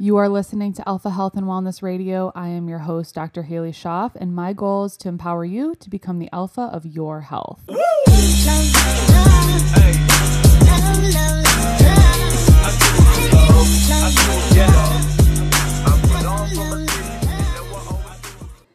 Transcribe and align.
You 0.00 0.16
are 0.18 0.28
listening 0.28 0.72
to 0.74 0.88
Alpha 0.88 1.10
Health 1.10 1.34
and 1.34 1.46
Wellness 1.46 1.82
Radio. 1.82 2.30
I 2.36 2.50
am 2.50 2.68
your 2.68 2.78
host, 2.78 3.16
Dr. 3.16 3.42
Haley 3.42 3.72
Schaff, 3.72 4.14
and 4.14 4.32
my 4.32 4.52
goal 4.52 4.84
is 4.84 4.96
to 4.98 5.08
empower 5.08 5.44
you 5.44 5.74
to 5.74 5.90
become 5.90 6.20
the 6.20 6.28
alpha 6.32 6.70
of 6.72 6.86
your 6.86 7.22
health. 7.22 7.64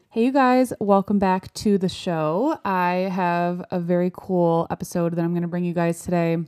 Hey, 0.10 0.26
you 0.26 0.34
guys, 0.34 0.74
welcome 0.82 1.20
back 1.20 1.54
to 1.54 1.78
the 1.78 1.88
show. 1.88 2.60
I 2.66 3.10
have 3.14 3.64
a 3.72 3.80
very 3.80 4.12
cool 4.14 4.68
episode 4.70 5.16
that 5.16 5.24
I'm 5.24 5.32
going 5.32 5.44
to 5.44 5.48
bring 5.48 5.64
you 5.64 5.74
guys 5.74 6.02
today. 6.04 6.44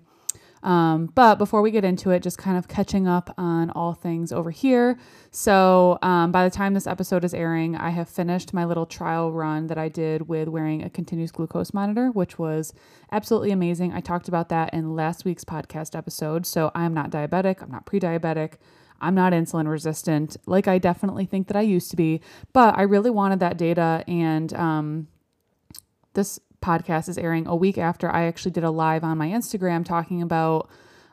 Um, 0.66 1.12
but 1.14 1.36
before 1.38 1.62
we 1.62 1.70
get 1.70 1.86
into 1.86 2.10
it, 2.10 2.24
just 2.24 2.40
kind 2.40 2.58
of 2.58 2.68
catching 2.68 3.08
up 3.08 3.32
on 3.38 3.70
all 3.70 3.94
things 3.94 4.32
over 4.32 4.50
here. 4.50 4.98
So, 5.30 6.00
um, 6.02 6.32
by 6.32 6.44
the 6.44 6.50
time 6.50 6.74
this 6.74 6.88
episode 6.88 7.24
is 7.24 7.36
airing, 7.36 7.76
I 7.76 7.92
have 7.92 8.10
finished 8.10 8.52
my 8.52 8.66
little 8.66 8.88
trial 8.88 9.32
run 9.32 9.68
that 9.68 9.78
I 9.78 9.90
did 9.90 10.28
with 10.28 10.48
wearing 10.48 10.82
a 10.82 10.90
continuous 10.90 11.32
glucose 11.32 11.72
monitor, 11.72 12.10
which 12.10 12.40
was 12.40 12.74
absolutely 13.12 13.52
amazing. 13.52 13.94
I 13.94 14.02
talked 14.02 14.28
about 14.28 14.50
that 14.50 14.74
in 14.74 14.96
last 14.96 15.24
week's 15.24 15.44
podcast 15.44 15.96
episode. 15.96 16.48
So, 16.48 16.72
I'm 16.74 16.96
not 16.96 17.12
diabetic, 17.12 17.62
I'm 17.62 17.72
not 17.72 17.86
pre 17.86 18.00
diabetic. 18.00 18.54
I'm 19.02 19.14
not 19.14 19.34
insulin 19.34 19.68
resistant 19.68 20.38
like 20.46 20.70
I 20.70 20.78
definitely 20.78 21.26
think 21.26 21.48
that 21.48 21.58
I 21.58 21.62
used 21.62 21.92
to 21.92 21.98
be, 21.98 22.22
but 22.54 22.78
I 22.78 22.84
really 22.84 23.10
wanted 23.10 23.42
that 23.42 23.58
data. 23.58 24.06
And 24.08 24.54
um, 24.54 25.08
this 26.14 26.40
podcast 26.66 27.08
is 27.08 27.18
airing 27.20 27.46
a 27.46 27.56
week 27.56 27.78
after 27.78 28.10
I 28.10 28.24
actually 28.24 28.52
did 28.52 28.64
a 28.64 28.72
live 28.72 29.04
on 29.04 29.20
my 29.20 29.28
Instagram 29.28 29.86
talking 29.86 30.24
about 30.24 30.68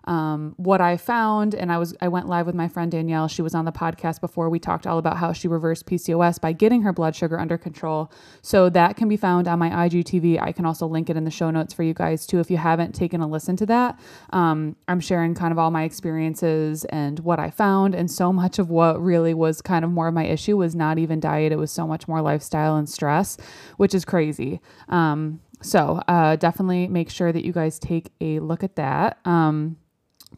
um, 0.04 0.54
what 0.56 0.80
I 0.80 0.96
found. 0.96 1.54
And 1.54 1.70
I 1.70 1.78
was 1.78 1.94
I 2.00 2.08
went 2.08 2.28
live 2.28 2.46
with 2.46 2.54
my 2.54 2.68
friend 2.68 2.90
Danielle. 2.90 3.28
She 3.28 3.42
was 3.42 3.54
on 3.54 3.64
the 3.64 3.72
podcast 3.72 4.20
before. 4.20 4.48
We 4.48 4.58
talked 4.58 4.86
all 4.86 4.98
about 4.98 5.16
how 5.18 5.32
she 5.32 5.48
reversed 5.48 5.86
PCOS 5.86 6.40
by 6.40 6.52
getting 6.52 6.82
her 6.82 6.92
blood 6.92 7.14
sugar 7.14 7.38
under 7.38 7.58
control. 7.58 8.10
So 8.42 8.68
that 8.70 8.96
can 8.96 9.08
be 9.08 9.16
found 9.16 9.48
on 9.48 9.58
my 9.58 9.70
IGTV. 9.70 10.40
I 10.40 10.52
can 10.52 10.66
also 10.66 10.86
link 10.86 11.10
it 11.10 11.16
in 11.16 11.24
the 11.24 11.30
show 11.30 11.50
notes 11.50 11.72
for 11.72 11.82
you 11.82 11.94
guys 11.94 12.26
too 12.26 12.40
if 12.40 12.50
you 12.50 12.56
haven't 12.56 12.94
taken 12.94 13.20
a 13.20 13.26
listen 13.26 13.56
to 13.56 13.66
that. 13.66 13.98
Um, 14.30 14.76
I'm 14.88 15.00
sharing 15.00 15.34
kind 15.34 15.52
of 15.52 15.58
all 15.58 15.70
my 15.70 15.84
experiences 15.84 16.84
and 16.86 17.20
what 17.20 17.38
I 17.38 17.50
found. 17.50 17.94
And 17.94 18.10
so 18.10 18.32
much 18.32 18.58
of 18.58 18.70
what 18.70 19.02
really 19.02 19.34
was 19.34 19.62
kind 19.62 19.84
of 19.84 19.90
more 19.90 20.08
of 20.08 20.14
my 20.14 20.24
issue 20.24 20.56
was 20.56 20.74
not 20.74 20.98
even 20.98 21.20
diet. 21.20 21.52
It 21.52 21.56
was 21.56 21.70
so 21.70 21.86
much 21.86 22.08
more 22.08 22.20
lifestyle 22.20 22.76
and 22.76 22.88
stress, 22.88 23.36
which 23.76 23.94
is 23.94 24.04
crazy. 24.04 24.60
Um, 24.88 25.40
so 25.62 26.02
uh, 26.08 26.36
definitely 26.36 26.88
make 26.88 27.08
sure 27.08 27.32
that 27.32 27.44
you 27.44 27.52
guys 27.52 27.78
take 27.78 28.10
a 28.20 28.40
look 28.40 28.64
at 28.64 28.76
that. 28.76 29.18
Um, 29.24 29.76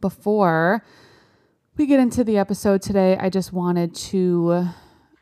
before 0.00 0.84
we 1.76 1.86
get 1.86 2.00
into 2.00 2.22
the 2.24 2.38
episode 2.38 2.82
today, 2.82 3.16
I 3.18 3.30
just 3.30 3.52
wanted 3.52 3.94
to 3.96 4.68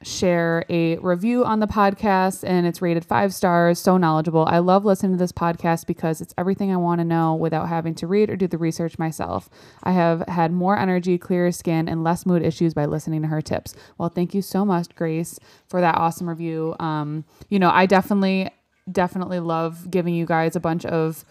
share 0.02 0.64
a 0.68 0.96
review 0.98 1.44
on 1.44 1.60
the 1.60 1.66
podcast 1.66 2.44
and 2.46 2.66
it's 2.66 2.82
rated 2.82 3.04
five 3.04 3.32
stars. 3.32 3.78
So 3.78 3.96
knowledgeable. 3.96 4.44
I 4.46 4.58
love 4.58 4.84
listening 4.84 5.12
to 5.12 5.18
this 5.18 5.32
podcast 5.32 5.86
because 5.86 6.20
it's 6.20 6.34
everything 6.36 6.72
I 6.72 6.76
want 6.76 7.00
to 7.00 7.04
know 7.04 7.34
without 7.34 7.68
having 7.68 7.94
to 7.96 8.06
read 8.06 8.30
or 8.30 8.36
do 8.36 8.46
the 8.46 8.58
research 8.58 8.98
myself. 8.98 9.48
I 9.82 9.92
have 9.92 10.26
had 10.28 10.52
more 10.52 10.78
energy, 10.78 11.18
clearer 11.18 11.52
skin, 11.52 11.88
and 11.88 12.04
less 12.04 12.26
mood 12.26 12.42
issues 12.42 12.74
by 12.74 12.86
listening 12.86 13.22
to 13.22 13.28
her 13.28 13.40
tips. 13.40 13.74
Well, 13.98 14.08
thank 14.08 14.34
you 14.34 14.42
so 14.42 14.64
much, 14.64 14.94
Grace, 14.94 15.38
for 15.68 15.80
that 15.80 15.96
awesome 15.96 16.28
review. 16.28 16.74
Um, 16.80 17.24
you 17.48 17.58
know, 17.58 17.70
I 17.70 17.86
definitely, 17.86 18.50
definitely 18.90 19.40
love 19.40 19.90
giving 19.90 20.14
you 20.14 20.26
guys 20.26 20.56
a 20.56 20.60
bunch 20.60 20.84
of 20.84 21.24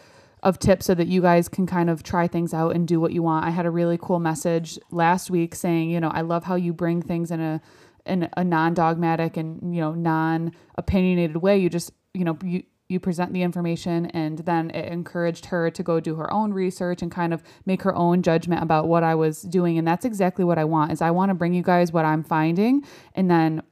of 0.43 0.57
tips 0.57 0.87
so 0.87 0.95
that 0.95 1.07
you 1.07 1.21
guys 1.21 1.47
can 1.47 1.67
kind 1.67 1.89
of 1.89 2.03
try 2.03 2.27
things 2.27 2.53
out 2.53 2.75
and 2.75 2.87
do 2.87 2.99
what 2.99 3.11
you 3.11 3.21
want. 3.21 3.45
I 3.45 3.51
had 3.51 3.65
a 3.65 3.71
really 3.71 3.97
cool 4.01 4.19
message 4.19 4.79
last 4.89 5.29
week 5.29 5.53
saying, 5.53 5.89
you 5.91 5.99
know, 5.99 6.09
I 6.09 6.21
love 6.21 6.43
how 6.43 6.55
you 6.55 6.73
bring 6.73 7.01
things 7.01 7.31
in 7.31 7.39
a 7.39 7.61
in 8.05 8.27
a 8.35 8.43
non-dogmatic 8.43 9.37
and, 9.37 9.75
you 9.75 9.79
know, 9.79 9.91
non-opinionated 9.91 11.37
way. 11.37 11.59
You 11.59 11.69
just, 11.69 11.91
you 12.15 12.23
know, 12.25 12.37
you 12.43 12.63
you 12.91 12.99
present 12.99 13.31
the 13.31 13.41
information 13.41 14.07
and 14.07 14.39
then 14.39 14.69
it 14.71 14.91
encouraged 14.91 15.45
her 15.45 15.71
to 15.71 15.81
go 15.81 16.01
do 16.01 16.15
her 16.15 16.31
own 16.31 16.53
research 16.53 17.01
and 17.01 17.09
kind 17.09 17.33
of 17.33 17.41
make 17.65 17.81
her 17.83 17.95
own 17.95 18.21
judgment 18.21 18.61
about 18.61 18.89
what 18.89 19.01
I 19.01 19.15
was 19.15 19.43
doing 19.43 19.77
and 19.77 19.87
that's 19.87 20.03
exactly 20.03 20.43
what 20.43 20.57
I 20.57 20.65
want 20.65 20.91
is 20.91 21.01
I 21.01 21.09
want 21.09 21.29
to 21.29 21.33
bring 21.33 21.53
you 21.53 21.63
guys 21.63 21.93
what 21.93 22.03
I'm 22.03 22.21
finding 22.21 22.83
and 23.15 23.31
then 23.31 23.63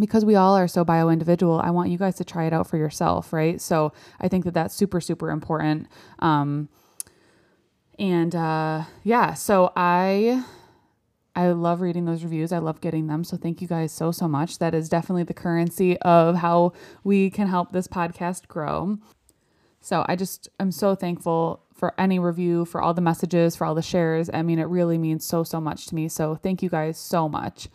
because 0.00 0.24
we 0.24 0.34
all 0.34 0.56
are 0.56 0.66
so 0.66 0.84
bio 0.84 1.08
individual, 1.08 1.60
I 1.62 1.70
want 1.70 1.90
you 1.90 1.98
guys 1.98 2.16
to 2.16 2.24
try 2.24 2.44
it 2.44 2.52
out 2.52 2.66
for 2.66 2.76
yourself, 2.76 3.32
right? 3.32 3.60
So 3.60 3.92
I 4.20 4.28
think 4.28 4.44
that 4.44 4.54
that's 4.54 4.74
super, 4.74 5.00
super 5.00 5.30
important. 5.30 5.86
Um, 6.18 6.68
and 7.98 8.34
uh, 8.34 8.84
yeah, 9.04 9.34
so 9.34 9.72
I 9.76 10.42
I 11.36 11.50
love 11.50 11.80
reading 11.80 12.06
those 12.06 12.24
reviews. 12.24 12.52
I 12.52 12.58
love 12.58 12.80
getting 12.80 13.06
them. 13.06 13.22
So 13.24 13.36
thank 13.36 13.62
you 13.62 13.68
guys 13.68 13.92
so 13.92 14.10
so 14.10 14.26
much. 14.26 14.58
That 14.58 14.74
is 14.74 14.88
definitely 14.88 15.24
the 15.24 15.34
currency 15.34 15.98
of 15.98 16.36
how 16.36 16.72
we 17.04 17.30
can 17.30 17.46
help 17.46 17.72
this 17.72 17.86
podcast 17.86 18.48
grow. 18.48 18.98
So 19.80 20.04
I 20.08 20.16
just 20.16 20.48
I'm 20.58 20.72
so 20.72 20.94
thankful 20.94 21.62
for 21.74 21.94
any 21.98 22.18
review, 22.18 22.64
for 22.64 22.82
all 22.82 22.92
the 22.94 23.00
messages, 23.00 23.56
for 23.56 23.66
all 23.66 23.74
the 23.74 23.82
shares. 23.82 24.28
I 24.32 24.42
mean, 24.42 24.58
it 24.58 24.64
really 24.64 24.98
means 24.98 25.24
so 25.24 25.44
so 25.44 25.60
much 25.60 25.86
to 25.86 25.94
me. 25.94 26.08
So 26.08 26.34
thank 26.34 26.62
you 26.62 26.70
guys 26.70 26.98
so 26.98 27.28
much. 27.28 27.68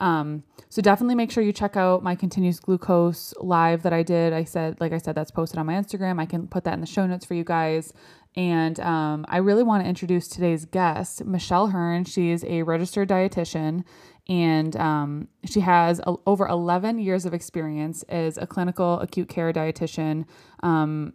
Um, 0.00 0.42
so 0.68 0.80
definitely 0.80 1.14
make 1.14 1.30
sure 1.30 1.42
you 1.42 1.52
check 1.52 1.76
out 1.76 2.02
my 2.02 2.14
continuous 2.14 2.58
glucose 2.58 3.34
live 3.38 3.82
that 3.82 3.92
I 3.92 4.02
did. 4.02 4.32
I 4.32 4.44
said, 4.44 4.80
like 4.80 4.92
I 4.92 4.98
said, 4.98 5.14
that's 5.14 5.30
posted 5.30 5.58
on 5.58 5.66
my 5.66 5.74
Instagram. 5.74 6.20
I 6.20 6.26
can 6.26 6.46
put 6.46 6.64
that 6.64 6.74
in 6.74 6.80
the 6.80 6.86
show 6.86 7.06
notes 7.06 7.26
for 7.26 7.34
you 7.34 7.44
guys. 7.44 7.92
And 8.36 8.78
um, 8.80 9.26
I 9.28 9.38
really 9.38 9.62
want 9.62 9.82
to 9.82 9.88
introduce 9.88 10.28
today's 10.28 10.64
guest, 10.64 11.24
Michelle 11.24 11.68
Hurn. 11.68 12.04
She 12.04 12.30
is 12.30 12.44
a 12.44 12.62
registered 12.62 13.08
dietitian 13.08 13.84
and 14.28 14.76
um, 14.76 15.28
she 15.44 15.60
has 15.60 15.98
a, 16.06 16.14
over 16.24 16.46
11 16.46 17.00
years 17.00 17.26
of 17.26 17.34
experience 17.34 18.04
as 18.04 18.38
a 18.38 18.46
clinical 18.46 19.00
acute 19.00 19.28
care 19.28 19.52
dietitian. 19.52 20.24
Um, 20.62 21.14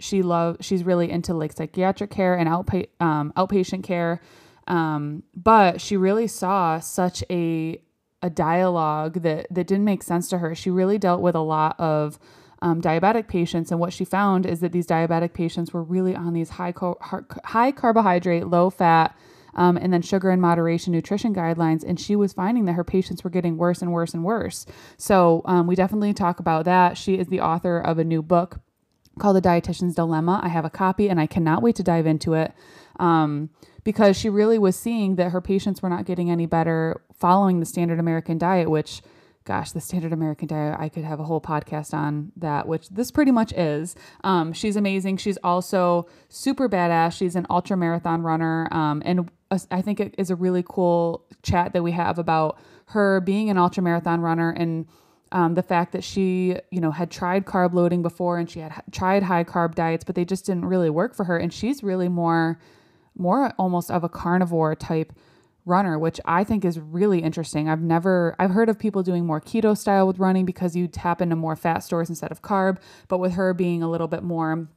she 0.00 0.22
love 0.22 0.56
she's 0.60 0.82
really 0.82 1.10
into 1.10 1.34
like 1.34 1.52
psychiatric 1.52 2.10
care 2.10 2.34
and 2.34 2.48
outpa- 2.48 2.88
um, 3.00 3.32
outpatient 3.36 3.84
care. 3.84 4.20
Um, 4.66 5.22
but 5.36 5.80
she 5.80 5.98
really 5.98 6.26
saw 6.26 6.80
such 6.80 7.22
a 7.30 7.80
a 8.24 8.30
dialogue 8.30 9.20
that 9.22 9.46
that 9.50 9.66
didn't 9.66 9.84
make 9.84 10.02
sense 10.02 10.28
to 10.30 10.38
her. 10.38 10.54
She 10.54 10.70
really 10.70 10.98
dealt 10.98 11.20
with 11.20 11.34
a 11.34 11.40
lot 11.40 11.78
of 11.78 12.18
um, 12.62 12.80
diabetic 12.80 13.28
patients, 13.28 13.70
and 13.70 13.78
what 13.78 13.92
she 13.92 14.04
found 14.06 14.46
is 14.46 14.60
that 14.60 14.72
these 14.72 14.86
diabetic 14.86 15.34
patients 15.34 15.74
were 15.74 15.82
really 15.82 16.16
on 16.16 16.32
these 16.32 16.50
high 16.50 16.72
co- 16.72 16.98
high 17.44 17.70
carbohydrate, 17.70 18.46
low 18.46 18.70
fat. 18.70 19.14
Um, 19.56 19.76
and 19.76 19.92
then 19.92 20.02
sugar 20.02 20.32
in 20.32 20.40
moderation 20.40 20.92
nutrition 20.92 21.32
guidelines. 21.32 21.84
And 21.84 22.00
she 22.00 22.16
was 22.16 22.32
finding 22.32 22.64
that 22.64 22.72
her 22.72 22.82
patients 22.82 23.22
were 23.22 23.30
getting 23.30 23.56
worse 23.56 23.82
and 23.82 23.92
worse 23.92 24.12
and 24.12 24.24
worse. 24.24 24.66
So 24.96 25.42
um, 25.44 25.68
we 25.68 25.76
definitely 25.76 26.12
talk 26.12 26.40
about 26.40 26.64
that. 26.64 26.98
She 26.98 27.14
is 27.14 27.28
the 27.28 27.40
author 27.40 27.78
of 27.78 28.00
a 28.00 28.02
new 28.02 28.20
book 28.20 28.58
called 29.20 29.36
The 29.36 29.48
Dietitian's 29.48 29.94
Dilemma. 29.94 30.40
I 30.42 30.48
have 30.48 30.64
a 30.64 30.70
copy 30.70 31.08
and 31.08 31.20
I 31.20 31.28
cannot 31.28 31.62
wait 31.62 31.76
to 31.76 31.84
dive 31.84 32.04
into 32.04 32.34
it. 32.34 32.52
Um, 32.98 33.50
because 33.84 34.16
she 34.16 34.28
really 34.28 34.58
was 34.58 34.76
seeing 34.76 35.16
that 35.16 35.30
her 35.30 35.40
patients 35.40 35.82
were 35.82 35.88
not 35.88 36.04
getting 36.04 36.30
any 36.30 36.46
better 36.46 37.02
following 37.12 37.60
the 37.60 37.66
standard 37.66 38.00
American 38.00 38.38
diet, 38.38 38.70
which 38.70 39.02
gosh, 39.44 39.72
the 39.72 39.80
standard 39.80 40.12
American 40.12 40.48
diet, 40.48 40.76
I 40.78 40.88
could 40.88 41.04
have 41.04 41.20
a 41.20 41.24
whole 41.24 41.40
podcast 41.40 41.92
on 41.92 42.32
that, 42.36 42.66
which 42.66 42.88
this 42.88 43.10
pretty 43.10 43.30
much 43.30 43.52
is. 43.52 43.94
Um, 44.24 44.52
she's 44.52 44.76
amazing. 44.76 45.18
She's 45.18 45.36
also 45.44 46.06
super 46.30 46.68
badass. 46.68 47.12
She's 47.12 47.36
an 47.36 47.46
ultra 47.50 47.76
marathon 47.76 48.22
runner. 48.22 48.68
Um, 48.70 49.02
and 49.04 49.30
I 49.70 49.82
think 49.82 50.00
it 50.00 50.14
is 50.16 50.30
a 50.30 50.34
really 50.34 50.64
cool 50.66 51.26
chat 51.42 51.74
that 51.74 51.82
we 51.82 51.92
have 51.92 52.18
about 52.18 52.58
her 52.86 53.20
being 53.20 53.50
an 53.50 53.58
ultra 53.58 53.82
marathon 53.82 54.20
runner 54.20 54.50
and 54.50 54.86
um, 55.32 55.54
the 55.54 55.62
fact 55.62 55.92
that 55.92 56.04
she, 56.04 56.56
you 56.70 56.80
know, 56.80 56.90
had 56.90 57.10
tried 57.10 57.44
carb 57.44 57.74
loading 57.74 58.02
before 58.02 58.38
and 58.38 58.48
she 58.48 58.60
had 58.60 58.82
tried 58.92 59.24
high 59.24 59.44
carb 59.44 59.74
diets, 59.74 60.04
but 60.04 60.14
they 60.14 60.24
just 60.24 60.46
didn't 60.46 60.64
really 60.64 60.90
work 60.90 61.14
for 61.14 61.24
her. 61.24 61.36
And 61.36 61.52
she's 61.52 61.82
really 61.82 62.08
more 62.08 62.58
more 63.16 63.52
almost 63.58 63.90
of 63.90 64.04
a 64.04 64.08
carnivore 64.08 64.74
type 64.74 65.12
runner, 65.66 65.98
which 65.98 66.20
I 66.24 66.44
think 66.44 66.64
is 66.64 66.78
really 66.78 67.20
interesting. 67.20 67.68
I've 67.68 67.80
never 67.80 68.36
I've 68.38 68.50
heard 68.50 68.68
of 68.68 68.78
people 68.78 69.02
doing 69.02 69.24
more 69.24 69.40
keto 69.40 69.76
style 69.76 70.06
with 70.06 70.18
running 70.18 70.44
because 70.44 70.76
you 70.76 70.88
tap 70.88 71.22
into 71.22 71.36
more 71.36 71.56
fat 71.56 71.78
stores 71.78 72.08
instead 72.08 72.30
of 72.30 72.42
carb, 72.42 72.78
but 73.08 73.18
with 73.18 73.32
her 73.32 73.54
being 73.54 73.82
a 73.82 73.90
little 73.90 74.08
bit 74.08 74.22
more 74.22 74.68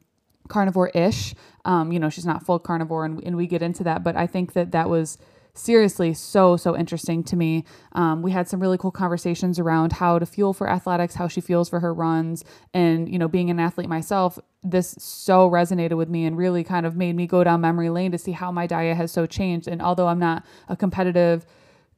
carnivore-ish, 0.48 1.34
um, 1.66 1.92
you 1.92 1.98
know, 1.98 2.08
she's 2.08 2.24
not 2.24 2.44
full 2.44 2.58
carnivore, 2.58 3.04
and, 3.04 3.22
and 3.22 3.36
we 3.36 3.46
get 3.46 3.60
into 3.60 3.84
that. 3.84 4.02
But 4.02 4.16
I 4.16 4.26
think 4.26 4.54
that 4.54 4.72
that 4.72 4.88
was 4.88 5.18
seriously 5.58 6.14
so 6.14 6.56
so 6.56 6.76
interesting 6.76 7.22
to 7.24 7.36
me. 7.36 7.64
Um, 7.92 8.22
we 8.22 8.32
had 8.32 8.48
some 8.48 8.60
really 8.60 8.78
cool 8.78 8.90
conversations 8.90 9.58
around 9.58 9.92
how 9.92 10.18
to 10.18 10.26
fuel 10.26 10.52
for 10.52 10.68
athletics 10.68 11.14
how 11.14 11.28
she 11.28 11.40
feels 11.40 11.68
for 11.68 11.80
her 11.80 11.92
runs. 11.92 12.44
And 12.72 13.08
you 13.08 13.18
know 13.18 13.28
being 13.28 13.50
an 13.50 13.60
athlete 13.60 13.88
myself 13.88 14.38
this 14.62 14.94
so 14.98 15.48
resonated 15.48 15.96
with 15.96 16.08
me 16.08 16.24
and 16.24 16.36
really 16.36 16.64
kind 16.64 16.84
of 16.84 16.96
made 16.96 17.14
me 17.14 17.26
go 17.26 17.44
down 17.44 17.60
memory 17.60 17.90
lane 17.90 18.12
to 18.12 18.18
see 18.18 18.32
how 18.32 18.50
my 18.50 18.66
diet 18.66 18.96
has 18.96 19.12
so 19.12 19.26
changed. 19.26 19.68
And 19.68 19.82
although 19.82 20.08
i'm 20.08 20.18
not 20.18 20.44
a 20.68 20.76
competitive 20.76 21.46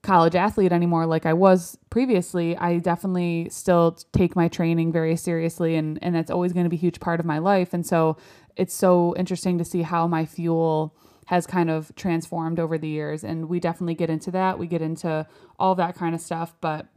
college 0.02 0.34
athlete 0.34 0.72
anymore 0.72 1.04
like 1.04 1.26
I 1.26 1.34
was 1.34 1.76
previously, 1.90 2.56
I 2.56 2.78
definitely 2.78 3.48
still 3.50 3.98
take 4.12 4.34
my 4.34 4.48
training 4.48 4.92
very 4.92 5.16
seriously 5.16 5.76
and 5.76 5.98
and 6.02 6.14
that's 6.14 6.30
always 6.30 6.52
going 6.52 6.64
to 6.64 6.70
be 6.70 6.76
a 6.76 6.80
huge 6.80 7.00
part 7.00 7.20
of 7.20 7.26
my 7.26 7.38
life. 7.38 7.74
And 7.74 7.86
so 7.86 8.16
it's 8.56 8.74
so 8.74 9.14
interesting 9.16 9.58
to 9.58 9.64
see 9.64 9.82
how 9.82 10.06
my 10.06 10.24
fuel 10.24 10.94
has 11.30 11.46
kind 11.46 11.70
of 11.70 11.94
transformed 11.94 12.58
over 12.58 12.76
the 12.76 12.88
years. 12.88 13.22
And 13.22 13.48
we 13.48 13.60
definitely 13.60 13.94
get 13.94 14.10
into 14.10 14.32
that. 14.32 14.58
We 14.58 14.66
get 14.66 14.82
into 14.82 15.28
all 15.60 15.76
that 15.76 15.94
kind 15.94 16.12
of 16.12 16.20
stuff. 16.20 16.56
But 16.60 16.88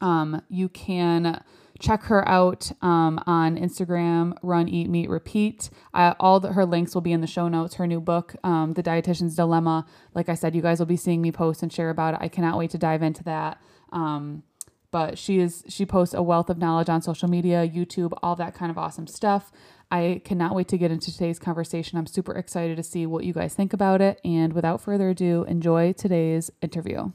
um, 0.00 0.42
you 0.48 0.68
can 0.68 1.40
check 1.78 2.02
her 2.02 2.28
out 2.28 2.72
um, 2.82 3.22
on 3.28 3.56
Instagram, 3.56 4.36
Run, 4.42 4.68
Eat, 4.68 4.90
Meat, 4.90 5.08
Repeat. 5.08 5.70
Uh, 5.94 6.14
all 6.18 6.40
the, 6.40 6.54
her 6.54 6.64
links 6.64 6.94
will 6.94 7.00
be 7.00 7.12
in 7.12 7.20
the 7.20 7.28
show 7.28 7.46
notes. 7.46 7.76
Her 7.76 7.86
new 7.86 8.00
book, 8.00 8.34
um, 8.42 8.72
The 8.72 8.82
Dietitian's 8.82 9.36
Dilemma. 9.36 9.86
Like 10.14 10.28
I 10.28 10.34
said, 10.34 10.56
you 10.56 10.62
guys 10.62 10.80
will 10.80 10.86
be 10.86 10.96
seeing 10.96 11.22
me 11.22 11.30
post 11.30 11.62
and 11.62 11.72
share 11.72 11.90
about 11.90 12.14
it. 12.14 12.20
I 12.20 12.26
cannot 12.26 12.58
wait 12.58 12.70
to 12.70 12.78
dive 12.78 13.04
into 13.04 13.22
that. 13.22 13.62
Um, 13.92 14.42
but 14.90 15.16
she 15.16 15.38
is 15.38 15.64
she 15.68 15.86
posts 15.86 16.14
a 16.14 16.22
wealth 16.22 16.50
of 16.50 16.58
knowledge 16.58 16.88
on 16.88 17.02
social 17.02 17.28
media, 17.28 17.68
YouTube, 17.68 18.16
all 18.20 18.34
that 18.36 18.54
kind 18.54 18.70
of 18.70 18.78
awesome 18.78 19.06
stuff. 19.06 19.52
I 19.90 20.20
cannot 20.24 20.54
wait 20.54 20.68
to 20.68 20.78
get 20.78 20.90
into 20.90 21.12
today's 21.12 21.38
conversation. 21.38 21.98
I'm 21.98 22.06
super 22.06 22.32
excited 22.32 22.76
to 22.76 22.82
see 22.82 23.06
what 23.06 23.24
you 23.24 23.32
guys 23.32 23.54
think 23.54 23.72
about 23.72 24.00
it. 24.00 24.20
And 24.24 24.52
without 24.52 24.80
further 24.80 25.10
ado, 25.10 25.44
enjoy 25.44 25.92
today's 25.92 26.50
interview. 26.62 27.12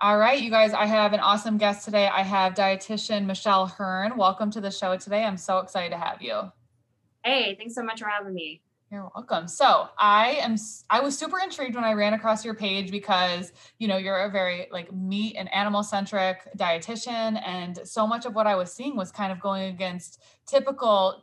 All 0.00 0.16
right, 0.16 0.40
you 0.40 0.50
guys, 0.50 0.72
I 0.72 0.86
have 0.86 1.12
an 1.12 1.18
awesome 1.18 1.58
guest 1.58 1.84
today. 1.84 2.06
I 2.06 2.22
have 2.22 2.54
dietitian 2.54 3.26
Michelle 3.26 3.66
Hurn. 3.66 4.16
Welcome 4.16 4.50
to 4.52 4.60
the 4.60 4.70
show 4.70 4.96
today. 4.96 5.24
I'm 5.24 5.36
so 5.36 5.58
excited 5.58 5.90
to 5.90 5.98
have 5.98 6.22
you. 6.22 6.52
Hey, 7.24 7.56
thanks 7.56 7.74
so 7.74 7.82
much 7.82 8.00
for 8.00 8.08
having 8.08 8.32
me. 8.32 8.62
You're 8.90 9.10
welcome. 9.14 9.48
So 9.48 9.88
I 9.98 10.38
am 10.40 10.56
I 10.88 11.00
was 11.00 11.18
super 11.18 11.38
intrigued 11.38 11.74
when 11.74 11.84
I 11.84 11.92
ran 11.92 12.14
across 12.14 12.42
your 12.42 12.54
page 12.54 12.90
because 12.90 13.52
you 13.78 13.86
know 13.86 13.98
you're 13.98 14.16
a 14.16 14.30
very 14.30 14.66
like 14.72 14.90
meat 14.92 15.36
and 15.38 15.52
animal 15.52 15.82
centric 15.82 16.48
dietitian 16.56 17.38
and 17.44 17.80
so 17.84 18.06
much 18.06 18.24
of 18.24 18.34
what 18.34 18.46
I 18.46 18.54
was 18.54 18.72
seeing 18.72 18.96
was 18.96 19.12
kind 19.12 19.30
of 19.30 19.40
going 19.40 19.64
against 19.64 20.22
typical 20.46 21.22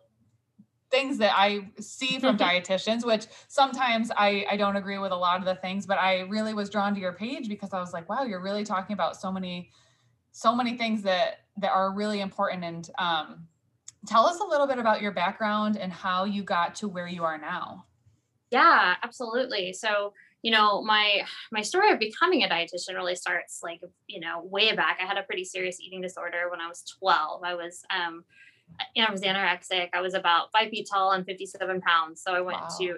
things 0.92 1.18
that 1.18 1.34
I 1.36 1.72
see 1.80 2.20
from 2.20 2.38
dietitians, 2.38 3.04
which 3.04 3.26
sometimes 3.48 4.12
I, 4.16 4.46
I 4.50 4.58
don't 4.58 4.76
agree 4.76 4.98
with 4.98 5.12
a 5.12 5.16
lot 5.16 5.40
of 5.40 5.46
the 5.46 5.56
things, 5.56 5.86
but 5.86 5.98
I 5.98 6.22
really 6.22 6.54
was 6.54 6.70
drawn 6.70 6.94
to 6.94 7.02
your 7.02 7.14
page 7.14 7.50
because 7.50 7.74
I 7.74 7.80
was 7.80 7.92
like, 7.92 8.08
wow, 8.08 8.24
you're 8.24 8.42
really 8.42 8.64
talking 8.64 8.94
about 8.94 9.18
so 9.20 9.32
many, 9.32 9.72
so 10.32 10.56
many 10.56 10.78
things 10.78 11.02
that 11.02 11.40
that 11.58 11.72
are 11.72 11.92
really 11.94 12.22
important. 12.22 12.64
And 12.64 12.90
um, 13.00 13.48
tell 14.06 14.26
us 14.26 14.40
a 14.40 14.44
little 14.44 14.68
bit 14.68 14.78
about 14.78 15.02
your 15.02 15.12
background 15.12 15.78
and 15.78 15.92
how 15.92 16.26
you 16.26 16.44
got 16.44 16.76
to 16.76 16.88
where 16.88 17.08
you 17.08 17.24
are 17.24 17.38
now. 17.38 17.86
Yeah, 18.52 18.96
absolutely. 19.04 19.74
So 19.74 20.14
you 20.42 20.52
know 20.52 20.84
my 20.84 21.26
my 21.52 21.62
story 21.62 21.92
of 21.92 21.98
becoming 21.98 22.44
a 22.44 22.48
dietitian 22.48 22.94
really 22.94 23.16
starts 23.16 23.62
like 23.64 23.82
you 24.06 24.20
know 24.20 24.44
way 24.44 24.76
back 24.76 25.00
i 25.02 25.04
had 25.04 25.18
a 25.18 25.24
pretty 25.24 25.44
serious 25.44 25.80
eating 25.82 26.02
disorder 26.02 26.52
when 26.52 26.62
i 26.62 26.68
was 26.68 26.84
12 27.00 27.44
i 27.44 27.56
was 27.56 27.84
um 27.90 28.24
I 28.98 29.12
was 29.12 29.22
anorexic. 29.22 29.90
I 29.94 30.02
was 30.02 30.14
about 30.14 30.52
five 30.52 30.70
feet 30.70 30.88
tall 30.92 31.12
and 31.12 31.26
57 31.26 31.82
pounds. 31.82 32.22
So 32.22 32.34
I 32.34 32.42
went 32.42 32.60
wow. 32.60 32.68
to 32.80 32.98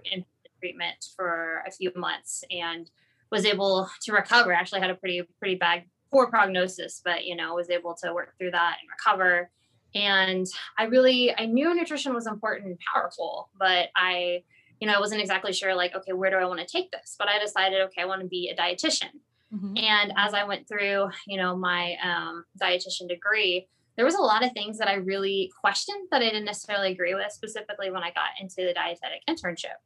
treatment 0.60 1.06
for 1.15 1.63
a 1.68 1.71
few 1.71 1.92
months 1.95 2.44
and 2.50 2.89
was 3.31 3.45
able 3.45 3.89
to 4.03 4.12
recover. 4.13 4.53
Actually 4.53 4.81
had 4.81 4.89
a 4.89 4.95
pretty, 4.95 5.24
pretty 5.39 5.56
bad, 5.56 5.83
poor 6.12 6.27
prognosis, 6.27 7.01
but 7.03 7.25
you 7.25 7.36
know, 7.36 7.53
was 7.53 7.69
able 7.69 7.95
to 8.03 8.13
work 8.13 8.36
through 8.38 8.51
that 8.51 8.77
and 8.81 8.89
recover. 8.89 9.51
And 9.95 10.45
I 10.78 10.84
really, 10.84 11.34
I 11.36 11.45
knew 11.45 11.74
nutrition 11.74 12.13
was 12.13 12.28
important 12.28 12.68
and 12.68 12.78
powerful, 12.94 13.50
but 13.57 13.89
I, 13.95 14.44
you 14.80 14.88
know, 14.88 14.94
I 14.94 15.00
wasn't 15.00 15.22
exactly 15.22 15.54
sure 15.54 15.74
like, 15.75 15.95
okay, 15.95 16.13
where 16.13 16.30
do 16.30 16.38
I 16.38 16.45
want 16.45 16.60
to 16.60 16.66
take 16.66 16.92
this? 16.92 17.16
But 17.18 17.30
I 17.30 17.39
decided, 17.39 17.81
okay, 17.81 18.01
I 18.01 18.06
want 18.06 18.22
to 18.22 18.28
be 18.28 18.50
a 18.50 18.56
dietitian. 18.56 19.10
Mm-hmm. 19.54 19.78
And 19.78 20.13
as 20.18 20.34
I 20.34 20.44
went 20.44 20.68
through, 20.68 21.10
you 21.25 21.38
know, 21.38 21.56
my 21.56 21.95
um, 22.04 22.44
dietitian 22.62 23.07
degree, 23.07 23.68
there 23.95 24.06
was 24.06 24.16
a 24.16 24.22
lot 24.22 24.45
of 24.45 24.51
things 24.51 24.78
that 24.78 24.88
I 24.88 24.95
really 24.95 25.51
questioned 25.60 26.07
that 26.12 26.22
I 26.22 26.25
didn't 26.25 26.45
necessarily 26.45 26.92
agree 26.92 27.16
with, 27.16 27.31
specifically 27.31 27.89
when 27.89 28.04
I 28.04 28.12
got 28.12 28.30
into 28.39 28.57
the 28.57 28.74
dietetic 28.74 29.24
internship. 29.28 29.78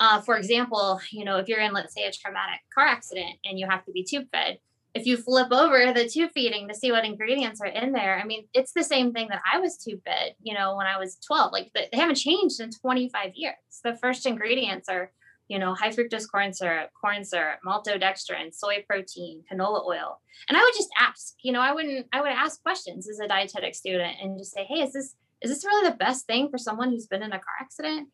Uh, 0.00 0.20
for 0.20 0.36
example, 0.36 1.00
you 1.12 1.24
know, 1.24 1.36
if 1.36 1.46
you're 1.46 1.60
in, 1.60 1.72
let's 1.72 1.94
say, 1.94 2.04
a 2.06 2.10
traumatic 2.10 2.60
car 2.74 2.86
accident 2.86 3.36
and 3.44 3.58
you 3.58 3.68
have 3.68 3.84
to 3.84 3.92
be 3.92 4.02
tube 4.02 4.26
fed, 4.32 4.58
if 4.94 5.06
you 5.06 5.16
flip 5.16 5.50
over 5.50 5.92
the 5.92 6.08
tube 6.08 6.32
feeding 6.34 6.68
to 6.68 6.74
see 6.74 6.92
what 6.92 7.04
ingredients 7.04 7.60
are 7.60 7.66
in 7.66 7.92
there, 7.92 8.18
I 8.18 8.24
mean, 8.24 8.46
it's 8.52 8.72
the 8.72 8.84
same 8.84 9.12
thing 9.12 9.28
that 9.28 9.42
I 9.50 9.58
was 9.58 9.78
tube 9.78 10.00
fed, 10.04 10.34
you 10.42 10.54
know, 10.54 10.76
when 10.76 10.86
I 10.86 10.98
was 10.98 11.16
12. 11.26 11.52
Like 11.52 11.72
they 11.74 11.88
haven't 11.96 12.16
changed 12.16 12.60
in 12.60 12.70
25 12.70 13.32
years. 13.34 13.54
The 13.82 13.96
first 13.96 14.26
ingredients 14.26 14.88
are 14.88 15.10
you 15.52 15.58
know, 15.58 15.74
high 15.74 15.90
fructose 15.90 16.30
corn 16.30 16.54
syrup, 16.54 16.90
corn 16.98 17.24
syrup, 17.24 17.58
maltodextrin, 17.66 18.54
soy 18.54 18.82
protein, 18.88 19.42
canola 19.52 19.84
oil. 19.84 20.18
And 20.48 20.56
I 20.56 20.62
would 20.62 20.74
just 20.74 20.88
ask, 20.98 21.34
you 21.42 21.52
know, 21.52 21.60
I 21.60 21.74
wouldn't, 21.74 22.06
I 22.10 22.22
would 22.22 22.30
ask 22.30 22.62
questions 22.62 23.06
as 23.06 23.18
a 23.20 23.28
dietetic 23.28 23.74
student 23.74 24.16
and 24.22 24.38
just 24.38 24.54
say, 24.54 24.64
hey, 24.64 24.82
is 24.82 24.94
this, 24.94 25.14
is 25.42 25.50
this 25.50 25.64
really 25.64 25.90
the 25.90 25.96
best 25.96 26.26
thing 26.26 26.48
for 26.48 26.56
someone 26.56 26.88
who's 26.88 27.06
been 27.06 27.22
in 27.22 27.32
a 27.32 27.38
car 27.38 27.54
accident? 27.60 28.08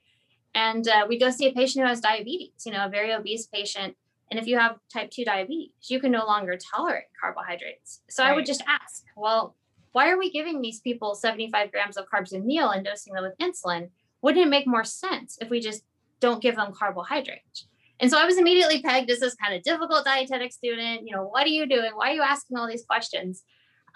And 0.54 0.88
uh, 0.88 1.06
we 1.08 1.16
go 1.16 1.30
see 1.30 1.46
a 1.46 1.52
patient 1.52 1.84
who 1.84 1.88
has 1.88 2.00
diabetes, 2.00 2.64
you 2.66 2.72
know, 2.72 2.86
a 2.86 2.90
very 2.90 3.12
obese 3.12 3.46
patient. 3.46 3.94
And 4.30 4.38
if 4.38 4.46
you 4.46 4.58
have 4.58 4.76
type 4.92 5.10
2 5.10 5.24
diabetes, 5.24 5.72
you 5.88 6.00
can 6.00 6.12
no 6.12 6.26
longer 6.26 6.58
tolerate 6.72 7.04
carbohydrates. 7.20 8.02
So 8.10 8.22
right. 8.22 8.30
I 8.30 8.34
would 8.34 8.46
just 8.46 8.62
ask, 8.66 9.04
well, 9.16 9.56
why 9.92 10.10
are 10.10 10.18
we 10.18 10.30
giving 10.30 10.60
these 10.60 10.80
people 10.80 11.14
75 11.14 11.72
grams 11.72 11.96
of 11.96 12.06
carbs 12.12 12.34
a 12.34 12.38
meal 12.38 12.70
and 12.70 12.84
dosing 12.84 13.14
them 13.14 13.24
with 13.24 13.38
insulin? 13.38 13.88
Wouldn't 14.20 14.44
it 14.44 14.50
make 14.50 14.66
more 14.66 14.84
sense 14.84 15.38
if 15.40 15.48
we 15.48 15.60
just 15.60 15.82
don't 16.20 16.42
give 16.42 16.56
them 16.56 16.72
carbohydrates. 16.72 17.66
And 18.00 18.10
so 18.10 18.18
I 18.18 18.26
was 18.26 18.38
immediately 18.38 18.80
pegged 18.80 19.10
as 19.10 19.20
this 19.20 19.34
kind 19.34 19.54
of 19.54 19.62
difficult 19.62 20.04
dietetic 20.04 20.52
student. 20.52 21.02
You 21.06 21.16
know, 21.16 21.24
what 21.24 21.44
are 21.44 21.50
you 21.50 21.66
doing? 21.66 21.90
Why 21.94 22.10
are 22.10 22.14
you 22.14 22.22
asking 22.22 22.56
all 22.56 22.68
these 22.68 22.84
questions? 22.84 23.42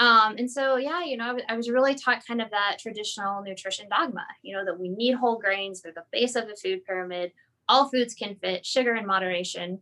Um, 0.00 0.34
and 0.38 0.50
so, 0.50 0.76
yeah, 0.76 1.04
you 1.04 1.16
know, 1.16 1.24
I, 1.24 1.28
w- 1.28 1.46
I 1.48 1.56
was 1.56 1.70
really 1.70 1.94
taught 1.94 2.26
kind 2.26 2.42
of 2.42 2.50
that 2.50 2.78
traditional 2.80 3.42
nutrition 3.42 3.88
dogma, 3.88 4.24
you 4.42 4.56
know, 4.56 4.64
that 4.64 4.80
we 4.80 4.88
need 4.88 5.14
whole 5.14 5.38
grains, 5.38 5.82
they're 5.82 5.92
the 5.92 6.04
base 6.10 6.34
of 6.34 6.48
the 6.48 6.56
food 6.56 6.84
pyramid. 6.84 7.32
All 7.68 7.88
foods 7.88 8.14
can 8.14 8.34
fit, 8.36 8.66
sugar 8.66 8.96
in 8.96 9.06
moderation. 9.06 9.80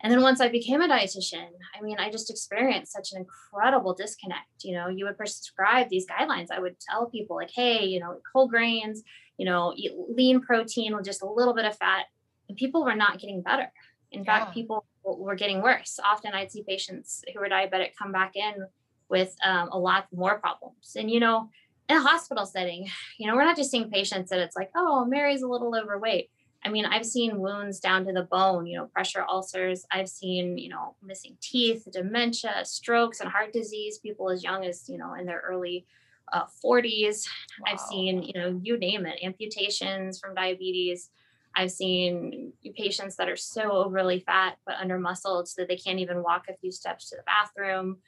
And 0.00 0.12
then 0.12 0.22
once 0.22 0.40
I 0.40 0.48
became 0.48 0.80
a 0.80 0.88
dietitian, 0.88 1.48
I 1.76 1.82
mean, 1.82 1.98
I 1.98 2.10
just 2.10 2.30
experienced 2.30 2.92
such 2.92 3.12
an 3.12 3.18
incredible 3.18 3.94
disconnect. 3.94 4.62
You 4.62 4.74
know, 4.74 4.88
you 4.88 5.04
would 5.06 5.16
prescribe 5.16 5.88
these 5.88 6.06
guidelines. 6.06 6.50
I 6.52 6.60
would 6.60 6.76
tell 6.78 7.06
people, 7.06 7.36
like, 7.36 7.50
hey, 7.50 7.84
you 7.84 7.98
know, 7.98 8.20
whole 8.32 8.48
grains, 8.48 9.02
you 9.38 9.44
know, 9.44 9.72
eat 9.76 9.92
lean 10.08 10.40
protein 10.40 10.94
with 10.94 11.04
just 11.04 11.22
a 11.22 11.28
little 11.28 11.54
bit 11.54 11.64
of 11.64 11.76
fat. 11.76 12.06
And 12.48 12.56
people 12.56 12.84
were 12.84 12.94
not 12.94 13.18
getting 13.18 13.42
better. 13.42 13.72
In 14.12 14.20
yeah. 14.20 14.38
fact, 14.38 14.54
people 14.54 14.86
were 15.04 15.34
getting 15.34 15.62
worse. 15.62 15.98
Often 16.04 16.32
I'd 16.34 16.52
see 16.52 16.62
patients 16.62 17.24
who 17.32 17.40
were 17.40 17.48
diabetic 17.48 17.90
come 17.98 18.12
back 18.12 18.36
in 18.36 18.66
with 19.08 19.34
um, 19.44 19.68
a 19.72 19.78
lot 19.78 20.06
more 20.14 20.38
problems. 20.38 20.94
And, 20.96 21.10
you 21.10 21.20
know, 21.20 21.50
in 21.88 21.96
a 21.96 22.02
hospital 22.02 22.46
setting, 22.46 22.88
you 23.18 23.26
know, 23.26 23.34
we're 23.34 23.44
not 23.44 23.56
just 23.56 23.70
seeing 23.70 23.90
patients 23.90 24.30
that 24.30 24.38
it's 24.38 24.56
like, 24.56 24.70
oh, 24.76 25.04
Mary's 25.04 25.42
a 25.42 25.48
little 25.48 25.74
overweight. 25.74 26.30
I 26.64 26.70
mean, 26.70 26.84
I've 26.84 27.06
seen 27.06 27.38
wounds 27.38 27.78
down 27.80 28.04
to 28.06 28.12
the 28.12 28.24
bone, 28.24 28.66
you 28.66 28.76
know, 28.78 28.86
pressure 28.86 29.24
ulcers. 29.28 29.86
I've 29.92 30.08
seen, 30.08 30.58
you 30.58 30.68
know, 30.68 30.96
missing 31.02 31.36
teeth, 31.40 31.86
dementia, 31.90 32.64
strokes, 32.64 33.20
and 33.20 33.30
heart 33.30 33.52
disease, 33.52 33.98
people 33.98 34.30
as 34.30 34.42
young 34.42 34.64
as, 34.64 34.88
you 34.88 34.98
know, 34.98 35.14
in 35.14 35.24
their 35.24 35.42
early 35.46 35.86
uh, 36.32 36.44
40s. 36.64 37.26
Wow. 37.60 37.72
I've 37.72 37.80
seen, 37.80 38.22
you 38.22 38.32
know, 38.34 38.60
you 38.62 38.76
name 38.76 39.06
it, 39.06 39.20
amputations 39.22 40.18
from 40.18 40.34
diabetes. 40.34 41.10
I've 41.54 41.70
seen 41.70 42.52
patients 42.76 43.16
that 43.16 43.28
are 43.28 43.36
so 43.36 43.72
overly 43.72 44.20
fat 44.20 44.58
but 44.66 44.76
under 44.76 44.98
muscled 44.98 45.48
so 45.48 45.62
that 45.62 45.68
they 45.68 45.76
can't 45.76 45.98
even 45.98 46.22
walk 46.22 46.46
a 46.48 46.56
few 46.56 46.70
steps 46.70 47.08
to 47.10 47.16
the 47.16 47.22
bathroom. 47.22 47.98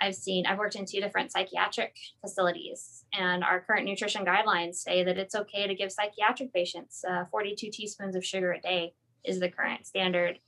I've 0.00 0.14
seen, 0.14 0.46
I've 0.46 0.58
worked 0.58 0.76
in 0.76 0.84
two 0.84 1.00
different 1.00 1.32
psychiatric 1.32 1.94
facilities, 2.20 3.04
and 3.12 3.42
our 3.42 3.60
current 3.60 3.86
nutrition 3.86 4.24
guidelines 4.24 4.76
say 4.76 5.04
that 5.04 5.18
it's 5.18 5.34
okay 5.34 5.66
to 5.66 5.74
give 5.74 5.92
psychiatric 5.92 6.52
patients 6.52 7.04
uh, 7.08 7.24
42 7.30 7.70
teaspoons 7.72 8.16
of 8.16 8.24
sugar 8.24 8.52
a 8.52 8.60
day, 8.60 8.94
is 9.24 9.40
the 9.40 9.50
current 9.50 9.86
standard. 9.86 10.38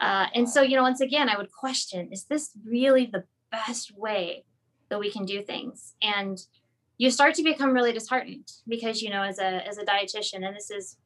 Uh, 0.00 0.26
and 0.34 0.48
so, 0.48 0.62
you 0.62 0.76
know, 0.76 0.82
once 0.82 1.00
again, 1.00 1.28
I 1.28 1.36
would 1.36 1.52
question 1.52 2.08
is 2.12 2.24
this 2.24 2.50
really 2.64 3.06
the 3.06 3.24
best 3.50 3.96
way 3.96 4.44
that 4.88 5.00
we 5.00 5.10
can 5.10 5.24
do 5.24 5.42
things? 5.42 5.94
And 6.02 6.38
you 6.98 7.10
start 7.10 7.34
to 7.34 7.42
become 7.42 7.72
really 7.72 7.92
disheartened 7.92 8.50
because 8.66 9.02
you 9.02 9.10
know 9.10 9.22
as 9.22 9.38
a 9.38 9.66
as 9.66 9.78
a 9.78 9.84
dietitian 9.84 10.46
and 10.46 10.56
this 10.56 10.70
is 10.70 10.96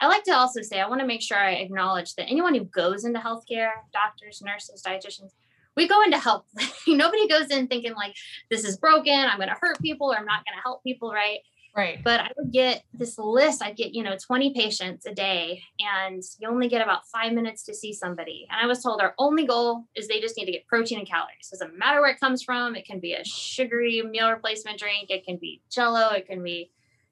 i 0.00 0.06
like 0.06 0.24
to 0.24 0.32
also 0.32 0.62
say 0.62 0.80
i 0.80 0.88
want 0.88 1.00
to 1.00 1.06
make 1.06 1.22
sure 1.22 1.36
i 1.36 1.52
acknowledge 1.52 2.14
that 2.14 2.28
anyone 2.28 2.54
who 2.54 2.64
goes 2.64 3.04
into 3.04 3.18
healthcare 3.18 3.72
doctors 3.92 4.42
nurses 4.42 4.82
dietitians 4.86 5.32
we 5.76 5.88
go 5.88 6.02
into 6.02 6.18
help 6.18 6.46
nobody 6.86 7.28
goes 7.28 7.48
in 7.48 7.66
thinking 7.66 7.94
like 7.94 8.14
this 8.50 8.64
is 8.64 8.76
broken 8.76 9.12
i'm 9.12 9.38
going 9.38 9.48
to 9.48 9.56
hurt 9.60 9.78
people 9.80 10.12
or 10.12 10.16
i'm 10.16 10.26
not 10.26 10.44
going 10.44 10.56
to 10.56 10.62
help 10.62 10.82
people 10.82 11.10
right 11.10 11.40
Right. 11.74 12.04
But 12.04 12.20
I 12.20 12.30
would 12.36 12.52
get 12.52 12.84
this 12.92 13.18
list. 13.18 13.62
I'd 13.62 13.76
get, 13.76 13.94
you 13.94 14.02
know, 14.02 14.14
20 14.16 14.52
patients 14.52 15.06
a 15.06 15.14
day, 15.14 15.62
and 15.80 16.22
you 16.38 16.48
only 16.48 16.68
get 16.68 16.82
about 16.82 17.06
five 17.06 17.32
minutes 17.32 17.64
to 17.64 17.74
see 17.74 17.94
somebody. 17.94 18.46
And 18.50 18.60
I 18.60 18.66
was 18.66 18.82
told 18.82 19.00
our 19.00 19.14
only 19.18 19.46
goal 19.46 19.84
is 19.94 20.06
they 20.06 20.20
just 20.20 20.36
need 20.36 20.44
to 20.46 20.52
get 20.52 20.66
protein 20.66 20.98
and 20.98 21.08
calories. 21.08 21.48
It 21.50 21.58
doesn't 21.58 21.78
matter 21.78 22.02
where 22.02 22.10
it 22.10 22.20
comes 22.20 22.42
from. 22.42 22.76
It 22.76 22.84
can 22.84 23.00
be 23.00 23.14
a 23.14 23.24
sugary 23.24 24.02
meal 24.02 24.30
replacement 24.30 24.78
drink. 24.78 25.08
It 25.08 25.24
can 25.24 25.38
be 25.38 25.62
jello. 25.70 26.10
It 26.10 26.26
can 26.26 26.42
be, 26.42 26.70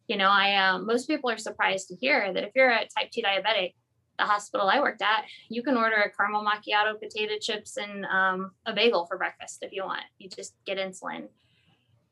you 0.09 0.19
know, 0.19 0.29
I, 0.29 0.57
um, 0.57 0.87
most 0.87 1.07
people 1.07 1.31
are 1.31 1.38
surprised 1.38 1.88
to 1.88 1.97
hear 1.97 2.31
that 2.31 2.45
if 2.45 2.50
you're 2.55 2.71
a 2.71 2.81
type 2.81 3.11
2 3.12 3.23
diabetic, 3.23 3.73
the 4.21 4.27
hospital 4.27 4.69
I 4.69 4.81
worked 4.81 5.03
at, 5.03 5.25
you 5.49 5.62
can 5.62 5.77
order 5.77 5.97
a 5.97 6.11
caramel 6.11 6.45
macchiato, 6.45 6.99
potato 6.99 7.35
chips, 7.41 7.77
and 7.77 8.05
um, 8.07 8.53
a 8.67 8.73
bagel 8.73 9.07
for 9.07 9.17
breakfast 9.17 9.59
if 9.62 9.73
you 9.73 9.85
want. 9.85 10.05
You 10.19 10.29
just 10.29 10.55
get 10.67 10.79
insulin. 10.79 11.29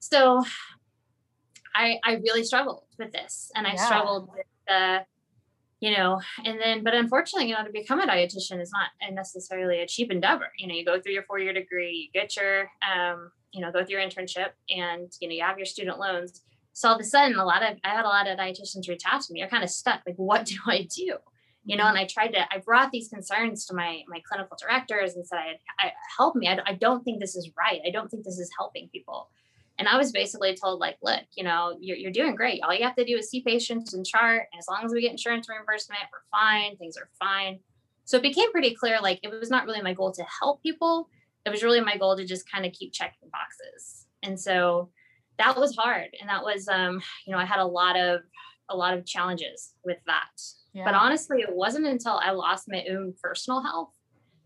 So 0.00 0.42
I, 1.74 1.98
I 2.04 2.14
really 2.14 2.44
struggled 2.44 2.84
with 2.98 3.12
this 3.12 3.50
and 3.54 3.66
I 3.66 3.74
yeah. 3.74 3.84
struggled 3.84 4.28
with 4.34 4.46
the 4.66 5.00
you 5.80 5.96
know, 5.96 6.20
and 6.44 6.60
then, 6.60 6.82
but 6.82 6.92
unfortunately, 6.92 7.48
you 7.48 7.54
know, 7.54 7.64
to 7.64 7.70
become 7.70 8.00
a 8.00 8.06
dietitian 8.06 8.60
is 8.60 8.72
not 8.72 9.14
necessarily 9.14 9.80
a 9.80 9.86
cheap 9.86 10.10
endeavor. 10.10 10.48
You 10.58 10.66
know, 10.66 10.74
you 10.74 10.84
go 10.84 11.00
through 11.00 11.12
your 11.12 11.22
four 11.22 11.38
year 11.38 11.52
degree, 11.52 12.10
you 12.12 12.20
get 12.20 12.36
your, 12.36 12.68
um, 12.82 13.30
you 13.52 13.60
know, 13.60 13.70
go 13.70 13.84
through 13.84 14.00
your 14.00 14.08
internship 14.08 14.48
and, 14.70 15.08
you 15.20 15.28
know, 15.28 15.34
you 15.34 15.42
have 15.42 15.56
your 15.56 15.66
student 15.66 16.00
loans. 16.00 16.42
So 16.72 16.88
all 16.88 16.96
of 16.96 17.00
a 17.00 17.04
sudden, 17.04 17.38
a 17.38 17.44
lot 17.44 17.62
of, 17.62 17.76
I 17.84 17.90
had 17.90 18.04
a 18.04 18.08
lot 18.08 18.26
of 18.26 18.38
dietitians 18.38 18.88
reach 18.88 19.02
out 19.06 19.20
to 19.20 19.32
me. 19.32 19.44
I 19.44 19.46
kind 19.46 19.62
of 19.62 19.70
stuck, 19.70 20.00
like, 20.04 20.16
what 20.16 20.46
do 20.46 20.56
I 20.66 20.82
do? 20.82 21.18
You 21.68 21.76
know, 21.76 21.86
and 21.86 21.98
I 21.98 22.06
tried 22.06 22.28
to, 22.28 22.40
I 22.50 22.58
brought 22.64 22.90
these 22.92 23.10
concerns 23.10 23.66
to 23.66 23.74
my, 23.74 24.02
my 24.08 24.22
clinical 24.26 24.56
directors 24.58 25.16
and 25.16 25.26
said, 25.26 25.36
I, 25.36 25.86
I 25.86 25.92
help 26.16 26.34
me. 26.34 26.48
I, 26.48 26.58
I 26.64 26.72
don't 26.72 27.02
think 27.04 27.20
this 27.20 27.36
is 27.36 27.50
right. 27.58 27.82
I 27.86 27.90
don't 27.90 28.08
think 28.10 28.24
this 28.24 28.38
is 28.38 28.50
helping 28.58 28.88
people. 28.88 29.28
And 29.78 29.86
I 29.86 29.98
was 29.98 30.10
basically 30.10 30.56
told, 30.56 30.80
like, 30.80 30.96
look, 31.02 31.24
you 31.36 31.44
know, 31.44 31.76
you're, 31.78 31.98
you're 31.98 32.10
doing 32.10 32.34
great. 32.34 32.62
All 32.62 32.74
you 32.74 32.84
have 32.84 32.96
to 32.96 33.04
do 33.04 33.18
is 33.18 33.28
see 33.28 33.42
patients 33.42 33.92
and 33.92 34.06
chart. 34.06 34.46
And 34.50 34.58
as 34.58 34.66
long 34.66 34.82
as 34.82 34.92
we 34.94 35.02
get 35.02 35.10
insurance 35.10 35.46
reimbursement, 35.46 36.00
we're 36.10 36.38
fine. 36.38 36.74
Things 36.78 36.96
are 36.96 37.10
fine. 37.20 37.60
So 38.06 38.16
it 38.16 38.22
became 38.22 38.50
pretty 38.50 38.74
clear, 38.74 38.98
like, 39.02 39.20
it 39.22 39.28
was 39.28 39.50
not 39.50 39.66
really 39.66 39.82
my 39.82 39.92
goal 39.92 40.10
to 40.12 40.24
help 40.40 40.62
people. 40.62 41.10
It 41.44 41.50
was 41.50 41.62
really 41.62 41.82
my 41.82 41.98
goal 41.98 42.16
to 42.16 42.24
just 42.24 42.50
kind 42.50 42.64
of 42.64 42.72
keep 42.72 42.94
checking 42.94 43.28
boxes. 43.30 44.06
And 44.22 44.40
so 44.40 44.88
that 45.38 45.54
was 45.58 45.76
hard. 45.76 46.16
And 46.18 46.30
that 46.30 46.42
was, 46.42 46.66
um, 46.66 47.02
you 47.26 47.32
know, 47.32 47.38
I 47.38 47.44
had 47.44 47.60
a 47.60 47.66
lot 47.66 47.98
of, 47.98 48.22
a 48.70 48.76
lot 48.76 48.96
of 48.96 49.04
challenges 49.04 49.74
with 49.84 49.98
that. 50.06 50.30
Yeah. 50.78 50.84
But 50.84 50.94
honestly, 50.94 51.40
it 51.40 51.52
wasn't 51.52 51.86
until 51.86 52.20
I 52.22 52.30
lost 52.30 52.66
my 52.68 52.84
own 52.90 53.14
personal 53.20 53.62
health 53.62 53.90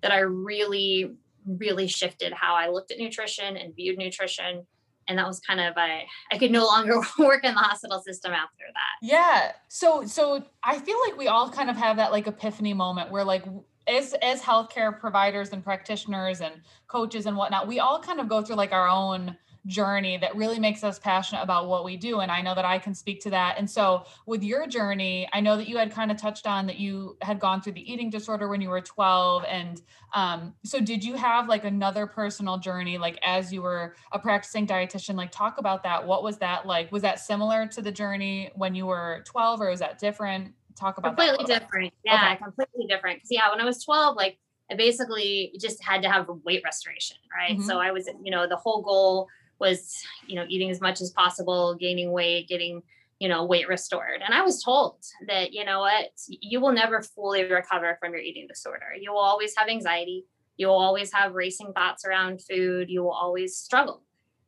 that 0.00 0.12
I 0.12 0.20
really, 0.20 1.12
really 1.46 1.86
shifted 1.86 2.32
how 2.32 2.54
I 2.54 2.70
looked 2.70 2.90
at 2.90 2.98
nutrition 2.98 3.56
and 3.56 3.76
viewed 3.76 3.98
nutrition 3.98 4.66
and 5.08 5.18
that 5.18 5.26
was 5.26 5.40
kind 5.40 5.60
of 5.60 5.74
I 5.76 6.06
I 6.30 6.38
could 6.38 6.50
no 6.50 6.64
longer 6.64 7.00
work 7.18 7.44
in 7.44 7.54
the 7.54 7.60
hospital 7.60 8.00
system 8.00 8.32
after 8.32 8.64
that. 8.72 9.06
Yeah. 9.06 9.52
So 9.68 10.06
so 10.06 10.44
I 10.62 10.78
feel 10.78 10.96
like 11.06 11.18
we 11.18 11.28
all 11.28 11.50
kind 11.50 11.68
of 11.68 11.76
have 11.76 11.96
that 11.96 12.12
like 12.12 12.26
epiphany 12.26 12.72
moment 12.72 13.10
where 13.10 13.24
like 13.24 13.44
as 13.88 14.14
as 14.22 14.40
healthcare 14.40 14.98
providers 14.98 15.50
and 15.50 15.62
practitioners 15.62 16.40
and 16.40 16.54
coaches 16.86 17.26
and 17.26 17.36
whatnot, 17.36 17.66
we 17.66 17.80
all 17.80 18.00
kind 18.00 18.20
of 18.20 18.28
go 18.28 18.42
through 18.42 18.56
like 18.56 18.72
our 18.72 18.88
own 18.88 19.36
journey 19.66 20.16
that 20.16 20.35
really 20.35 20.59
makes 20.59 20.83
us 20.83 20.99
passionate 20.99 21.42
about 21.42 21.69
what 21.69 21.85
we 21.85 21.97
do. 21.97 22.21
And 22.21 22.33
I 22.33 22.40
know 22.42 22.54
that 22.54 22.64
I 22.64 22.78
can 22.78 22.95
speak 22.95 23.21
to 23.23 23.31
that. 23.31 23.57
And 23.59 23.71
so, 23.71 24.04
with 24.26 24.42
your 24.42 24.66
journey, 24.66 25.28
I 25.33 25.40
know 25.40 25.57
that 25.57 25.69
you 25.69 25.76
had 25.76 25.92
kind 25.92 26.11
of 26.11 26.16
touched 26.16 26.47
on 26.47 26.66
that 26.66 26.78
you 26.78 27.16
had 27.23 27.38
gone 27.38 27.61
through 27.61 27.75
the 27.75 27.92
eating 27.92 28.11
disorder 28.11 28.49
when 28.49 28.61
you 28.61 28.71
were 28.71 28.81
12. 28.81 29.45
And 29.49 29.81
um, 30.14 30.54
so, 30.64 30.81
did 30.81 31.04
you 31.04 31.14
have 31.14 31.49
like 31.49 31.64
another 31.64 32.07
personal 32.07 32.59
journey, 32.59 32.99
like 32.99 33.19
as 33.23 33.52
you 33.52 33.62
were 33.62 33.95
a 34.11 34.19
practicing 34.19 34.66
dietitian? 34.66 35.14
Like, 35.14 35.31
talk 35.31 35.59
about 35.59 35.83
that. 35.85 36.07
What 36.07 36.23
was 36.23 36.38
that 36.38 36.66
like? 36.66 36.90
Was 36.90 37.02
that 37.02 37.21
similar 37.21 37.66
to 37.69 37.83
the 37.83 37.92
journey 37.92 38.50
when 38.54 38.75
you 38.75 38.87
were 38.87 39.23
12, 39.26 39.61
or 39.61 39.71
was 39.71 39.81
that 39.81 39.99
different? 39.99 40.54
Talk 40.75 40.99
about 40.99 41.16
completely 41.16 41.45
different. 41.45 41.92
Yeah, 42.04 42.33
okay. 42.33 42.42
completely 42.42 42.87
different. 42.88 43.19
Because 43.19 43.31
yeah, 43.31 43.50
when 43.50 43.61
I 43.61 43.64
was 43.64 43.85
12, 43.85 44.16
like 44.16 44.38
I 44.71 44.75
basically 44.75 45.54
just 45.61 45.83
had 45.85 46.02
to 46.02 46.11
have 46.11 46.26
weight 46.45 46.62
restoration, 46.64 47.19
right? 47.37 47.59
Mm-hmm. 47.59 47.69
So 47.69 47.78
I 47.78 47.90
was, 47.92 48.09
you 48.25 48.31
know, 48.31 48.49
the 48.49 48.57
whole 48.57 48.83
goal 48.83 49.28
was, 49.62 50.04
you 50.26 50.35
know, 50.35 50.45
eating 50.49 50.71
as 50.71 50.81
much 50.81 51.00
as 51.00 51.11
possible, 51.12 51.75
gaining 51.75 52.11
weight, 52.12 52.49
getting, 52.49 52.83
you 53.21 53.28
know, 53.28 53.47
weight 53.47 53.69
restored. 53.69 54.21
And 54.23 54.35
I 54.35 54.42
was 54.42 54.62
told 54.62 54.97
that, 55.28 55.52
you 55.52 55.64
know 55.64 55.78
what, 55.78 56.11
you 56.26 56.61
will 56.61 56.73
never 56.73 57.00
fully 57.00 57.45
recover 57.45 57.97
from 58.00 58.12
your 58.12 58.21
eating 58.21 58.49
disorder. 58.49 58.88
You 59.00 59.12
will 59.12 59.21
always 59.21 59.54
have 59.57 59.69
anxiety. 59.69 60.26
You 60.57 60.66
will 60.66 60.83
always 60.88 61.12
have 61.14 61.35
racing 61.35 61.73
thoughts 61.73 62.04
around 62.04 62.42
food. 62.42 62.90
You 62.90 63.02
will 63.02 63.12
always 63.12 63.57
struggle. 63.57 64.02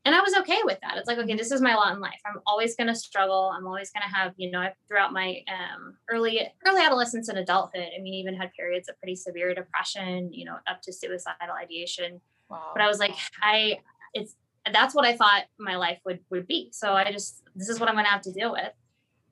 And 0.04 0.14
I 0.14 0.21
was 0.21 0.35
okay 0.40 0.61
with 0.64 0.78
that. 0.83 0.99
It's 0.99 1.09
like, 1.09 1.16
okay, 1.18 1.35
this 1.35 1.50
is 1.50 1.62
my 1.62 1.75
lot 1.75 1.94
in 1.94 2.00
life. 2.00 2.21
I'm 2.26 2.40
always 2.47 2.76
going 2.76 2.88
to 2.88 2.94
struggle. 2.94 3.50
I'm 3.54 3.66
always 3.66 3.90
going 3.90 4.02
to 4.02 4.14
have, 4.14 4.35
you 4.37 4.50
know, 4.50 4.68
throughout 4.87 5.14
my 5.14 5.42
um, 5.49 5.97
early 6.11 6.47
early 6.66 6.83
adolescence 6.83 7.28
and 7.28 7.38
adulthood. 7.38 7.88
I 7.97 8.02
mean, 8.02 8.12
even 8.14 8.35
had 8.35 8.52
periods 8.52 8.90
of 8.90 8.99
pretty 8.99 9.16
severe 9.16 9.54
depression, 9.54 10.30
you 10.30 10.44
know, 10.44 10.56
up 10.66 10.83
to 10.83 10.92
suicidal 10.92 11.54
ideation. 11.59 12.21
Wow. 12.50 12.73
But 12.75 12.83
I 12.83 12.88
was 12.88 12.99
like, 12.99 13.14
I, 13.40 13.78
it's 14.12 14.35
that's 14.73 14.94
what 14.94 15.04
I 15.04 15.16
thought 15.16 15.44
my 15.59 15.76
life 15.76 15.99
would 16.04 16.21
would 16.30 16.47
be. 16.47 16.71
So 16.73 16.94
I 16.94 17.11
just 17.12 17.42
this 17.54 17.68
is 17.68 17.78
what 17.78 17.88
I'm 17.88 17.94
going 17.94 18.06
to 18.06 18.11
have 18.11 18.23
to 18.23 18.33
deal 18.33 18.52
with. 18.52 18.73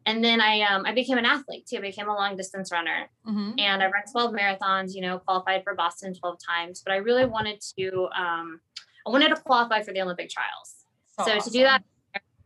And 0.04 0.22
then 0.22 0.40
I 0.40 0.60
um 0.62 0.84
I 0.84 0.92
became 0.92 1.18
an 1.18 1.24
athlete 1.24 1.66
too. 1.66 1.78
I 1.78 1.80
became 1.80 2.08
a 2.08 2.14
long 2.14 2.36
distance 2.36 2.72
runner, 2.72 3.08
mm-hmm. 3.26 3.52
and 3.58 3.82
I 3.82 3.86
ran 3.86 4.02
12 4.10 4.32
marathons. 4.32 4.94
You 4.94 5.02
know, 5.02 5.18
qualified 5.18 5.62
for 5.64 5.74
Boston 5.74 6.14
12 6.14 6.38
times. 6.46 6.82
But 6.84 6.92
I 6.92 6.96
really 6.96 7.24
wanted 7.24 7.62
to 7.78 8.08
um 8.16 8.60
I 9.06 9.10
wanted 9.10 9.28
to 9.28 9.36
qualify 9.36 9.82
for 9.82 9.92
the 9.92 10.00
Olympic 10.00 10.30
trials. 10.30 10.74
So, 11.18 11.24
so 11.24 11.36
awesome. 11.36 11.52
to 11.52 11.58
do 11.58 11.64
that, 11.64 11.82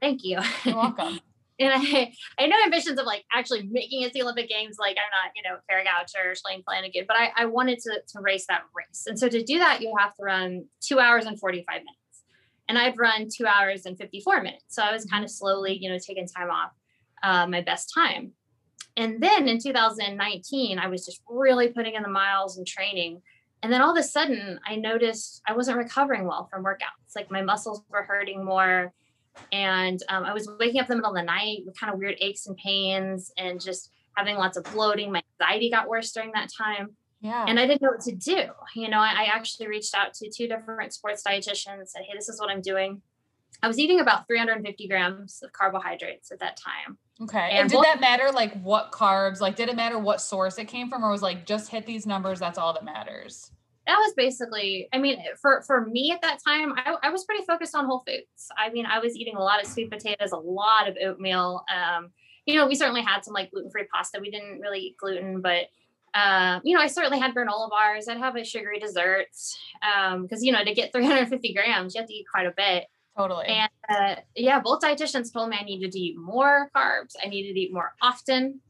thank 0.00 0.24
you. 0.24 0.38
You're 0.64 0.76
welcome. 0.76 1.20
and 1.58 1.72
I, 1.72 2.12
I 2.38 2.42
had 2.42 2.50
no 2.50 2.56
ambitions 2.64 2.98
of 2.98 3.06
like 3.06 3.24
actually 3.32 3.62
making 3.70 4.02
it 4.02 4.08
to 4.08 4.12
the 4.14 4.22
Olympic 4.22 4.48
Games. 4.48 4.76
Like 4.78 4.96
I'm 4.96 5.24
not, 5.24 5.32
you 5.34 5.42
know, 5.42 5.58
Kara 5.68 5.84
Goucher 5.84 6.30
or 6.30 6.34
Shalane 6.34 6.64
Flanagan, 6.64 7.04
but 7.06 7.16
I, 7.16 7.30
I 7.36 7.46
wanted 7.46 7.78
to, 7.80 8.00
to 8.14 8.20
race 8.20 8.46
that 8.48 8.62
race. 8.74 9.04
And 9.06 9.18
so 9.18 9.28
to 9.28 9.42
do 9.42 9.58
that, 9.58 9.80
you 9.80 9.94
have 9.98 10.14
to 10.16 10.22
run 10.22 10.66
two 10.80 10.98
hours 10.98 11.24
and 11.24 11.38
45 11.38 11.66
minutes 11.66 12.05
and 12.68 12.78
I'd 12.78 12.98
run 12.98 13.28
two 13.34 13.46
hours 13.46 13.86
and 13.86 13.96
54 13.96 14.42
minutes. 14.42 14.64
So 14.68 14.82
I 14.82 14.92
was 14.92 15.04
kind 15.04 15.24
of 15.24 15.30
slowly, 15.30 15.78
you 15.80 15.90
know, 15.90 15.98
taking 15.98 16.26
time 16.26 16.50
off 16.50 16.72
uh, 17.22 17.46
my 17.46 17.60
best 17.60 17.92
time. 17.94 18.32
And 18.96 19.22
then 19.22 19.46
in 19.48 19.58
2019, 19.58 20.78
I 20.78 20.88
was 20.88 21.04
just 21.04 21.20
really 21.28 21.68
putting 21.68 21.94
in 21.94 22.02
the 22.02 22.08
miles 22.08 22.56
and 22.56 22.66
training. 22.66 23.20
And 23.62 23.72
then 23.72 23.82
all 23.82 23.90
of 23.90 23.98
a 23.98 24.02
sudden, 24.02 24.58
I 24.66 24.76
noticed 24.76 25.42
I 25.46 25.54
wasn't 25.54 25.78
recovering 25.78 26.26
well 26.26 26.48
from 26.50 26.64
workouts. 26.64 27.14
Like 27.14 27.30
my 27.30 27.42
muscles 27.42 27.82
were 27.90 28.04
hurting 28.04 28.44
more. 28.44 28.92
And 29.52 30.00
um, 30.08 30.24
I 30.24 30.32
was 30.32 30.48
waking 30.58 30.80
up 30.80 30.90
in 30.90 30.96
the 30.96 31.02
middle 31.02 31.10
of 31.10 31.16
the 31.16 31.22
night 31.22 31.58
with 31.66 31.78
kind 31.78 31.92
of 31.92 31.98
weird 31.98 32.16
aches 32.20 32.46
and 32.46 32.56
pains 32.56 33.30
and 33.36 33.60
just 33.60 33.90
having 34.16 34.36
lots 34.36 34.56
of 34.56 34.64
bloating. 34.64 35.12
My 35.12 35.22
anxiety 35.40 35.70
got 35.70 35.88
worse 35.88 36.12
during 36.12 36.32
that 36.32 36.48
time. 36.56 36.96
Yeah. 37.20 37.44
And 37.48 37.58
I 37.58 37.66
didn't 37.66 37.82
know 37.82 37.90
what 37.90 38.00
to 38.02 38.14
do. 38.14 38.44
You 38.74 38.88
know, 38.88 38.98
I, 38.98 39.24
I 39.24 39.24
actually 39.32 39.68
reached 39.68 39.94
out 39.94 40.14
to 40.14 40.30
two 40.30 40.46
different 40.46 40.92
sports 40.92 41.22
dietitians, 41.26 41.78
and 41.78 41.88
said, 41.88 42.02
Hey, 42.06 42.14
this 42.14 42.28
is 42.28 42.40
what 42.40 42.50
I'm 42.50 42.60
doing. 42.60 43.00
I 43.62 43.68
was 43.68 43.78
eating 43.78 44.00
about 44.00 44.26
350 44.26 44.88
grams 44.88 45.40
of 45.42 45.52
carbohydrates 45.52 46.30
at 46.30 46.40
that 46.40 46.58
time. 46.58 46.98
Okay. 47.22 47.48
And, 47.50 47.60
and 47.60 47.70
did 47.70 47.82
that 47.82 48.00
matter 48.00 48.30
like 48.30 48.60
what 48.62 48.92
carbs, 48.92 49.40
like 49.40 49.56
did 49.56 49.68
it 49.68 49.76
matter 49.76 49.98
what 49.98 50.20
source 50.20 50.58
it 50.58 50.66
came 50.66 50.90
from 50.90 51.04
or 51.04 51.10
was 51.10 51.22
like 51.22 51.46
just 51.46 51.70
hit 51.70 51.86
these 51.86 52.06
numbers, 52.06 52.38
that's 52.38 52.58
all 52.58 52.74
that 52.74 52.84
matters? 52.84 53.50
That 53.86 53.96
was 53.96 54.14
basically, 54.14 54.88
I 54.92 54.98
mean, 54.98 55.18
for 55.40 55.62
for 55.62 55.86
me 55.86 56.10
at 56.10 56.20
that 56.22 56.38
time, 56.46 56.74
I, 56.76 56.96
I 57.04 57.10
was 57.10 57.24
pretty 57.24 57.44
focused 57.44 57.74
on 57.74 57.86
whole 57.86 58.02
foods. 58.06 58.48
I 58.58 58.70
mean, 58.70 58.84
I 58.84 58.98
was 58.98 59.16
eating 59.16 59.36
a 59.36 59.42
lot 59.42 59.62
of 59.62 59.68
sweet 59.68 59.90
potatoes, 59.90 60.32
a 60.32 60.36
lot 60.36 60.88
of 60.88 60.96
oatmeal. 61.02 61.64
Um, 61.72 62.10
you 62.46 62.56
know, 62.56 62.66
we 62.66 62.74
certainly 62.74 63.02
had 63.02 63.24
some 63.24 63.32
like 63.32 63.50
gluten-free 63.52 63.86
pasta. 63.92 64.18
We 64.20 64.30
didn't 64.30 64.60
really 64.60 64.80
eat 64.80 64.96
gluten, 64.98 65.40
but 65.40 65.66
um, 66.16 66.62
you 66.64 66.74
know, 66.74 66.82
I 66.82 66.86
certainly 66.86 67.18
had 67.18 67.34
granola 67.34 67.68
bars. 67.68 68.08
I'd 68.08 68.16
have 68.16 68.36
a 68.36 68.44
sugary 68.44 68.78
dessert 68.78 69.26
because 69.30 70.14
um, 70.14 70.28
you 70.40 70.52
know 70.52 70.64
to 70.64 70.74
get 70.74 70.92
350 70.92 71.52
grams, 71.52 71.94
you 71.94 72.00
have 72.00 72.08
to 72.08 72.14
eat 72.14 72.26
quite 72.32 72.46
a 72.46 72.54
bit. 72.56 72.86
Totally. 73.16 73.46
And 73.46 73.70
uh, 73.88 74.16
yeah, 74.34 74.60
both 74.60 74.80
dietitians 74.80 75.32
told 75.32 75.48
me 75.50 75.56
I 75.60 75.64
needed 75.64 75.92
to 75.92 75.98
eat 75.98 76.18
more 76.18 76.70
carbs. 76.76 77.14
I 77.22 77.28
needed 77.28 77.54
to 77.54 77.60
eat 77.60 77.72
more 77.72 77.94
often, 78.02 78.60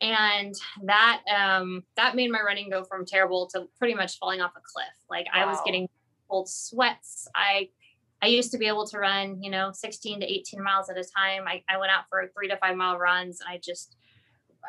and 0.00 0.54
that 0.84 1.22
um, 1.34 1.84
that 1.96 2.14
made 2.14 2.30
my 2.30 2.40
running 2.40 2.70
go 2.70 2.84
from 2.84 3.04
terrible 3.04 3.48
to 3.48 3.68
pretty 3.78 3.94
much 3.94 4.18
falling 4.18 4.40
off 4.40 4.52
a 4.56 4.60
cliff. 4.60 4.86
Like 5.10 5.26
wow. 5.26 5.42
I 5.42 5.46
was 5.46 5.58
getting 5.64 5.88
cold 6.28 6.48
sweats. 6.48 7.28
I 7.34 7.68
I 8.22 8.26
used 8.26 8.52
to 8.52 8.58
be 8.58 8.68
able 8.68 8.86
to 8.86 8.98
run, 8.98 9.42
you 9.42 9.50
know, 9.50 9.72
16 9.72 10.20
to 10.20 10.26
18 10.26 10.62
miles 10.62 10.88
at 10.88 10.96
a 10.96 11.02
time. 11.02 11.48
I, 11.48 11.64
I 11.68 11.76
went 11.78 11.90
out 11.90 12.04
for 12.08 12.30
three 12.32 12.46
to 12.48 12.56
five 12.58 12.76
mile 12.76 12.96
runs, 12.96 13.40
and 13.40 13.48
I 13.48 13.58
just 13.58 13.96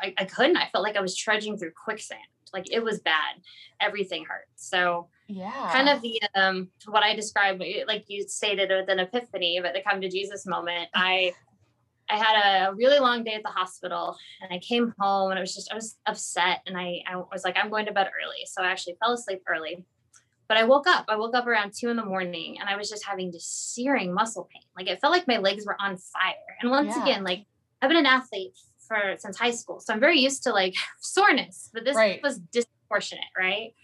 I, 0.02 0.14
I 0.18 0.24
couldn't. 0.24 0.56
I 0.56 0.68
felt 0.70 0.84
like 0.84 0.96
I 0.96 1.00
was 1.00 1.16
trudging 1.16 1.58
through 1.58 1.72
quicksand. 1.72 2.20
Like 2.52 2.72
it 2.72 2.82
was 2.82 3.00
bad. 3.00 3.36
Everything 3.80 4.24
hurt. 4.24 4.46
So 4.54 5.08
yeah, 5.28 5.70
kind 5.72 5.88
of 5.88 6.00
the 6.02 6.20
um 6.34 6.68
what 6.86 7.02
I 7.02 7.14
described, 7.14 7.62
like 7.86 8.04
you 8.08 8.26
stated, 8.28 8.70
with 8.70 8.88
an 8.88 9.00
epiphany, 9.00 9.60
but 9.60 9.74
the 9.74 9.82
come 9.82 10.00
to 10.00 10.08
Jesus 10.08 10.46
moment. 10.46 10.88
I 10.94 11.34
I 12.08 12.16
had 12.16 12.68
a 12.68 12.74
really 12.74 12.98
long 12.98 13.24
day 13.24 13.32
at 13.32 13.42
the 13.42 13.48
hospital 13.48 14.16
and 14.42 14.52
I 14.52 14.58
came 14.58 14.94
home 14.98 15.30
and 15.30 15.38
I 15.38 15.40
was 15.40 15.54
just 15.54 15.72
I 15.72 15.74
was 15.74 15.96
upset 16.06 16.60
and 16.66 16.76
I 16.76 17.02
I 17.10 17.16
was 17.16 17.44
like 17.44 17.56
I'm 17.56 17.70
going 17.70 17.86
to 17.86 17.92
bed 17.92 18.06
early. 18.06 18.44
So 18.46 18.62
I 18.62 18.66
actually 18.66 18.96
fell 19.00 19.12
asleep 19.12 19.42
early. 19.48 19.84
But 20.46 20.58
I 20.58 20.64
woke 20.64 20.86
up. 20.86 21.06
I 21.08 21.16
woke 21.16 21.34
up 21.34 21.46
around 21.46 21.72
two 21.72 21.88
in 21.88 21.96
the 21.96 22.04
morning 22.04 22.58
and 22.60 22.68
I 22.68 22.76
was 22.76 22.90
just 22.90 23.04
having 23.06 23.32
just 23.32 23.74
searing 23.74 24.12
muscle 24.12 24.46
pain. 24.52 24.62
Like 24.76 24.88
it 24.88 25.00
felt 25.00 25.12
like 25.12 25.26
my 25.26 25.38
legs 25.38 25.64
were 25.64 25.76
on 25.80 25.96
fire. 25.96 26.34
And 26.60 26.70
once 26.70 26.94
yeah. 26.94 27.02
again, 27.02 27.24
like 27.24 27.46
I've 27.80 27.88
been 27.88 27.98
an 27.98 28.06
athlete 28.06 28.52
for 28.86 29.16
since 29.18 29.38
high 29.38 29.50
school. 29.50 29.80
So 29.80 29.92
I'm 29.92 30.00
very 30.00 30.18
used 30.18 30.42
to 30.44 30.52
like 30.52 30.74
soreness, 31.00 31.70
but 31.72 31.84
this 31.84 31.96
right. 31.96 32.20
was 32.22 32.38
disproportionate, 32.38 33.24
right? 33.38 33.74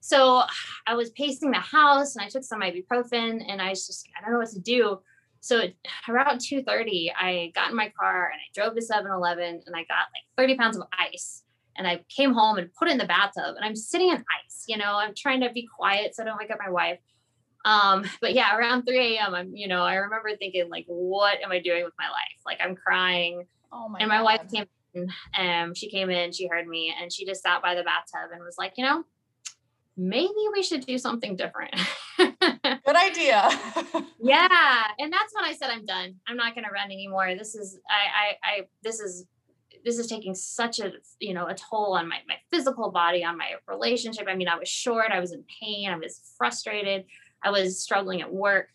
So 0.00 0.42
I 0.86 0.94
was 0.94 1.10
pacing 1.10 1.50
the 1.50 1.58
house 1.58 2.16
and 2.16 2.24
I 2.24 2.28
took 2.28 2.42
some 2.42 2.60
ibuprofen 2.60 3.42
and 3.46 3.60
I 3.60 3.70
was 3.70 3.86
just 3.86 4.08
I 4.16 4.22
don't 4.22 4.32
know 4.32 4.38
what 4.38 4.50
to 4.50 4.60
do. 4.60 5.00
So 5.40 5.62
around 6.08 6.38
2:30, 6.38 7.12
I 7.18 7.52
got 7.54 7.70
in 7.70 7.76
my 7.76 7.92
car 7.98 8.30
and 8.30 8.40
I 8.40 8.48
drove 8.54 8.74
to 8.76 8.82
7-Eleven 8.82 9.62
and 9.66 9.76
I 9.76 9.80
got 9.80 10.08
like 10.14 10.24
30 10.36 10.56
pounds 10.56 10.76
of 10.76 10.84
ice. 10.98 11.44
And 11.76 11.86
I 11.86 12.04
came 12.14 12.34
home 12.34 12.58
and 12.58 12.72
put 12.74 12.88
it 12.88 12.92
in 12.92 12.98
the 12.98 13.06
bathtub 13.06 13.56
and 13.56 13.64
I'm 13.64 13.76
sitting 13.76 14.10
in 14.10 14.16
ice, 14.16 14.64
you 14.66 14.76
know, 14.76 14.96
I'm 14.96 15.14
trying 15.14 15.40
to 15.40 15.50
be 15.50 15.66
quiet 15.66 16.14
so 16.14 16.22
I 16.22 16.26
don't 16.26 16.36
wake 16.38 16.50
up 16.50 16.58
my 16.62 16.70
wife. 16.70 16.98
Um, 17.64 18.04
but 18.20 18.34
yeah, 18.34 18.56
around 18.56 18.84
3 18.84 19.16
a.m. 19.16 19.34
I'm, 19.34 19.54
you 19.54 19.68
know, 19.68 19.82
I 19.82 19.94
remember 19.96 20.30
thinking, 20.36 20.68
like, 20.68 20.84
what 20.88 21.38
am 21.42 21.52
I 21.52 21.60
doing 21.60 21.84
with 21.84 21.94
my 21.98 22.06
life? 22.06 22.40
Like 22.44 22.58
I'm 22.60 22.74
crying 22.74 23.46
Oh 23.72 23.88
my 23.88 23.98
and 24.00 24.08
my 24.08 24.18
God. 24.18 24.24
wife 24.24 24.52
came 24.52 24.64
in, 24.94 25.08
um, 25.38 25.74
she 25.74 25.90
came 25.90 26.10
in, 26.10 26.32
she 26.32 26.46
heard 26.46 26.66
me, 26.66 26.94
and 27.00 27.12
she 27.12 27.24
just 27.24 27.42
sat 27.42 27.62
by 27.62 27.74
the 27.74 27.82
bathtub 27.82 28.30
and 28.32 28.42
was 28.42 28.56
like, 28.58 28.74
you 28.76 28.84
know, 28.84 29.04
maybe 29.96 30.32
we 30.52 30.62
should 30.62 30.84
do 30.86 30.98
something 30.98 31.36
different. 31.36 31.74
Good 32.18 32.96
idea. 32.96 33.48
yeah. 34.20 34.86
And 34.98 35.12
that's 35.12 35.34
when 35.34 35.44
I 35.44 35.52
said, 35.52 35.70
I'm 35.70 35.86
done. 35.86 36.16
I'm 36.26 36.36
not 36.36 36.54
going 36.54 36.64
to 36.64 36.70
run 36.70 36.90
anymore. 36.90 37.34
This 37.36 37.54
is, 37.54 37.78
I, 37.88 37.92
I, 37.94 38.50
I, 38.50 38.66
this 38.82 39.00
is, 39.00 39.26
this 39.84 39.98
is 39.98 40.06
taking 40.08 40.34
such 40.34 40.80
a, 40.80 40.92
you 41.20 41.32
know, 41.32 41.46
a 41.46 41.54
toll 41.54 41.94
on 41.94 42.08
my, 42.08 42.18
my 42.28 42.36
physical 42.50 42.90
body, 42.90 43.24
on 43.24 43.38
my 43.38 43.52
relationship. 43.66 44.26
I 44.28 44.34
mean, 44.34 44.48
I 44.48 44.56
was 44.56 44.68
short, 44.68 45.10
I 45.10 45.20
was 45.20 45.32
in 45.32 45.44
pain, 45.60 45.90
I 45.90 45.96
was 45.96 46.20
frustrated, 46.36 47.04
I 47.42 47.50
was 47.50 47.82
struggling 47.82 48.20
at 48.20 48.32
work. 48.32 48.68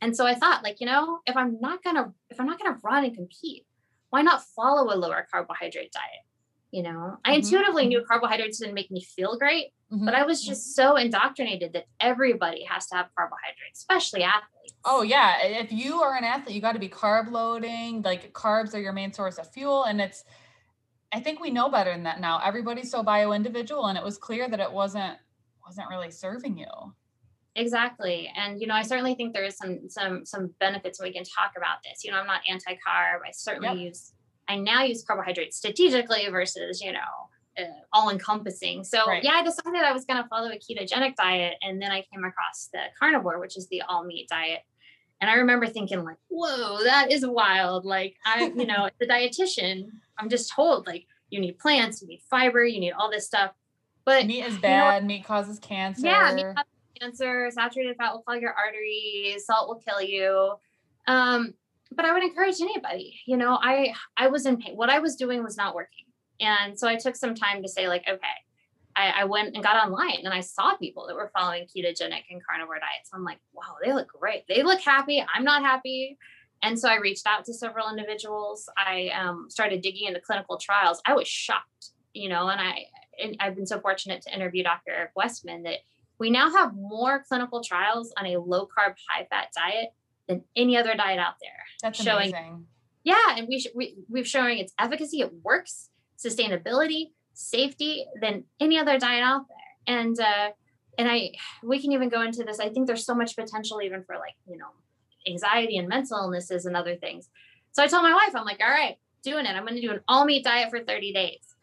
And 0.00 0.16
so 0.16 0.26
I 0.26 0.34
thought, 0.34 0.64
like, 0.64 0.80
you 0.80 0.86
know, 0.86 1.20
if 1.26 1.36
I'm 1.36 1.60
not 1.60 1.82
going 1.82 1.96
to, 1.96 2.12
if 2.30 2.40
I'm 2.40 2.46
not 2.46 2.58
going 2.58 2.72
to 2.72 2.80
run 2.82 3.04
and 3.04 3.14
compete, 3.14 3.64
why 4.10 4.22
not 4.22 4.42
follow 4.54 4.92
a 4.92 4.96
lower 4.96 5.26
carbohydrate 5.30 5.92
diet? 5.92 6.24
You 6.70 6.82
know, 6.82 7.16
I 7.24 7.30
mm-hmm. 7.30 7.40
intuitively 7.40 7.86
knew 7.86 8.04
carbohydrates 8.04 8.58
didn't 8.58 8.74
make 8.74 8.90
me 8.90 9.02
feel 9.02 9.38
great, 9.38 9.68
mm-hmm. 9.92 10.04
but 10.04 10.14
I 10.14 10.24
was 10.24 10.42
just 10.42 10.74
so 10.74 10.96
indoctrinated 10.96 11.72
that 11.74 11.86
everybody 12.00 12.64
has 12.64 12.86
to 12.88 12.96
have 12.96 13.06
carbohydrates, 13.16 13.78
especially 13.78 14.22
athletes. 14.24 14.74
Oh 14.84 15.02
yeah, 15.02 15.42
if 15.42 15.72
you 15.72 16.02
are 16.02 16.16
an 16.16 16.24
athlete, 16.24 16.54
you 16.54 16.60
got 16.60 16.72
to 16.72 16.78
be 16.78 16.88
carb 16.88 17.30
loading. 17.30 18.02
Like 18.02 18.32
carbs 18.32 18.74
are 18.74 18.80
your 18.80 18.92
main 18.92 19.12
source 19.12 19.38
of 19.38 19.50
fuel, 19.52 19.84
and 19.84 20.00
it's. 20.00 20.24
I 21.12 21.20
think 21.20 21.40
we 21.40 21.50
know 21.50 21.70
better 21.70 21.92
than 21.92 22.02
that 22.02 22.20
now. 22.20 22.40
Everybody's 22.44 22.90
so 22.90 23.02
bio 23.02 23.32
individual, 23.32 23.86
and 23.86 23.96
it 23.96 24.04
was 24.04 24.18
clear 24.18 24.48
that 24.48 24.60
it 24.60 24.70
wasn't 24.70 25.16
wasn't 25.64 25.88
really 25.88 26.10
serving 26.10 26.58
you. 26.58 26.66
Exactly, 27.56 28.30
and 28.36 28.60
you 28.60 28.66
know, 28.66 28.74
I 28.74 28.82
certainly 28.82 29.14
think 29.14 29.34
there 29.34 29.44
is 29.44 29.56
some 29.56 29.88
some 29.88 30.24
some 30.24 30.54
benefits. 30.60 31.00
We 31.00 31.12
can 31.12 31.24
talk 31.24 31.52
about 31.56 31.78
this. 31.82 32.04
You 32.04 32.10
know, 32.10 32.18
I'm 32.18 32.26
not 32.26 32.42
anti 32.48 32.72
carb. 32.72 33.20
I 33.26 33.30
certainly 33.32 33.68
yep. 33.82 33.92
use 33.92 34.12
I 34.48 34.56
now 34.56 34.82
use 34.82 35.04
carbohydrates 35.04 35.56
strategically 35.56 36.28
versus, 36.30 36.80
you 36.80 36.92
know, 36.92 36.98
uh, 37.58 37.64
all 37.92 38.10
encompassing. 38.10 38.84
So 38.84 39.04
right. 39.06 39.22
yeah, 39.22 39.32
I 39.32 39.42
decided 39.42 39.82
I 39.82 39.92
was 39.92 40.04
going 40.04 40.22
to 40.22 40.28
follow 40.28 40.50
a 40.50 40.58
ketogenic 40.58 41.16
diet. 41.16 41.54
And 41.62 41.80
then 41.80 41.90
I 41.90 42.04
came 42.12 42.24
across 42.24 42.68
the 42.72 42.80
carnivore, 42.98 43.40
which 43.40 43.56
is 43.56 43.68
the 43.68 43.82
all 43.82 44.04
meat 44.04 44.28
diet. 44.28 44.60
And 45.20 45.30
I 45.30 45.34
remember 45.34 45.66
thinking 45.66 46.04
like, 46.04 46.18
whoa, 46.28 46.84
that 46.84 47.10
is 47.10 47.26
wild. 47.26 47.84
Like 47.84 48.16
I, 48.24 48.52
you 48.54 48.66
know, 48.66 48.88
the 49.00 49.06
dietitian, 49.06 49.88
I'm 50.18 50.28
just 50.28 50.52
told 50.52 50.86
like 50.86 51.06
you 51.30 51.40
need 51.40 51.58
plants, 51.58 52.02
you 52.02 52.08
need 52.08 52.20
fiber, 52.30 52.64
you 52.64 52.78
need 52.78 52.92
all 52.92 53.10
this 53.10 53.26
stuff. 53.26 53.52
But 54.04 54.26
meat 54.26 54.44
is 54.44 54.58
bad. 54.58 54.96
You 54.96 55.00
know, 55.00 55.06
meat 55.06 55.24
causes 55.24 55.58
cancer. 55.58 56.06
Yeah, 56.06 56.32
meat 56.34 56.44
causes 56.44 56.70
cancer. 57.00 57.50
Saturated 57.50 57.96
fat 57.96 58.12
will 58.12 58.22
clog 58.22 58.40
your 58.40 58.54
arteries. 58.54 59.46
Salt 59.46 59.68
will 59.68 59.82
kill 59.86 60.02
you. 60.02 60.54
Um, 61.06 61.54
but 61.92 62.04
I 62.04 62.12
would 62.12 62.22
encourage 62.22 62.60
anybody, 62.60 63.20
you 63.26 63.36
know, 63.36 63.58
I 63.62 63.94
I 64.16 64.28
was 64.28 64.46
in 64.46 64.56
pain. 64.56 64.76
What 64.76 64.90
I 64.90 64.98
was 64.98 65.16
doing 65.16 65.42
was 65.42 65.56
not 65.56 65.74
working. 65.74 66.04
And 66.40 66.78
so 66.78 66.88
I 66.88 66.96
took 66.96 67.16
some 67.16 67.34
time 67.34 67.62
to 67.62 67.68
say, 67.68 67.88
like, 67.88 68.04
okay, 68.08 68.26
I, 68.94 69.22
I 69.22 69.24
went 69.24 69.54
and 69.54 69.62
got 69.62 69.76
online 69.76 70.20
and 70.24 70.34
I 70.34 70.40
saw 70.40 70.76
people 70.76 71.06
that 71.06 71.16
were 71.16 71.30
following 71.34 71.64
ketogenic 71.64 72.24
and 72.30 72.44
carnivore 72.44 72.78
diets. 72.78 73.10
I'm 73.12 73.24
like, 73.24 73.38
wow, 73.52 73.76
they 73.82 73.92
look 73.92 74.08
great. 74.08 74.44
They 74.48 74.62
look 74.62 74.80
happy. 74.80 75.24
I'm 75.34 75.44
not 75.44 75.62
happy. 75.62 76.18
And 76.62 76.78
so 76.78 76.88
I 76.88 76.96
reached 76.96 77.26
out 77.26 77.44
to 77.44 77.54
several 77.54 77.90
individuals. 77.90 78.68
I 78.76 79.08
um, 79.08 79.46
started 79.50 79.82
digging 79.82 80.08
into 80.08 80.20
clinical 80.20 80.56
trials. 80.56 81.00
I 81.06 81.14
was 81.14 81.28
shocked, 81.28 81.90
you 82.14 82.28
know, 82.28 82.48
and 82.48 82.60
I 82.60 82.86
and 83.22 83.36
I've 83.40 83.54
been 83.54 83.66
so 83.66 83.80
fortunate 83.80 84.22
to 84.22 84.34
interview 84.34 84.62
Dr. 84.62 84.90
Eric 84.90 85.10
Westman 85.16 85.62
that 85.62 85.78
we 86.18 86.30
now 86.30 86.50
have 86.50 86.74
more 86.74 87.22
clinical 87.28 87.62
trials 87.62 88.12
on 88.18 88.26
a 88.26 88.38
low 88.38 88.66
carb, 88.66 88.94
high 89.08 89.26
fat 89.28 89.48
diet 89.54 89.90
than 90.28 90.42
any 90.54 90.76
other 90.76 90.94
diet 90.94 91.18
out 91.18 91.34
there. 91.40 91.50
That's 91.82 92.02
showing, 92.02 92.30
amazing. 92.30 92.66
Yeah, 93.04 93.36
and 93.36 93.46
we, 93.48 93.60
sh- 93.60 93.68
we 93.74 93.96
we've 94.08 94.26
showing 94.26 94.58
its 94.58 94.72
efficacy, 94.78 95.20
it 95.20 95.32
works, 95.44 95.90
sustainability, 96.18 97.10
safety 97.34 98.06
than 98.20 98.44
any 98.60 98.78
other 98.78 98.98
diet 98.98 99.22
out 99.22 99.46
there. 99.48 99.96
And 99.96 100.18
uh, 100.18 100.50
and 100.98 101.08
I 101.08 101.32
we 101.62 101.80
can 101.80 101.92
even 101.92 102.08
go 102.08 102.22
into 102.22 102.42
this. 102.42 102.58
I 102.58 102.70
think 102.70 102.86
there's 102.86 103.04
so 103.04 103.14
much 103.14 103.36
potential 103.36 103.80
even 103.82 104.02
for 104.04 104.16
like 104.16 104.34
you 104.48 104.56
know 104.56 104.68
anxiety 105.28 105.76
and 105.76 105.88
mental 105.88 106.18
illnesses 106.18 106.66
and 106.66 106.76
other 106.76 106.96
things. 106.96 107.28
So 107.72 107.82
I 107.82 107.88
told 107.88 108.04
my 108.04 108.14
wife, 108.14 108.34
I'm 108.34 108.44
like, 108.44 108.60
all 108.60 108.70
right, 108.70 108.96
doing 109.22 109.44
it. 109.44 109.50
I'm 109.50 109.64
going 109.64 109.74
to 109.74 109.80
do 109.80 109.90
an 109.90 110.00
all 110.08 110.24
meat 110.24 110.44
diet 110.44 110.70
for 110.70 110.80
30 110.82 111.12
days, 111.12 111.54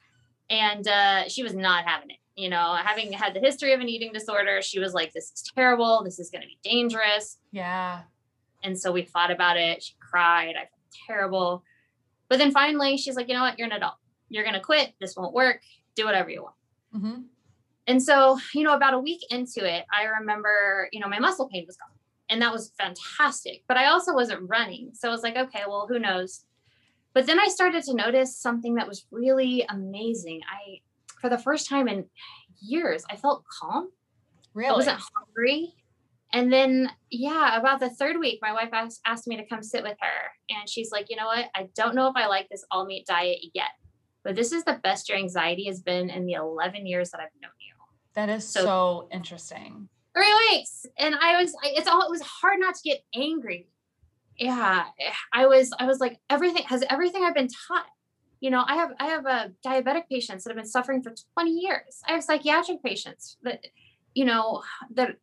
and 0.49 0.87
uh, 0.87 1.27
she 1.27 1.43
was 1.43 1.55
not 1.55 1.85
having 1.85 2.11
it 2.11 2.17
you 2.35 2.49
know, 2.49 2.75
having 2.83 3.11
had 3.13 3.33
the 3.33 3.39
history 3.39 3.73
of 3.73 3.79
an 3.79 3.89
eating 3.89 4.11
disorder, 4.11 4.61
she 4.61 4.79
was 4.79 4.93
like, 4.93 5.13
this 5.13 5.25
is 5.25 5.43
terrible. 5.55 6.03
This 6.03 6.19
is 6.19 6.29
going 6.29 6.41
to 6.41 6.47
be 6.47 6.57
dangerous. 6.63 7.37
Yeah. 7.51 8.01
And 8.63 8.79
so 8.79 8.91
we 8.91 9.03
thought 9.03 9.31
about 9.31 9.57
it. 9.57 9.83
She 9.83 9.93
cried. 9.99 10.55
I 10.55 10.61
felt 10.61 10.69
terrible. 11.07 11.63
But 12.29 12.39
then 12.39 12.51
finally, 12.51 12.97
she's 12.97 13.15
like, 13.15 13.27
you 13.27 13.35
know 13.35 13.41
what? 13.41 13.59
You're 13.59 13.67
an 13.67 13.73
adult. 13.73 13.95
You're 14.29 14.43
going 14.43 14.55
to 14.55 14.61
quit. 14.61 14.93
This 14.99 15.15
won't 15.15 15.33
work. 15.33 15.61
Do 15.95 16.05
whatever 16.05 16.29
you 16.29 16.43
want. 16.43 16.55
Mm-hmm. 16.95 17.21
And 17.85 18.01
so, 18.01 18.39
you 18.55 18.63
know, 18.63 18.73
about 18.73 18.93
a 18.93 18.99
week 18.99 19.21
into 19.29 19.65
it, 19.65 19.85
I 19.93 20.05
remember, 20.05 20.87
you 20.91 21.01
know, 21.01 21.09
my 21.09 21.19
muscle 21.19 21.49
pain 21.49 21.65
was 21.67 21.75
gone. 21.77 21.89
And 22.29 22.41
that 22.41 22.51
was 22.51 22.71
fantastic. 22.79 23.63
But 23.67 23.77
I 23.77 23.87
also 23.87 24.13
wasn't 24.13 24.49
running. 24.49 24.91
So 24.93 25.09
I 25.09 25.11
was 25.11 25.21
like, 25.21 25.35
okay, 25.35 25.63
well, 25.67 25.85
who 25.87 25.99
knows? 25.99 26.45
But 27.13 27.27
then 27.27 27.39
I 27.39 27.47
started 27.47 27.83
to 27.83 27.93
notice 27.93 28.35
something 28.35 28.75
that 28.75 28.87
was 28.87 29.05
really 29.11 29.65
amazing. 29.69 30.41
I, 30.49 30.79
for 31.23 31.29
the 31.29 31.37
first 31.37 31.69
time 31.69 31.87
in 31.87 32.03
years, 32.61 33.05
I 33.09 33.15
felt 33.15 33.45
calm. 33.47 33.87
Really? 34.53 34.71
I 34.71 34.73
wasn't 34.73 35.01
hungry. 35.15 35.73
And 36.33 36.51
then, 36.51 36.91
yeah, 37.09 37.57
about 37.57 37.79
the 37.79 37.89
third 37.89 38.19
week, 38.19 38.39
my 38.41 38.51
wife 38.51 38.71
asked, 38.73 38.99
asked 39.05 39.25
me 39.25 39.37
to 39.37 39.45
come 39.45 39.63
sit 39.63 39.83
with 39.83 39.95
her. 40.01 40.31
And 40.49 40.67
she's 40.67 40.91
like, 40.91 41.05
you 41.09 41.15
know 41.15 41.27
what? 41.27 41.45
I 41.55 41.69
don't 41.75 41.95
know 41.95 42.09
if 42.09 42.17
I 42.17 42.27
like 42.27 42.49
this 42.49 42.65
all 42.71 42.85
meat 42.85 43.05
diet 43.07 43.37
yet, 43.53 43.69
but 44.25 44.35
this 44.35 44.51
is 44.51 44.65
the 44.65 44.81
best 44.83 45.07
your 45.07 45.17
anxiety 45.17 45.63
has 45.67 45.81
been 45.81 46.09
in 46.09 46.25
the 46.25 46.33
11 46.33 46.85
years 46.85 47.11
that 47.11 47.21
I've 47.21 47.41
known 47.41 47.51
you. 47.65 47.73
That 48.15 48.27
is 48.27 48.45
so, 48.45 48.65
so 48.65 49.07
interesting. 49.09 49.87
Three 50.13 50.35
weeks. 50.51 50.85
And 50.97 51.15
I 51.15 51.41
was, 51.41 51.55
it's 51.63 51.87
all, 51.87 52.01
it 52.01 52.09
was 52.09 52.21
hard 52.21 52.59
not 52.59 52.75
to 52.75 52.81
get 52.83 52.99
angry. 53.15 53.69
Yeah. 54.37 54.87
I 55.31 55.45
was, 55.45 55.71
I 55.79 55.85
was 55.85 55.99
like, 55.99 56.19
everything 56.29 56.63
has 56.63 56.83
everything 56.89 57.23
I've 57.23 57.33
been 57.33 57.47
taught. 57.47 57.85
You 58.43 58.49
know, 58.49 58.65
I 58.67 58.75
have, 58.75 58.91
I 58.99 59.05
have 59.05 59.25
a 59.25 59.29
uh, 59.29 59.47
diabetic 59.65 60.09
patients 60.11 60.43
that 60.43 60.49
have 60.49 60.57
been 60.57 60.65
suffering 60.65 61.01
for 61.01 61.13
20 61.33 61.49
years. 61.49 62.01
I 62.05 62.11
have 62.11 62.25
psychiatric 62.25 62.83
patients 62.83 63.37
that, 63.43 63.65
you 64.13 64.25
know, 64.25 64.61
that 64.95 65.15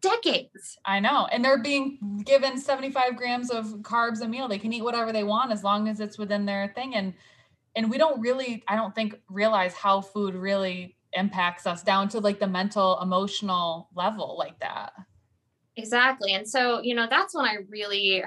decades. 0.00 0.78
I 0.84 1.00
know. 1.00 1.26
And 1.32 1.44
they're 1.44 1.58
being 1.58 2.22
given 2.24 2.56
75 2.56 3.16
grams 3.16 3.50
of 3.50 3.66
carbs 3.82 4.20
a 4.22 4.28
meal. 4.28 4.46
They 4.46 4.60
can 4.60 4.72
eat 4.72 4.84
whatever 4.84 5.12
they 5.12 5.24
want 5.24 5.50
as 5.50 5.64
long 5.64 5.88
as 5.88 5.98
it's 5.98 6.16
within 6.16 6.46
their 6.46 6.72
thing. 6.76 6.94
And 6.94 7.14
and 7.74 7.90
we 7.90 7.98
don't 7.98 8.20
really, 8.20 8.62
I 8.68 8.76
don't 8.76 8.94
think, 8.94 9.20
realize 9.28 9.74
how 9.74 10.00
food 10.00 10.36
really 10.36 10.96
impacts 11.12 11.66
us 11.66 11.82
down 11.82 12.08
to 12.10 12.20
like 12.20 12.38
the 12.38 12.46
mental, 12.46 13.00
emotional 13.02 13.88
level 13.96 14.36
like 14.38 14.60
that. 14.60 14.92
Exactly. 15.74 16.34
And 16.34 16.48
so, 16.48 16.80
you 16.84 16.94
know, 16.94 17.08
that's 17.10 17.34
when 17.34 17.46
I 17.46 17.56
really 17.68 18.22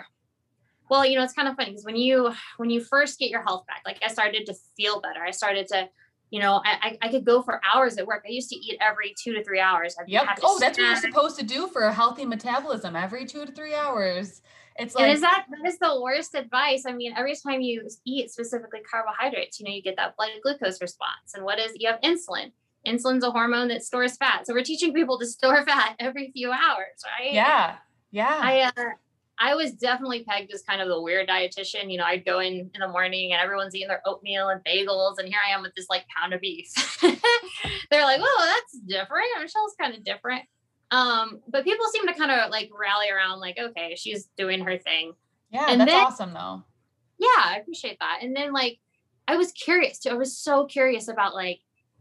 well, 0.89 1.06
you 1.06 1.17
know, 1.17 1.23
it's 1.23 1.34
kind 1.34 1.47
of 1.47 1.56
funny 1.56 1.71
because 1.71 1.86
when 1.86 1.95
you 1.95 2.34
when 2.58 2.69
you 2.69 2.82
first 2.82 3.19
get 3.19 3.30
your 3.30 3.43
health 3.43 3.65
back, 3.67 3.82
like 3.86 4.00
I 4.04 4.08
started 4.08 4.45
to 4.47 4.54
feel 4.76 5.02
better. 5.02 5.21
I 5.23 5.32
started 5.32 5.67
to 5.69 5.89
you 6.30 6.41
know, 6.41 6.62
I, 6.65 6.97
I 7.02 7.10
could 7.10 7.23
go 7.23 7.41
for 7.41 7.62
hours 7.63 7.97
at 7.97 8.06
work. 8.06 8.26
I 8.28 8.32
used 8.32 8.50
to 8.50 8.56
eat 8.58 8.78
every 8.82 9.15
two 9.17 9.34
to 9.34 9.43
three 9.43 9.62
hours. 9.62 9.95
I'd 10.00 10.10
yep. 10.10 10.26
Oh, 10.43 10.60
that's 10.60 10.78
what 10.78 10.86
you're 10.86 10.95
supposed 10.97 11.39
to 11.39 11.45
do 11.45 11.67
for 11.67 11.84
a 11.84 11.93
healthy 11.93 12.26
metabolism. 12.26 12.95
Every 12.97 13.26
two 13.26 13.45
to 13.45 13.52
three 13.52 13.73
hours. 13.73 14.41
It's 14.78 14.93
like 14.93 15.06
and 15.06 15.13
is 15.13 15.21
that 15.21 15.45
that 15.50 15.67
is 15.67 15.80
the 15.80 16.02
worst 16.02 16.36
advice. 16.36 16.84
I 16.86 16.91
mean, 16.91 17.13
every 17.15 17.36
time 17.36 17.62
you 17.62 17.88
eat 18.06 18.30
specifically 18.30 18.82
carbohydrates, 18.82 19.60
you 19.60 19.65
know, 19.65 19.71
you 19.71 19.82
get 19.82 19.95
that 19.95 20.17
blood 20.17 20.32
glucose 20.43 20.82
response. 20.82 21.34
And 21.34 21.45
what 21.45 21.60
is 21.60 21.71
you 21.76 21.89
have 21.89 22.02
insulin. 22.02 22.52
Insulin's 22.86 23.23
a 23.23 23.32
hormone 23.32 23.69
that 23.69 23.84
stores 23.84 24.17
fat. 24.17 24.45
So 24.45 24.54
we're 24.54 24.63
teaching 24.63 24.93
people 24.93 25.17
to 25.19 25.26
store 25.26 25.65
fat 25.67 25.95
every 26.00 26.32
few 26.32 26.52
hours, 26.52 27.04
right? 27.19 27.34
Yeah. 27.34 27.76
Yeah. 28.12 28.39
I 28.41 28.71
uh, 28.76 28.84
I 29.39 29.56
was 29.56 29.73
definitely 29.73 30.23
pegged 30.23 30.52
as 30.54 30.63
kind 30.63 30.82
of 30.82 30.88
the 30.88 31.02
weird 31.02 31.30
dietitian. 31.30 31.91
You 31.91 32.00
know, 32.00 32.06
I'd 32.06 32.26
go 32.26 32.39
in 32.39 32.71
in 32.73 32.80
the 32.80 32.88
morning 32.88 33.34
and 33.34 33.41
everyone's 33.41 33.76
eating 33.76 33.88
their 33.88 34.02
oatmeal 34.06 34.50
and 34.50 34.63
bagels, 34.63 35.19
and 35.19 35.28
here 35.28 35.39
I 35.47 35.54
am 35.54 35.62
with 35.62 35.73
this 35.76 35.88
like 35.89 36.06
pound 36.15 36.34
of 36.34 36.41
beef. 36.41 36.71
They're 37.91 38.04
like, 38.04 38.19
"Oh, 38.21 38.56
that's 38.56 38.80
different. 38.86 39.28
Michelle's 39.39 39.76
kind 39.80 39.93
of 39.93 40.04
different." 40.04 40.43
Um, 40.89 41.41
but 41.50 41.65
people 41.65 41.86
seem 41.91 42.08
to 42.08 42.13
kind 42.13 42.32
of 42.32 42.50
like 42.50 42.69
rally 42.78 43.10
around, 43.10 43.39
like, 43.39 43.58
"Okay, 43.60 43.95
she's 43.95 44.30
doing 44.38 44.62
her 44.62 44.78
thing." 44.78 45.13
Yeah, 45.52 45.67
and 45.69 45.80
that's 45.80 45.91
then, 45.91 46.04
awesome, 46.06 46.34
though. 46.34 46.63
Yeah, 47.19 47.43
I 47.45 47.58
appreciate 47.62 48.00
that. 48.00 48.19
And 48.21 48.36
then 48.36 48.54
like, 48.54 48.80
I 49.28 49.36
was 49.38 49.52
curious 49.52 50.00
too. 50.00 50.10
I 50.10 50.13
was 50.13 50.38
so 50.38 50.65
curious 50.65 51.08
about 51.08 51.34
like, 51.34 51.60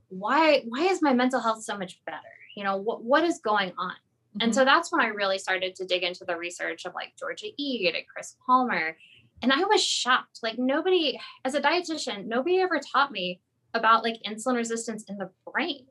why 0.09 0.63
why 0.69 0.83
is 0.85 1.03
my 1.03 1.13
mental 1.13 1.41
health 1.41 1.65
so 1.65 1.77
much 1.77 2.01
better? 2.07 2.19
You 2.57 2.65
know, 2.65 2.77
what 2.77 3.05
what 3.05 3.25
is 3.25 3.41
going 3.41 3.73
on? 3.79 3.95
Mm-hmm. 4.37 4.45
And 4.45 4.55
so 4.55 4.65
that's 4.65 4.93
when 4.93 5.01
I 5.01 5.09
really 5.09 5.39
started 5.39 5.75
to 5.77 5.87
dig 5.87 6.03
into 6.03 6.25
the 6.25 6.37
research 6.37 6.85
of 6.85 6.95
like 6.95 7.15
Georgia 7.19 7.47
Ede 7.57 7.95
and 7.95 8.05
Chris 8.07 8.37
Palmer. 8.47 8.97
And 9.43 9.53
I 9.53 9.65
was 9.65 9.83
shocked. 9.83 10.41
Like 10.43 10.59
nobody, 10.59 11.19
as 11.45 11.55
a 11.55 11.61
dietitian, 11.61 12.27
nobody 12.27 12.61
ever 12.61 12.81
taught 12.93 13.13
me 13.13 13.41
about 13.75 14.03
like 14.03 14.17
insulin 14.27 14.57
resistance 14.57 15.05
in 15.09 15.19
the 15.19 15.31
brain. 15.51 15.87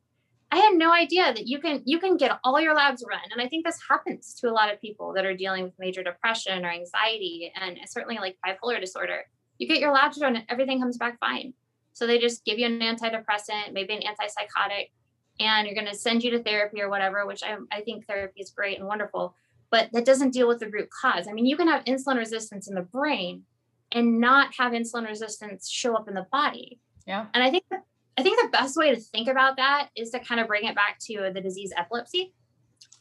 I 0.51 0.57
had 0.57 0.75
no 0.75 0.93
idea 0.93 1.33
that 1.33 1.47
you 1.47 1.59
can 1.59 1.81
you 1.85 1.99
can 1.99 2.17
get 2.17 2.39
all 2.43 2.59
your 2.61 2.75
labs 2.75 3.03
run. 3.07 3.19
And 3.31 3.41
I 3.41 3.47
think 3.47 3.65
this 3.65 3.79
happens 3.89 4.35
to 4.35 4.49
a 4.49 4.53
lot 4.53 4.71
of 4.71 4.79
people 4.79 5.13
that 5.13 5.25
are 5.25 5.35
dealing 5.35 5.63
with 5.63 5.73
major 5.79 6.03
depression 6.03 6.63
or 6.63 6.69
anxiety 6.69 7.51
and 7.59 7.77
certainly 7.87 8.17
like 8.17 8.37
bipolar 8.45 8.79
disorder. 8.79 9.25
you 9.57 9.67
get 9.67 9.79
your 9.79 9.91
labs 9.91 10.17
done 10.17 10.35
and 10.35 10.45
everything 10.49 10.79
comes 10.79 10.97
back 10.97 11.19
fine. 11.19 11.53
So 11.93 12.05
they 12.05 12.19
just 12.19 12.43
give 12.43 12.59
you 12.59 12.65
an 12.65 12.79
antidepressant, 12.79 13.71
maybe 13.71 13.93
an 13.93 14.01
antipsychotic, 14.01 14.89
and 15.39 15.65
you're 15.65 15.75
going 15.75 15.91
to 15.91 15.97
send 15.97 16.23
you 16.23 16.31
to 16.31 16.43
therapy 16.43 16.81
or 16.81 16.89
whatever, 16.89 17.25
which 17.25 17.43
I, 17.43 17.57
I 17.71 17.81
think 17.81 18.05
therapy 18.05 18.41
is 18.41 18.51
great 18.51 18.79
and 18.79 18.87
wonderful, 18.87 19.35
but 19.69 19.89
that 19.93 20.05
doesn't 20.05 20.31
deal 20.31 20.47
with 20.47 20.59
the 20.59 20.69
root 20.69 20.89
cause. 20.89 21.27
I 21.27 21.33
mean, 21.33 21.45
you 21.45 21.57
can 21.57 21.67
have 21.67 21.83
insulin 21.85 22.17
resistance 22.17 22.67
in 22.67 22.75
the 22.75 22.81
brain 22.81 23.43
and 23.91 24.19
not 24.19 24.53
have 24.57 24.71
insulin 24.71 25.07
resistance 25.07 25.69
show 25.69 25.95
up 25.95 26.07
in 26.07 26.13
the 26.13 26.27
body. 26.31 26.79
Yeah. 27.05 27.25
And 27.33 27.43
I 27.43 27.49
think 27.51 27.65
that, 27.71 27.83
I 28.17 28.23
think 28.23 28.41
the 28.41 28.49
best 28.49 28.77
way 28.77 28.93
to 28.93 28.99
think 28.99 29.27
about 29.27 29.57
that 29.57 29.89
is 29.95 30.11
to 30.11 30.19
kind 30.19 30.39
of 30.39 30.47
bring 30.47 30.65
it 30.65 30.75
back 30.75 30.99
to 31.01 31.31
the 31.33 31.41
disease 31.41 31.73
epilepsy. 31.75 32.33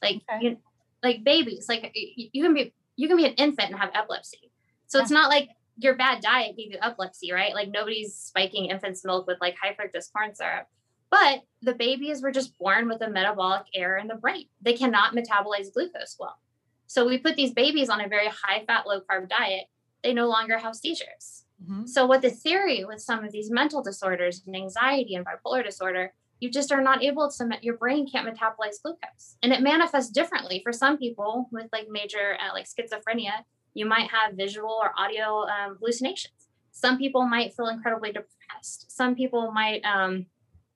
Like 0.03 0.23
okay. 0.33 0.45
you, 0.45 0.57
like 1.03 1.23
babies, 1.23 1.67
like 1.69 1.93
you 1.95 2.43
can 2.43 2.55
be 2.55 2.75
you 2.97 3.09
can 3.09 3.17
be 3.17 3.27
an 3.27 3.35
infant 3.35 3.71
and 3.71 3.79
have 3.79 3.91
epilepsy. 3.95 4.51
So 4.87 4.99
yeah. 4.99 5.03
it's 5.03 5.11
not 5.11 5.29
like 5.29 5.51
your 5.77 5.97
bad 5.97 6.21
diet 6.21 6.57
gave 6.57 6.73
you 6.73 6.79
epilepsy, 6.81 7.33
right? 7.33 7.55
Like 7.55 7.71
nobody's 7.71 8.15
spiking 8.15 8.67
infant's 8.67 9.05
milk 9.05 9.27
with 9.27 9.39
like 9.41 9.57
high 9.61 9.75
fructose 9.75 10.13
corn 10.13 10.35
syrup. 10.35 10.67
But 11.15 11.43
the 11.63 11.75
babies 11.75 12.23
were 12.23 12.33
just 12.33 12.59
born 12.59 12.89
with 12.89 13.01
a 13.01 13.09
metabolic 13.09 13.67
error 13.73 13.99
in 13.99 14.09
the 14.09 14.17
brain. 14.17 14.47
They 14.61 14.73
cannot 14.73 15.15
metabolize 15.15 15.73
glucose 15.73 16.17
well. 16.19 16.41
So 16.89 17.07
we 17.07 17.19
put 17.19 17.37
these 17.37 17.53
babies 17.53 17.89
on 17.89 18.01
a 18.01 18.09
very 18.09 18.27
high 18.27 18.65
fat, 18.67 18.85
low 18.85 19.01
carb 19.01 19.29
diet. 19.29 19.67
They 20.03 20.13
no 20.13 20.27
longer 20.29 20.59
have 20.59 20.75
seizures. 20.75 21.45
Mm-hmm. 21.63 21.87
So, 21.87 22.05
what 22.05 22.21
the 22.21 22.31
theory 22.31 22.85
with 22.85 23.01
some 23.01 23.25
of 23.25 23.31
these 23.31 23.49
mental 23.49 23.81
disorders 23.81 24.43
and 24.45 24.57
anxiety 24.57 25.15
and 25.15 25.25
bipolar 25.25 25.65
disorder, 25.65 26.13
you 26.41 26.51
just 26.51 26.73
are 26.73 26.83
not 26.83 27.05
able 27.05 27.31
to, 27.31 27.59
your 27.63 27.77
brain 27.77 28.11
can't 28.11 28.29
metabolize 28.29 28.83
glucose. 28.83 29.37
And 29.41 29.53
it 29.53 29.63
manifests 29.63 30.11
differently 30.11 30.63
for 30.65 30.73
some 30.73 30.99
people 30.99 31.49
with 31.53 31.69
like 31.73 31.87
major, 31.89 32.37
uh, 32.41 32.53
like 32.53 32.67
schizophrenia 32.67 33.45
you 33.75 33.87
might 33.87 34.11
have 34.11 34.35
visual 34.35 34.81
or 34.83 34.93
audio 34.97 35.47
um, 35.47 35.77
hallucinations. 35.79 36.49
Some 36.71 36.99
people 36.99 37.23
might 37.27 37.55
feel 37.55 37.69
incredibly 37.69 38.11
depressed. 38.11 38.91
Some 38.91 39.15
people 39.15 39.53
might 39.53 39.85
um, 39.85 40.27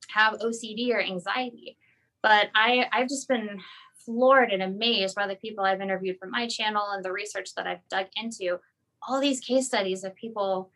have 0.08 0.38
OCD 0.40 0.90
or 0.90 1.00
anxiety. 1.00 1.76
But 2.22 2.48
I, 2.54 2.86
I've 2.92 3.08
just 3.08 3.28
been 3.28 3.60
floored 4.04 4.50
and 4.50 4.62
amazed 4.62 5.14
by 5.14 5.26
the 5.26 5.36
people 5.36 5.64
I've 5.64 5.80
interviewed 5.80 6.18
from 6.18 6.30
my 6.30 6.46
channel 6.48 6.90
and 6.90 7.04
the 7.04 7.12
research 7.12 7.54
that 7.56 7.66
I've 7.66 7.86
dug 7.90 8.06
into. 8.16 8.58
All 9.06 9.20
these 9.20 9.40
case 9.40 9.66
studies 9.66 10.02
of 10.02 10.14
people 10.14 10.70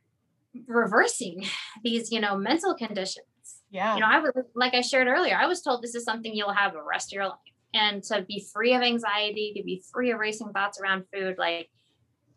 reversing 0.66 1.44
these, 1.82 2.12
you 2.12 2.20
know, 2.20 2.36
mental 2.36 2.74
conditions. 2.74 3.26
Yeah. 3.70 3.94
You 3.94 4.00
know, 4.00 4.06
I 4.06 4.20
was 4.20 4.32
like 4.54 4.74
I 4.74 4.82
shared 4.82 5.08
earlier, 5.08 5.36
I 5.36 5.46
was 5.46 5.62
told 5.62 5.82
this 5.82 5.94
is 5.94 6.04
something 6.04 6.34
you'll 6.34 6.52
have 6.52 6.74
the 6.74 6.82
rest 6.82 7.12
of 7.12 7.16
your 7.16 7.28
life. 7.28 7.38
And 7.74 8.02
to 8.04 8.22
be 8.28 8.44
free 8.52 8.74
of 8.74 8.82
anxiety, 8.82 9.54
to 9.56 9.62
be 9.64 9.82
free 9.92 10.10
of 10.10 10.18
racing 10.18 10.50
thoughts 10.50 10.78
around 10.78 11.04
food, 11.12 11.36
like 11.38 11.70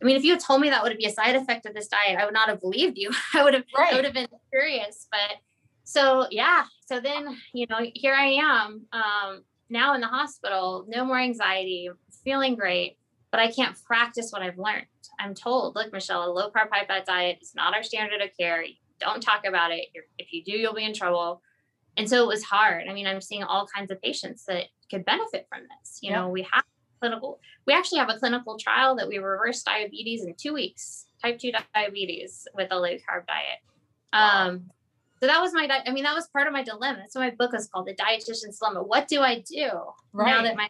I 0.01 0.05
mean, 0.05 0.17
if 0.17 0.23
you 0.23 0.31
had 0.31 0.39
told 0.39 0.61
me 0.61 0.69
that 0.69 0.83
would 0.83 0.97
be 0.97 1.05
a 1.05 1.11
side 1.11 1.35
effect 1.35 1.65
of 1.65 1.73
this 1.73 1.87
diet, 1.87 2.19
I 2.19 2.25
would 2.25 2.33
not 2.33 2.49
have 2.49 2.59
believed 2.59 2.97
you. 2.97 3.11
I 3.33 3.43
would 3.43 3.53
have, 3.53 3.63
right. 3.77 3.93
I 3.93 3.95
would 3.95 4.05
have 4.05 4.13
been 4.13 4.27
curious. 4.51 5.07
But 5.09 5.37
so 5.85 6.27
yeah, 6.29 6.65
so 6.85 6.99
then 6.99 7.37
you 7.53 7.65
know, 7.69 7.79
here 7.93 8.13
I 8.13 8.33
am 8.33 8.85
um, 8.91 9.43
now 9.69 9.95
in 9.95 10.01
the 10.01 10.07
hospital, 10.07 10.85
no 10.87 11.05
more 11.05 11.17
anxiety, 11.17 11.89
feeling 12.23 12.55
great, 12.55 12.97
but 13.31 13.39
I 13.39 13.51
can't 13.51 13.81
practice 13.85 14.31
what 14.31 14.41
I've 14.41 14.57
learned. 14.57 14.87
I'm 15.19 15.33
told, 15.33 15.75
look, 15.75 15.93
Michelle, 15.93 16.29
a 16.29 16.31
low 16.31 16.49
carb 16.49 16.69
high 16.71 16.85
fat 16.85 17.05
diet 17.05 17.39
is 17.41 17.53
not 17.55 17.73
our 17.73 17.83
standard 17.83 18.21
of 18.21 18.29
care. 18.37 18.65
Don't 18.99 19.21
talk 19.21 19.45
about 19.45 19.71
it. 19.71 19.87
You're, 19.93 20.03
if 20.17 20.33
you 20.33 20.43
do, 20.43 20.51
you'll 20.51 20.73
be 20.73 20.83
in 20.83 20.93
trouble. 20.93 21.41
And 21.97 22.09
so 22.09 22.21
it 22.23 22.27
was 22.27 22.43
hard. 22.43 22.87
I 22.89 22.93
mean, 22.93 23.07
I'm 23.07 23.21
seeing 23.21 23.43
all 23.43 23.67
kinds 23.73 23.91
of 23.91 24.01
patients 24.01 24.43
that 24.47 24.65
could 24.91 25.05
benefit 25.05 25.47
from 25.49 25.61
this. 25.61 25.99
You 26.01 26.11
know, 26.11 26.27
we 26.27 26.45
have 26.51 26.63
clinical 26.99 27.39
we 27.65 27.73
actually 27.73 27.99
have 27.99 28.09
a 28.09 28.17
clinical 28.17 28.57
trial 28.57 28.95
that 28.95 29.07
we 29.07 29.17
reverse 29.17 29.63
diabetes 29.63 30.23
in 30.23 30.33
two 30.35 30.53
weeks 30.53 31.05
type 31.21 31.39
2 31.39 31.51
diabetes 31.73 32.47
with 32.55 32.67
a 32.71 32.75
low 32.75 32.93
carb 32.93 33.25
diet 33.27 33.59
wow. 34.13 34.47
um 34.47 34.71
so 35.25 35.31
that 35.31 35.41
was 35.41 35.53
my 35.53 35.67
i 35.85 35.91
mean 35.91 36.03
that 36.03 36.13
was 36.13 36.27
part 36.27 36.47
of 36.47 36.53
my 36.53 36.63
dilemma. 36.63 37.05
So 37.09 37.19
my 37.19 37.31
book 37.31 37.53
is 37.55 37.67
called 37.67 37.87
the 37.87 37.95
dietitian's 37.95 38.59
dilemma. 38.59 38.83
What 38.83 39.07
do 39.07 39.21
i 39.21 39.39
do 39.39 39.69
right. 40.13 40.27
now 40.27 40.43
that 40.43 40.55
my 40.55 40.69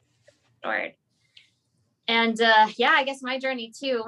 stored? 0.59 0.93
And 2.07 2.39
uh 2.41 2.67
yeah 2.77 2.91
i 2.91 3.03
guess 3.03 3.21
my 3.21 3.37
journey 3.39 3.71
too 3.77 4.03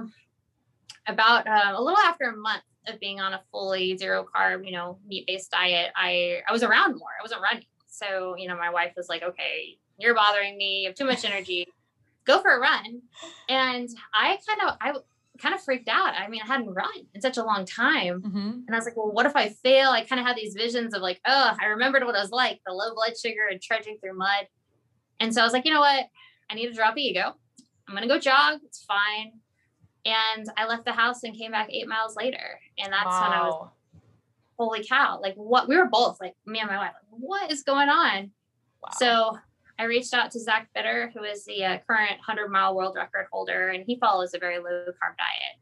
about 1.08 1.48
uh, 1.48 1.74
a 1.76 1.82
little 1.82 2.00
after 2.00 2.26
a 2.26 2.36
month 2.36 2.64
of 2.88 3.00
being 3.00 3.20
on 3.20 3.34
a 3.34 3.42
fully 3.52 3.98
zero 3.98 4.26
carb 4.34 4.66
you 4.66 4.72
know 4.72 5.00
meat 5.06 5.26
based 5.28 5.52
diet 5.52 5.92
i 5.96 6.42
i 6.48 6.52
was 6.52 6.64
around 6.64 6.98
more. 6.98 7.10
I 7.20 7.24
wasn't 7.24 7.42
running. 7.42 7.66
So 7.88 8.36
you 8.38 8.48
know 8.48 8.56
my 8.56 8.70
wife 8.70 8.94
was 8.96 9.10
like 9.10 9.24
okay 9.24 9.78
you're 9.98 10.16
bothering 10.16 10.58
me. 10.58 10.82
You 10.82 10.90
have 10.90 10.96
too 10.96 11.06
much 11.06 11.26
energy. 11.26 11.68
Go 12.26 12.42
for 12.42 12.56
a 12.56 12.60
run. 12.60 13.02
And 13.50 13.90
I 14.14 14.38
kind 14.48 14.70
of, 14.70 14.78
I 14.82 14.94
kind 15.38 15.56
of 15.56 15.62
freaked 15.62 15.90
out. 15.90 16.14
I 16.14 16.28
mean, 16.28 16.42
I 16.44 16.48
hadn't 16.48 16.74
run 16.74 16.90
in 17.14 17.22
such 17.22 17.38
a 17.38 17.44
long 17.44 17.66
time. 17.66 18.22
Mm-hmm. 18.22 18.50
And 18.68 18.70
I 18.72 18.76
was 18.76 18.86
like, 18.86 18.98
well, 18.98 19.12
what 19.12 19.26
if 19.26 19.36
I 19.36 19.50
fail? 19.50 19.90
I 19.90 20.04
kind 20.04 20.20
of 20.20 20.28
had 20.28 20.36
these 20.36 20.54
visions 20.54 20.94
of 20.94 21.02
like, 21.02 21.20
oh, 21.26 21.56
I 21.60 21.68
remembered 21.68 22.04
what 22.04 22.16
it 22.16 22.20
was 22.20 22.32
like 22.32 22.60
the 22.66 22.74
low 22.74 22.94
blood 22.94 23.14
sugar 23.18 23.48
and 23.50 23.62
trudging 23.62 23.98
through 24.00 24.18
mud. 24.18 24.48
And 25.20 25.34
so 25.34 25.42
I 25.42 25.44
was 25.44 25.54
like, 25.54 25.66
you 25.66 25.74
know 25.74 25.80
what? 25.80 26.06
I 26.50 26.56
need 26.56 26.68
to 26.68 26.74
drop 26.74 26.96
the 26.96 27.02
ego. 27.02 27.34
I'm 27.88 27.96
going 27.96 28.08
to 28.08 28.14
go 28.14 28.20
jog. 28.20 28.60
It's 28.66 28.84
fine. 28.84 29.34
And 30.06 30.48
I 30.58 30.68
left 30.68 30.86
the 30.86 30.94
house 30.94 31.24
and 31.24 31.36
came 31.36 31.52
back 31.52 31.70
eight 31.72 31.88
miles 31.88 32.16
later. 32.16 32.60
And 32.78 32.94
that's 32.94 33.06
wow. 33.06 33.22
when 33.22 33.32
I 33.32 33.42
was, 33.44 33.70
holy 34.58 34.84
cow, 34.84 35.20
like 35.22 35.36
what? 35.36 35.68
We 35.68 35.78
were 35.78 35.90
both 35.90 36.18
like, 36.22 36.36
me 36.46 36.60
and 36.60 36.70
my 36.70 36.78
wife, 36.78 36.94
like, 36.94 37.20
what 37.22 37.52
is 37.52 37.64
going 37.64 37.90
on? 37.90 38.32
Wow. 38.82 38.90
So 38.98 39.38
I 39.80 39.84
reached 39.86 40.14
out 40.14 40.32
to 40.32 40.40
Zach 40.40 40.70
Bitter, 40.74 41.12
who 41.16 41.24
is 41.24 41.46
the 41.46 41.64
uh, 41.64 41.78
current 41.88 42.18
100 42.18 42.50
mile 42.50 42.76
world 42.76 42.96
record 42.96 43.28
holder, 43.32 43.70
and 43.70 43.84
he 43.86 43.98
follows 44.00 44.34
a 44.34 44.40
very 44.40 44.58
low 44.58 44.86
carb 44.86 45.18
diet. 45.18 45.58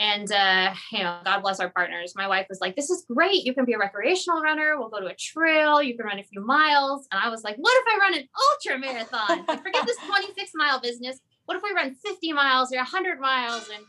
And, 0.00 0.30
uh, 0.30 0.74
you 0.92 1.02
know, 1.02 1.18
God 1.24 1.40
bless 1.40 1.58
our 1.58 1.70
partners. 1.70 2.12
My 2.14 2.28
wife 2.28 2.46
was 2.48 2.60
like, 2.60 2.76
This 2.76 2.88
is 2.88 3.04
great. 3.12 3.44
You 3.44 3.52
can 3.52 3.64
be 3.64 3.72
a 3.72 3.78
recreational 3.78 4.40
runner. 4.40 4.76
We'll 4.78 4.90
go 4.90 5.00
to 5.00 5.06
a 5.06 5.14
trail. 5.14 5.82
You 5.82 5.96
can 5.96 6.06
run 6.06 6.20
a 6.20 6.22
few 6.22 6.40
miles. 6.40 7.08
And 7.10 7.20
I 7.20 7.28
was 7.28 7.42
like, 7.42 7.56
What 7.56 7.72
if 7.74 7.94
I 7.94 7.98
run 7.98 8.14
an 8.14 8.28
ultra 8.52 8.78
marathon? 8.78 9.44
Forget 9.62 9.86
this 9.86 9.96
26 10.06 10.52
mile 10.54 10.80
business. 10.80 11.18
What 11.46 11.56
if 11.56 11.62
we 11.64 11.72
run 11.72 11.94
50 11.94 12.32
miles 12.32 12.72
or 12.72 12.76
100 12.76 13.18
miles? 13.18 13.68
And 13.74 13.84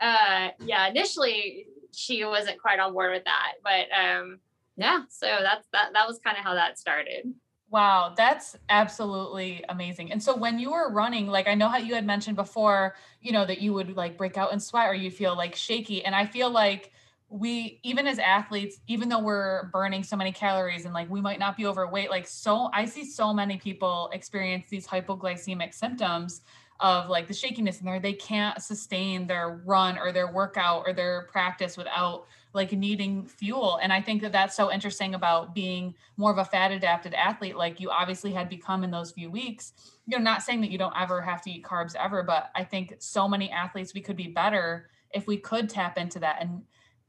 uh, 0.00 0.52
yeah, 0.64 0.86
initially 0.88 1.66
she 1.92 2.24
wasn't 2.24 2.60
quite 2.60 2.78
on 2.78 2.92
board 2.92 3.12
with 3.12 3.24
that. 3.24 3.54
But 3.64 3.86
um, 3.98 4.38
yeah, 4.76 5.02
so 5.08 5.26
that's 5.26 5.66
that, 5.72 5.88
that 5.92 6.06
was 6.06 6.20
kind 6.24 6.36
of 6.38 6.44
how 6.44 6.54
that 6.54 6.78
started. 6.78 7.32
Wow, 7.70 8.14
that's 8.16 8.56
absolutely 8.70 9.62
amazing. 9.68 10.10
And 10.10 10.22
so 10.22 10.34
when 10.34 10.58
you 10.58 10.70
were 10.70 10.90
running, 10.90 11.26
like 11.26 11.46
I 11.46 11.54
know 11.54 11.68
how 11.68 11.76
you 11.76 11.94
had 11.94 12.06
mentioned 12.06 12.36
before, 12.36 12.94
you 13.20 13.30
know, 13.30 13.44
that 13.44 13.60
you 13.60 13.74
would 13.74 13.94
like 13.94 14.16
break 14.16 14.38
out 14.38 14.52
in 14.54 14.60
sweat 14.60 14.88
or 14.88 14.94
you 14.94 15.10
feel 15.10 15.36
like 15.36 15.54
shaky. 15.54 16.02
And 16.02 16.14
I 16.14 16.24
feel 16.24 16.48
like 16.50 16.92
we 17.28 17.78
even 17.82 18.06
as 18.06 18.18
athletes, 18.18 18.80
even 18.86 19.10
though 19.10 19.18
we're 19.20 19.66
burning 19.68 20.02
so 20.02 20.16
many 20.16 20.32
calories 20.32 20.86
and 20.86 20.94
like 20.94 21.10
we 21.10 21.20
might 21.20 21.38
not 21.38 21.58
be 21.58 21.66
overweight, 21.66 22.08
like 22.08 22.26
so 22.26 22.70
I 22.72 22.86
see 22.86 23.04
so 23.04 23.34
many 23.34 23.58
people 23.58 24.08
experience 24.14 24.70
these 24.70 24.86
hypoglycemic 24.86 25.74
symptoms 25.74 26.40
of 26.80 27.10
like 27.10 27.28
the 27.28 27.34
shakiness 27.34 27.80
in 27.80 27.84
there. 27.86 28.00
They 28.00 28.14
can't 28.14 28.62
sustain 28.62 29.26
their 29.26 29.60
run 29.66 29.98
or 29.98 30.10
their 30.10 30.32
workout 30.32 30.84
or 30.86 30.94
their 30.94 31.26
practice 31.30 31.76
without 31.76 32.24
like 32.52 32.72
needing 32.72 33.26
fuel. 33.26 33.78
And 33.82 33.92
I 33.92 34.00
think 34.00 34.22
that 34.22 34.32
that's 34.32 34.56
so 34.56 34.72
interesting 34.72 35.14
about 35.14 35.54
being 35.54 35.94
more 36.16 36.32
of 36.32 36.38
a 36.38 36.44
fat 36.44 36.72
adapted 36.72 37.14
athlete. 37.14 37.56
Like 37.56 37.80
you 37.80 37.90
obviously 37.90 38.32
had 38.32 38.48
become 38.48 38.84
in 38.84 38.90
those 38.90 39.10
few 39.10 39.30
weeks. 39.30 39.72
You 40.06 40.16
know, 40.16 40.22
not 40.22 40.42
saying 40.42 40.62
that 40.62 40.70
you 40.70 40.78
don't 40.78 40.94
ever 40.98 41.20
have 41.20 41.42
to 41.42 41.50
eat 41.50 41.62
carbs 41.64 41.94
ever, 41.94 42.22
but 42.22 42.50
I 42.54 42.64
think 42.64 42.94
so 42.98 43.28
many 43.28 43.50
athletes, 43.50 43.94
we 43.94 44.00
could 44.00 44.16
be 44.16 44.28
better 44.28 44.88
if 45.12 45.26
we 45.26 45.36
could 45.36 45.68
tap 45.68 45.98
into 45.98 46.18
that 46.20 46.38
and 46.40 46.62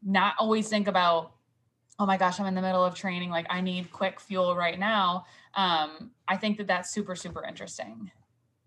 not 0.03 0.35
always 0.39 0.67
think 0.67 0.87
about, 0.87 1.31
oh 1.99 2.05
my 2.05 2.17
gosh, 2.17 2.39
I'm 2.39 2.45
in 2.45 2.55
the 2.55 2.61
middle 2.61 2.83
of 2.83 2.95
training. 2.95 3.29
Like 3.29 3.47
I 3.49 3.61
need 3.61 3.91
quick 3.91 4.19
fuel 4.19 4.55
right 4.55 4.79
now. 4.79 5.25
Um, 5.55 6.11
I 6.27 6.37
think 6.37 6.57
that 6.57 6.67
that's 6.67 6.91
super, 6.91 7.15
super 7.15 7.43
interesting. 7.43 8.11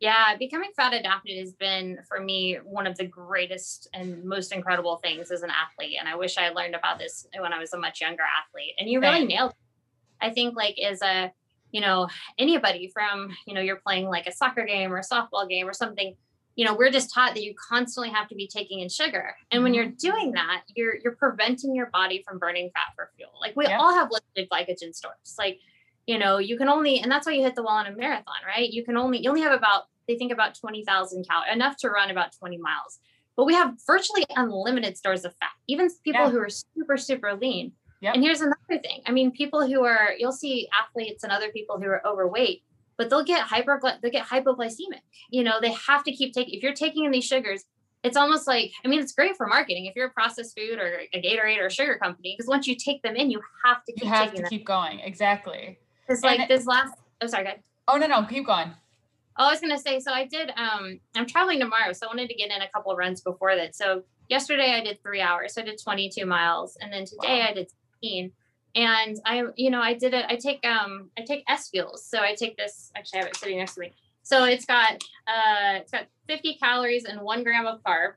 Yeah, 0.02 0.36
becoming 0.36 0.72
fat 0.74 0.92
adapted 0.92 1.38
has 1.38 1.52
been 1.52 2.00
for 2.08 2.18
me 2.18 2.58
one 2.64 2.88
of 2.88 2.96
the 2.96 3.06
greatest 3.06 3.88
and 3.94 4.24
most 4.24 4.52
incredible 4.52 4.96
things 4.96 5.30
as 5.30 5.42
an 5.42 5.50
athlete. 5.50 5.96
And 6.00 6.08
I 6.08 6.16
wish 6.16 6.36
I 6.38 6.48
learned 6.48 6.74
about 6.74 6.98
this 6.98 7.24
when 7.38 7.52
I 7.52 7.60
was 7.60 7.72
a 7.72 7.78
much 7.78 8.00
younger 8.00 8.24
athlete. 8.24 8.74
And 8.80 8.90
you 8.90 8.98
really 8.98 9.18
Thanks. 9.18 9.32
nailed 9.32 9.50
it. 9.52 9.56
I 10.20 10.30
think 10.30 10.56
like 10.56 10.76
as 10.80 11.02
a, 11.02 11.32
you 11.70 11.80
know, 11.80 12.08
anybody 12.36 12.90
from, 12.92 13.30
you 13.46 13.54
know, 13.54 13.60
you're 13.60 13.76
playing 13.76 14.08
like 14.08 14.26
a 14.26 14.32
soccer 14.32 14.64
game 14.64 14.92
or 14.92 14.98
a 14.98 15.04
softball 15.04 15.48
game 15.48 15.68
or 15.68 15.72
something, 15.72 16.16
you 16.56 16.64
know, 16.64 16.74
we're 16.74 16.90
just 16.90 17.14
taught 17.14 17.34
that 17.34 17.44
you 17.44 17.54
constantly 17.54 18.10
have 18.10 18.26
to 18.30 18.34
be 18.34 18.48
taking 18.48 18.80
in 18.80 18.88
sugar. 18.88 19.36
And 19.52 19.62
when 19.62 19.72
you're 19.72 19.84
mm-hmm. 19.84 20.10
doing 20.10 20.32
that, 20.32 20.64
you're 20.74 20.96
you're 20.96 21.14
preventing 21.14 21.76
your 21.76 21.90
body 21.90 22.24
from 22.26 22.40
burning 22.40 22.72
fat 22.74 22.92
for 22.96 23.12
fuel. 23.16 23.30
Like 23.40 23.54
we 23.54 23.66
yeah. 23.66 23.78
all 23.78 23.94
have 23.94 24.10
limited 24.10 24.50
glycogen 24.50 24.96
stores. 24.96 25.36
Like, 25.38 25.60
you 26.08 26.18
know, 26.18 26.38
you 26.38 26.58
can 26.58 26.68
only, 26.68 26.98
and 26.98 27.08
that's 27.08 27.24
why 27.24 27.34
you 27.34 27.42
hit 27.44 27.54
the 27.54 27.62
wall 27.62 27.78
in 27.78 27.86
a 27.86 27.96
marathon, 27.96 28.34
right? 28.44 28.68
You 28.68 28.84
can 28.84 28.96
only, 28.96 29.22
you 29.22 29.30
only 29.30 29.42
have 29.42 29.52
about 29.52 29.84
they 30.08 30.16
think 30.16 30.32
about 30.32 30.54
20,000 30.54 31.26
calories, 31.28 31.52
enough 31.52 31.76
to 31.78 31.88
run 31.88 32.10
about 32.10 32.32
20 32.38 32.58
miles. 32.58 33.00
But 33.36 33.46
we 33.46 33.54
have 33.54 33.74
virtually 33.86 34.24
unlimited 34.36 34.96
stores 34.96 35.24
of 35.24 35.34
fat, 35.36 35.50
even 35.68 35.88
people 36.04 36.22
yeah. 36.22 36.30
who 36.30 36.38
are 36.38 36.50
super, 36.50 36.96
super 36.96 37.34
lean. 37.34 37.72
Yep. 38.00 38.14
And 38.14 38.22
here's 38.22 38.40
another 38.40 38.82
thing. 38.82 39.00
I 39.06 39.12
mean, 39.12 39.30
people 39.30 39.66
who 39.66 39.84
are, 39.84 40.10
you'll 40.18 40.32
see 40.32 40.68
athletes 40.78 41.22
and 41.22 41.32
other 41.32 41.50
people 41.50 41.78
who 41.78 41.86
are 41.86 42.06
overweight, 42.06 42.62
but 42.98 43.08
they'll 43.08 43.24
get 43.24 43.42
hyper, 43.42 43.80
they'll 44.02 44.10
get 44.10 44.26
hypoglycemic. 44.26 45.00
You 45.30 45.44
know, 45.44 45.60
they 45.60 45.72
have 45.72 46.02
to 46.04 46.12
keep 46.12 46.34
taking, 46.34 46.54
if 46.54 46.62
you're 46.62 46.74
taking 46.74 47.04
in 47.04 47.12
these 47.12 47.24
sugars, 47.24 47.64
it's 48.02 48.16
almost 48.16 48.46
like 48.46 48.72
I 48.84 48.88
mean 48.88 49.00
it's 49.00 49.12
great 49.12 49.36
for 49.36 49.46
marketing 49.46 49.86
if 49.86 49.94
you're 49.94 50.08
a 50.08 50.10
processed 50.10 50.56
food 50.58 50.78
or 50.78 51.02
a 51.12 51.22
Gatorade 51.22 51.58
or 51.58 51.66
a 51.66 51.70
sugar 51.70 51.98
company 52.02 52.34
because 52.36 52.48
once 52.48 52.66
you 52.66 52.74
take 52.74 53.02
them 53.02 53.16
in 53.16 53.30
you 53.30 53.40
have 53.64 53.84
to 53.84 53.92
keep 53.92 54.04
you 54.04 54.10
have 54.10 54.34
to 54.34 54.42
them. 54.42 54.50
keep 54.50 54.66
going 54.66 55.00
exactly 55.00 55.78
It's 56.08 56.22
like 56.22 56.40
it- 56.40 56.48
this 56.48 56.66
last 56.66 56.94
oh 57.20 57.26
sorry 57.26 57.44
good. 57.44 57.60
oh 57.88 57.96
no 57.96 58.06
no 58.06 58.24
keep 58.24 58.46
going 58.46 58.72
Oh, 59.38 59.46
I 59.48 59.50
was 59.50 59.60
gonna 59.60 59.78
say, 59.78 59.98
so 60.00 60.12
I 60.12 60.26
did 60.26 60.50
um 60.56 61.00
I'm 61.16 61.26
traveling 61.26 61.58
tomorrow, 61.60 61.92
so 61.92 62.06
I 62.06 62.08
wanted 62.08 62.28
to 62.28 62.34
get 62.34 62.50
in 62.50 62.60
a 62.62 62.68
couple 62.70 62.94
runs 62.96 63.20
before 63.22 63.56
that. 63.56 63.74
So 63.74 64.02
yesterday 64.28 64.72
I 64.74 64.82
did 64.84 65.02
three 65.02 65.20
hours, 65.20 65.54
so 65.54 65.62
I 65.62 65.64
did 65.64 65.80
22 65.82 66.26
miles, 66.26 66.76
and 66.80 66.92
then 66.92 67.04
today 67.04 67.40
Wow. 67.40 67.48
I 67.50 67.52
did 67.54 67.70
16. 68.02 68.32
And 68.74 69.18
I, 69.26 69.42
you 69.56 69.70
know, 69.70 69.82
I 69.82 69.92
did 69.94 70.14
it, 70.14 70.24
I 70.28 70.36
take 70.36 70.64
um 70.66 71.10
I 71.18 71.22
take 71.22 71.44
S 71.48 71.68
fuels. 71.70 72.06
So 72.06 72.20
I 72.20 72.34
take 72.34 72.56
this, 72.56 72.90
actually 72.96 73.20
I 73.20 73.22
have 73.22 73.30
it 73.30 73.36
sitting 73.36 73.58
next 73.58 73.74
to 73.74 73.80
me. 73.80 73.92
So 74.22 74.44
it's 74.44 74.64
got 74.66 74.94
uh 75.26 75.78
it's 75.80 75.92
got 75.92 76.06
50 76.28 76.54
calories 76.62 77.04
and 77.04 77.20
one 77.22 77.42
gram 77.42 77.66
of 77.66 77.82
carb. 77.82 78.12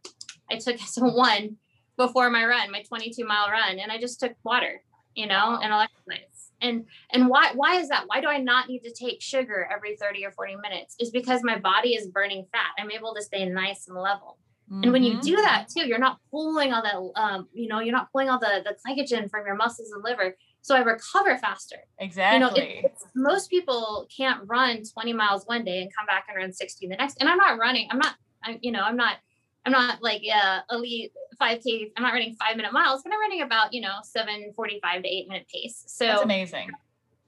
I 0.51 0.58
took 0.58 0.78
some 0.95 1.15
one 1.15 1.58
before 1.97 2.30
my 2.30 2.45
run, 2.45 2.71
my 2.71 2.82
22 2.84 3.23
mile 3.25 3.49
run, 3.49 3.80
and 3.80 3.89
I 3.91 3.97
just 3.97 4.19
took 4.19 4.34
water, 4.43 4.82
you 5.15 5.28
know, 5.28 5.36
Wow. 5.36 5.60
and 5.63 5.71
electrolytes. 5.71 6.35
And 6.62 6.86
and 7.12 7.28
why 7.28 7.52
why 7.54 7.76
is 7.76 7.89
that? 7.89 8.04
Why 8.08 8.22
do 8.22 8.28
I 8.28 8.38
not 8.38 8.68
need 8.68 8.82
to 8.82 8.91
take 8.94 9.22
sugar 9.22 9.70
every 9.74 9.96
30 9.98 10.26
or 10.26 10.32
40 10.32 10.56
minutes? 10.58 10.96
Is 11.00 11.12
because 11.12 11.44
my 11.44 11.58
body 11.60 11.96
is 11.96 12.08
burning 12.08 12.46
fat. 12.52 12.72
I'm 12.80 12.91
able 12.91 13.13
to 13.15 13.22
stay 13.22 13.46
nice 13.46 13.88
and 13.88 13.98
level. 13.98 14.39
And 14.84 14.91
when 14.91 15.04
you 15.04 15.18
Mhm. 15.18 15.22
do 15.22 15.36
that 15.38 15.68
too, 15.70 15.88
you're 15.88 16.00
not 16.00 16.20
pulling 16.32 16.74
all 16.74 16.84
that 16.84 16.96
um, 17.22 17.48
you 17.54 17.68
know, 17.68 17.80
you're 17.80 17.96
not 17.96 18.12
pulling 18.12 18.30
all 18.30 18.39
the 18.39 18.63
the 18.63 18.76
glycogen 18.86 19.30
from 19.30 19.46
your 19.46 19.56
muscles 19.56 19.91
and 19.91 20.04
liver. 20.04 20.36
So 20.62 20.76
I 20.76 20.80
recover 20.80 21.38
faster. 21.38 21.78
exactly 22.00 22.36
You 22.36 22.39
know, 22.39 22.56
it, 22.56 22.86
it's, 22.86 23.06
most 23.15 23.50
people 23.50 24.08
can't 24.15 24.41
run 24.48 24.82
20 24.84 25.13
miles 25.13 25.46
one 25.46 25.63
day 25.63 25.82
and 25.82 25.91
come 25.96 26.08
back 26.08 26.26
and 26.28 26.38
run 26.38 26.52
60 26.52 26.88
the 26.88 26.96
next. 26.96 27.18
And 27.20 27.30
I'm 27.30 27.38
not 27.38 27.60
running. 27.60 27.88
I'm 27.91 28.00
not. 28.00 28.15
I'm 28.44 28.58
you 28.62 28.72
know. 28.72 28.82
I'm 28.82 28.98
not. 28.98 29.18
I'm 29.65 29.71
not 29.71 30.01
like 30.01 30.21
uh, 30.34 30.60
elite 30.71 31.12
5K. 31.41 31.91
I'm 31.97 32.04
not 32.04 32.13
running 32.13 32.36
five 32.36 32.56
minute 32.56 32.71
miles, 32.71 33.01
but 33.04 33.13
I'm 33.13 33.19
running 33.19 33.41
about 33.41 33.73
you 33.73 33.82
know 33.82 33.97
7:45 34.17 35.01
to 35.04 35.08
eight 35.08 35.28
minute 35.28 35.47
pace. 35.54 35.84
So 35.88 36.06
that's 36.06 36.21
amazing 36.21 36.71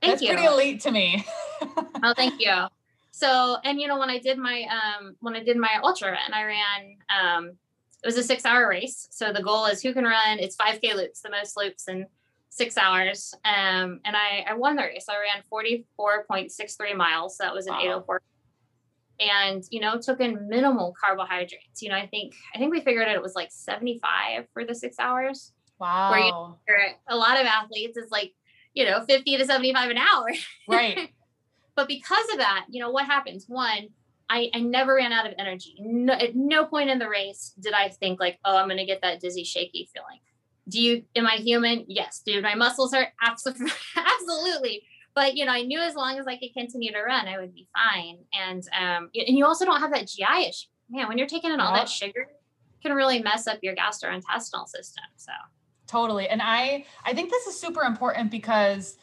thank 0.01 0.11
that's 0.11 0.21
you. 0.21 0.29
pretty 0.29 0.45
elite 0.45 0.79
to 0.81 0.91
me 0.91 1.25
Oh, 2.03 2.13
thank 2.15 2.39
you. 2.39 2.53
So, 3.11 3.57
and 3.63 3.79
you 3.81 3.87
know, 3.87 3.97
when 3.97 4.09
I 4.09 4.19
did 4.19 4.37
my 4.37 4.65
um 4.69 5.15
when 5.19 5.35
I 5.35 5.43
did 5.43 5.57
my 5.57 5.79
ultra 5.83 6.17
and 6.23 6.33
I 6.33 6.43
ran 6.43 6.97
um 7.09 7.51
it 8.03 8.05
was 8.05 8.17
a 8.17 8.23
six 8.23 8.45
hour 8.45 8.69
race. 8.69 9.07
So 9.11 9.33
the 9.33 9.41
goal 9.41 9.65
is 9.65 9.81
who 9.81 9.93
can 9.93 10.03
run 10.03 10.39
it's 10.39 10.55
5k 10.55 10.95
loops, 10.95 11.21
the 11.21 11.31
most 11.31 11.57
loops 11.57 11.87
in 11.87 12.05
six 12.49 12.77
hours. 12.77 13.33
Um 13.43 13.99
and 14.05 14.15
I 14.15 14.45
I 14.47 14.53
won 14.53 14.75
the 14.75 14.83
race. 14.83 15.07
I 15.09 15.15
ran 15.17 15.43
44.63 15.51 16.95
miles. 16.95 17.37
So 17.37 17.43
that 17.43 17.53
was 17.53 17.67
an 17.67 17.73
Wow. 17.73 17.79
804. 17.79 18.21
And 19.19 19.63
you 19.71 19.79
know, 19.79 19.99
took 19.99 20.19
in 20.19 20.47
minimal 20.47 20.93
carbohydrates. 21.03 21.81
You 21.81 21.89
know, 21.89 21.95
I 21.95 22.07
think 22.07 22.33
I 22.53 22.59
think 22.59 22.71
we 22.71 22.81
figured 22.81 23.07
out 23.07 23.15
it 23.15 23.21
was 23.21 23.35
like 23.35 23.49
75 23.51 24.45
for 24.53 24.63
the 24.63 24.75
six 24.75 24.97
hours. 24.99 25.53
wow 25.79 26.57
For 26.67 26.77
a 27.07 27.15
lot 27.15 27.39
of 27.39 27.45
athletes, 27.47 27.97
it's 27.97 28.11
like, 28.11 28.33
you 28.73 28.85
know, 28.85 29.03
50 29.05 29.37
to 29.37 29.45
75 29.45 29.89
an 29.91 29.97
hour. 29.97 30.27
right 30.67 31.11
But 31.77 31.87
because 31.87 32.25
of 32.31 32.39
that, 32.39 32.65
you 32.69 32.81
know, 32.81 32.89
what 32.89 33.05
happens? 33.05 33.45
One, 33.47 33.89
I, 34.29 34.49
I 34.53 34.59
never 34.59 34.95
ran 34.95 35.13
out 35.13 35.27
of 35.27 35.33
energy. 35.37 35.75
No, 35.79 36.13
at 36.13 36.35
no 36.35 36.65
point 36.65 36.89
in 36.89 36.97
the 36.97 37.07
race 37.07 37.53
did 37.59 37.73
I 37.73 37.89
think 37.89 38.19
like, 38.19 38.39
oh, 38.43 38.57
I'm 38.57 38.65
going 38.67 38.79
to 38.79 38.85
get 38.85 39.01
that 39.03 39.19
dizzy, 39.19 39.43
shaky 39.43 39.87
feeling. 39.93 40.19
Do 40.67 40.81
you, 40.81 41.03
am 41.15 41.27
I 41.27 41.35
human? 41.35 41.85
Yes. 41.87 42.23
Do 42.25 42.41
my 42.41 42.55
muscles 42.55 42.93
hurt? 42.93 43.09
Absolutely. 43.21 43.71
Absolutely. 43.95 44.83
But, 45.17 45.35
you 45.35 45.45
know, 45.45 45.51
I 45.51 45.63
knew 45.63 45.79
as 45.79 45.95
long 45.95 46.19
as 46.19 46.27
I 46.27 46.37
could 46.37 46.53
continue 46.53 46.91
to 46.91 47.01
run, 47.01 47.27
I 47.27 47.39
would 47.39 47.51
be 47.51 47.67
fine. 47.73 48.19
And, 48.39 48.61
um, 48.79 49.09
and 49.15 49.35
you 49.35 49.47
also 49.47 49.65
don't 49.65 49.79
have 49.79 49.91
that 49.91 50.07
GI 50.07 50.47
issue. 50.47 50.67
Man, 50.91 51.07
when 51.07 51.17
you're 51.17 51.25
taking 51.25 51.51
in 51.51 51.59
all 51.59 51.73
that 51.73 51.89
sugar, 51.89 52.21
it 52.21 52.83
can 52.83 52.95
really 52.95 53.19
mess 53.23 53.47
up 53.47 53.57
your 53.63 53.73
gastrointestinal 53.73 54.67
system. 54.67 55.03
So, 55.15 55.31
totally 55.87 56.27
and 56.27 56.41
i 56.43 56.85
i 57.05 57.13
think 57.13 57.29
this 57.29 57.47
is 57.47 57.57
super 57.57 57.83
important 57.83 58.29
because 58.29 58.97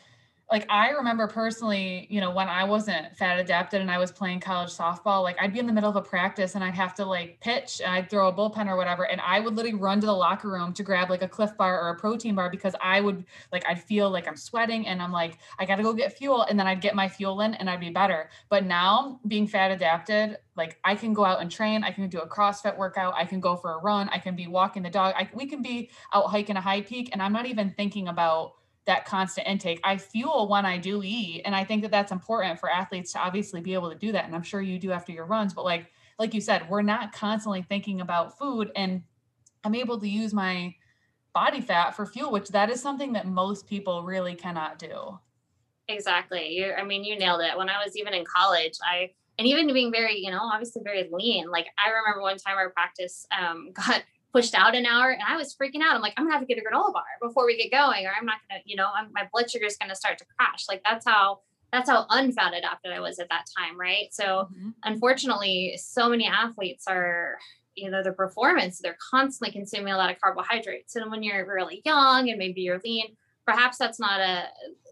like 0.54 0.70
i 0.70 0.90
remember 0.90 1.26
personally 1.26 2.06
you 2.10 2.20
know 2.20 2.30
when 2.30 2.48
i 2.48 2.62
wasn't 2.62 3.04
fat 3.16 3.40
adapted 3.40 3.80
and 3.80 3.90
i 3.90 3.98
was 3.98 4.12
playing 4.12 4.38
college 4.38 4.70
softball 4.70 5.20
like 5.20 5.36
i'd 5.40 5.52
be 5.52 5.58
in 5.58 5.66
the 5.66 5.72
middle 5.72 5.90
of 5.90 5.96
a 5.96 6.00
practice 6.00 6.54
and 6.54 6.62
i'd 6.62 6.76
have 6.76 6.94
to 6.94 7.04
like 7.04 7.40
pitch 7.40 7.80
and 7.84 7.92
i'd 7.92 8.08
throw 8.08 8.28
a 8.28 8.32
bullpen 8.32 8.68
or 8.68 8.76
whatever 8.76 9.02
and 9.10 9.20
i 9.22 9.40
would 9.40 9.56
literally 9.56 9.76
run 9.76 10.00
to 10.00 10.06
the 10.06 10.12
locker 10.12 10.48
room 10.48 10.72
to 10.72 10.84
grab 10.84 11.10
like 11.10 11.22
a 11.22 11.28
Clif 11.28 11.56
Bar 11.56 11.80
or 11.80 11.88
a 11.88 11.96
protein 11.96 12.36
bar 12.36 12.48
because 12.48 12.76
i 12.80 13.00
would 13.00 13.24
like 13.50 13.68
i'd 13.68 13.82
feel 13.82 14.08
like 14.08 14.28
i'm 14.28 14.36
sweating 14.36 14.86
and 14.86 15.02
i'm 15.02 15.10
like 15.10 15.38
i 15.58 15.64
gotta 15.64 15.82
go 15.82 15.92
get 15.92 16.16
fuel 16.16 16.42
and 16.42 16.56
then 16.56 16.68
i'd 16.68 16.80
get 16.80 16.94
my 16.94 17.08
fuel 17.08 17.40
in 17.40 17.54
and 17.54 17.68
i'd 17.68 17.80
be 17.80 17.90
better. 17.90 18.30
But 18.48 18.64
now 18.64 19.18
being 19.26 19.48
fat 19.48 19.72
adapted 19.72 20.38
like 20.56 20.78
i 20.84 20.94
can 20.94 21.12
go 21.12 21.24
out 21.24 21.40
and 21.40 21.50
train 21.50 21.82
i 21.82 21.90
can 21.90 22.08
do 22.08 22.20
a 22.20 22.28
crossfit 22.28 22.78
workout 22.78 23.12
i 23.16 23.24
can 23.24 23.40
go 23.40 23.56
for 23.56 23.72
a 23.72 23.78
run 23.78 24.08
i 24.10 24.18
can 24.18 24.36
be 24.36 24.46
walking 24.46 24.84
the 24.84 24.90
dog 24.90 25.14
I, 25.16 25.28
we 25.34 25.46
can 25.46 25.62
be 25.62 25.90
out 26.12 26.26
hiking 26.26 26.56
a 26.56 26.60
high 26.60 26.82
peak 26.82 27.10
and 27.12 27.20
i'm 27.20 27.32
not 27.32 27.46
even 27.46 27.70
thinking 27.70 28.06
about 28.06 28.54
that 28.86 29.04
constant 29.04 29.46
intake 29.46 29.80
i 29.84 29.96
fuel 29.96 30.48
when 30.48 30.66
i 30.66 30.76
do 30.78 31.02
eat 31.02 31.42
and 31.44 31.54
i 31.54 31.64
think 31.64 31.82
that 31.82 31.90
that's 31.90 32.12
important 32.12 32.58
for 32.58 32.70
athletes 32.70 33.12
to 33.12 33.18
obviously 33.18 33.60
be 33.60 33.74
able 33.74 33.90
to 33.90 33.96
do 33.96 34.12
that 34.12 34.24
and 34.24 34.34
i'm 34.34 34.42
sure 34.42 34.60
you 34.60 34.78
do 34.78 34.92
after 34.92 35.12
your 35.12 35.24
runs 35.24 35.54
but 35.54 35.64
like 35.64 35.90
like 36.18 36.34
you 36.34 36.40
said 36.40 36.68
we're 36.68 36.82
not 36.82 37.12
constantly 37.12 37.62
thinking 37.62 38.00
about 38.00 38.38
food 38.38 38.70
and 38.76 39.02
i'm 39.64 39.74
able 39.74 39.98
to 39.98 40.08
use 40.08 40.32
my 40.32 40.74
body 41.32 41.60
fat 41.60 41.96
for 41.96 42.06
fuel 42.06 42.30
which 42.30 42.48
that 42.48 42.70
is 42.70 42.80
something 42.80 43.12
that 43.12 43.26
most 43.26 43.66
people 43.66 44.04
really 44.04 44.34
cannot 44.34 44.78
do 44.78 45.18
Exactly. 45.88 46.48
You 46.48 46.72
I 46.72 46.84
mean 46.84 47.04
you 47.04 47.18
nailed 47.18 47.42
it. 47.42 47.56
When 47.56 47.68
I 47.68 47.84
was 47.84 47.96
even 47.96 48.14
in 48.14 48.24
college, 48.24 48.74
I 48.82 49.10
and 49.38 49.48
even 49.48 49.72
being 49.72 49.90
very, 49.90 50.18
you 50.18 50.30
know, 50.30 50.40
obviously 50.40 50.82
very 50.82 51.08
lean. 51.12 51.50
Like 51.50 51.66
I 51.78 51.90
remember 51.90 52.22
one 52.22 52.38
time 52.38 52.56
our 52.56 52.70
practice 52.70 53.26
um 53.38 53.70
got 53.74 54.02
pushed 54.34 54.54
out 54.54 54.74
an 54.74 54.84
hour 54.84 55.10
and 55.10 55.22
I 55.26 55.36
was 55.36 55.54
freaking 55.54 55.80
out. 55.80 55.94
I'm 55.94 56.02
like, 56.02 56.12
I'm 56.16 56.24
gonna 56.24 56.34
have 56.36 56.46
to 56.46 56.52
get 56.52 56.58
a 56.58 56.66
granola 56.66 56.92
bar 56.92 57.04
before 57.22 57.46
we 57.46 57.56
get 57.56 57.70
going, 57.70 58.04
or 58.04 58.10
I'm 58.18 58.26
not 58.26 58.38
gonna, 58.50 58.60
you 58.64 58.74
know, 58.76 58.88
I'm, 58.94 59.10
my 59.12 59.28
blood 59.32 59.48
sugar 59.50 59.64
is 59.66 59.76
gonna 59.76 59.94
start 59.94 60.18
to 60.18 60.24
crash. 60.36 60.64
Like 60.68 60.82
that's 60.84 61.06
how 61.06 61.40
that's 61.72 61.88
how 61.88 62.06
unfat 62.08 62.56
adapted 62.58 62.92
I 62.92 63.00
was 63.00 63.18
at 63.18 63.28
that 63.30 63.44
time, 63.56 63.78
right? 63.78 64.12
So 64.12 64.48
Mhm. 64.52 64.74
unfortunately, 64.84 65.76
so 65.76 66.08
many 66.08 66.26
athletes 66.26 66.84
are, 66.88 67.38
you 67.74 67.90
know, 67.90 68.02
their 68.02 68.12
performance, 68.12 68.80
they're 68.80 68.96
constantly 69.10 69.52
consuming 69.52 69.92
a 69.92 69.96
lot 69.96 70.10
of 70.10 70.20
carbohydrates. 70.20 70.94
And 70.96 71.10
when 71.10 71.22
you're 71.22 71.46
really 71.46 71.82
young 71.84 72.28
and 72.28 72.38
maybe 72.38 72.60
you're 72.62 72.80
lean, 72.84 73.16
perhaps 73.46 73.78
that's 73.78 73.98
not 74.00 74.20
a 74.20 74.48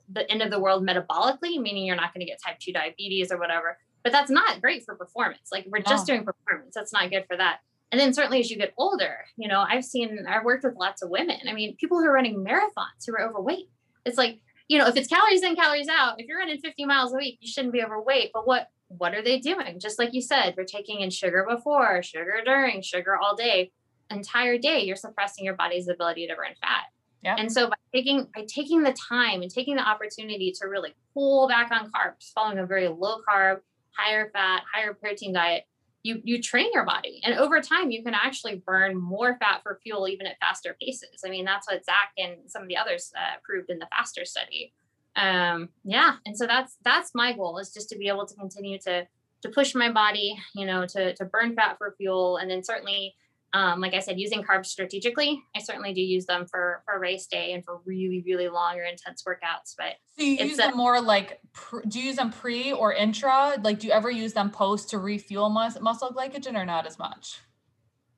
the 0.09 0.31
end 0.31 0.43
of 0.43 0.51
the 0.51 0.59
world 0.61 0.87
metabolically, 0.87 1.59
meaning 1.61 1.87
you're 1.87 1.97
not 1.97 2.13
going 2.13 2.21
to 2.27 2.31
get 2.31 2.39
type 2.45 2.59
2 2.59 2.73
diabetes 2.73 3.33
or 3.33 3.39
whatever. 3.39 3.79
But 4.03 4.13
that's 4.13 4.31
not 4.31 4.61
great 4.61 4.85
for 4.85 4.95
performance. 4.97 5.49
Like 5.53 5.65
we're 5.71 5.83
just 5.83 6.07
doing 6.07 6.25
performance. 6.25 6.75
That's 6.75 6.93
not 6.93 7.09
good 7.11 7.25
for 7.27 7.37
that. 7.37 7.61
And 7.93 8.01
then 8.01 8.15
certainly 8.15 8.41
as 8.41 8.51
you 8.51 8.57
get 8.57 8.73
older, 8.79 9.19
you 9.37 9.47
know, 9.49 9.65
I've 9.69 9.85
seen 9.85 10.25
I've 10.27 10.45
worked 10.45 10.65
with 10.65 10.77
lots 10.77 11.03
of 11.03 11.11
women. 11.11 11.37
I 11.47 11.53
mean, 11.53 11.77
people 11.77 11.99
who 11.99 12.07
are 12.07 12.13
running 12.13 12.43
marathons 12.43 13.05
who 13.07 13.15
are 13.15 13.29
overweight. 13.29 13.69
It's 14.07 14.17
like, 14.17 14.41
you 14.69 14.79
know, 14.79 14.89
if 14.89 14.97
it's 14.97 15.09
calories 15.09 15.43
in, 15.43 15.55
calories 15.55 15.89
out, 15.89 16.19
if 16.19 16.27
you're 16.27 16.39
running 16.39 16.59
50 16.59 16.87
miles 16.87 17.13
a 17.13 17.17
week, 17.17 17.39
you 17.41 17.53
shouldn't 17.53 17.75
be 17.75 17.85
overweight. 17.85 18.31
But 18.33 18.47
what 18.47 18.69
what 18.89 19.15
are 19.15 19.23
they 19.23 19.39
doing? 19.39 19.79
Just 19.79 19.99
like 19.99 20.13
you 20.13 20.23
said, 20.23 20.55
they're 20.57 20.65
taking 20.65 21.01
in 21.01 21.11
sugar 21.11 21.47
before, 21.49 22.03
sugar 22.03 22.41
during, 22.45 22.83
sugar 22.83 23.17
all 23.17 23.37
day. 23.37 23.71
Entire 24.11 24.59
day, 24.59 24.81
you're 24.81 24.97
suppressing 24.97 25.45
your 25.45 25.55
body's 25.55 25.89
ability 25.89 26.27
to 26.27 26.35
burn 26.35 26.55
fat. 26.61 26.85
Yep. 27.23 27.37
And 27.39 27.53
so 27.53 27.69
by 27.69 27.77
taking 27.95 28.27
by 28.35 28.45
taking 28.49 28.83
the 28.83 28.93
time 28.93 29.43
and 29.43 29.51
taking 29.51 29.77
the 29.77 29.89
opportunity 29.89 30.53
to 30.61 30.67
really 30.67 30.95
pull 31.15 31.49
back 31.49 31.71
on 31.71 31.91
carbs, 31.91 32.33
following 32.35 32.59
a 32.59 32.67
very 32.67 32.89
low 32.89 33.19
carb, 33.29 33.61
higher 33.97 34.31
fat, 34.33 34.63
higher 34.73 34.93
protein 34.93 35.33
diet, 35.33 35.65
you 36.03 36.21
you 36.25 36.43
train 36.43 36.71
your 36.73 36.85
body. 36.85 37.21
And 37.25 37.39
over 37.39 37.61
time 37.61 37.91
you 37.91 38.03
can 38.03 38.15
actually 38.15 38.63
burn 38.67 39.01
more 39.01 39.37
fat 39.39 39.61
for 39.63 39.79
fuel 39.83 40.09
even 40.09 40.27
at 40.27 40.39
faster 40.41 40.77
paces. 40.81 41.23
I 41.25 41.29
mean, 41.31 41.45
that's 41.45 41.67
what 41.71 41.85
Zach 41.85 42.13
and 42.19 42.39
some 42.47 42.63
of 42.63 42.69
the 42.69 42.77
others 42.77 43.13
uh, 43.17 43.39
proved 43.43 43.71
in 43.71 43.79
the 43.79 43.87
faster 43.87 44.25
study. 44.25 44.73
Um, 45.17 45.69
yeah. 45.85 46.17
And 46.27 46.37
so 46.37 46.47
that's 46.47 46.77
that's 46.85 47.15
my 47.15 47.33
goal 47.33 47.59
is 47.59 47.73
just 47.73 47.89
to 47.91 47.99
be 47.99 48.09
able 48.09 48.27
to 48.27 48.35
continue 48.35 48.79
to 48.81 49.07
to 49.43 49.49
push 49.49 49.75
my 49.75 49.91
body, 49.91 50.37
you 50.55 50.67
know, 50.67 50.87
to 50.87 51.15
to 51.15 51.25
burn 51.25 51.55
fat 51.55 51.79
for 51.79 51.95
fuel 51.97 52.39
and 52.39 52.51
then 52.51 52.65
certainly 52.65 53.15
um, 53.55 53.81
like 53.81 53.93
I 53.95 53.99
said, 54.01 54.19
using 54.19 54.43
carbs 54.43 54.67
strategically, 54.67 55.43
I 55.55 55.61
certainly 55.61 55.93
do 55.93 56.01
use 56.01 56.25
them 56.27 56.47
for 56.47 56.83
for 56.87 56.99
race 56.99 57.27
day 57.27 57.53
and 57.53 57.63
for 57.65 57.81
really, 57.85 58.23
really 58.27 58.49
long 58.49 58.79
or 58.79 58.85
intense 58.85 59.25
workouts. 59.29 59.75
But 59.77 59.95
So 60.19 60.25
you 60.25 60.35
It's 60.35 60.43
use 60.45 60.59
a- 60.59 60.63
them 60.63 60.77
more 60.77 61.01
like, 61.01 61.39
pr- 61.53 61.81
do 61.87 62.01
you 62.01 62.07
use 62.07 62.17
them 62.17 62.31
pre 62.31 62.73
or 62.73 62.93
intra? 62.95 63.55
Like, 63.63 63.79
do 63.81 63.87
you 63.89 63.93
ever 63.93 64.11
use 64.11 64.33
them 64.33 64.51
post 64.51 64.91
to 64.91 64.99
refuel 64.99 65.51
mus- 65.51 65.81
muscle 65.81 66.11
glycogen 66.11 66.57
or 66.59 66.65
not 66.65 66.87
as 66.87 66.99
much? 66.99 67.41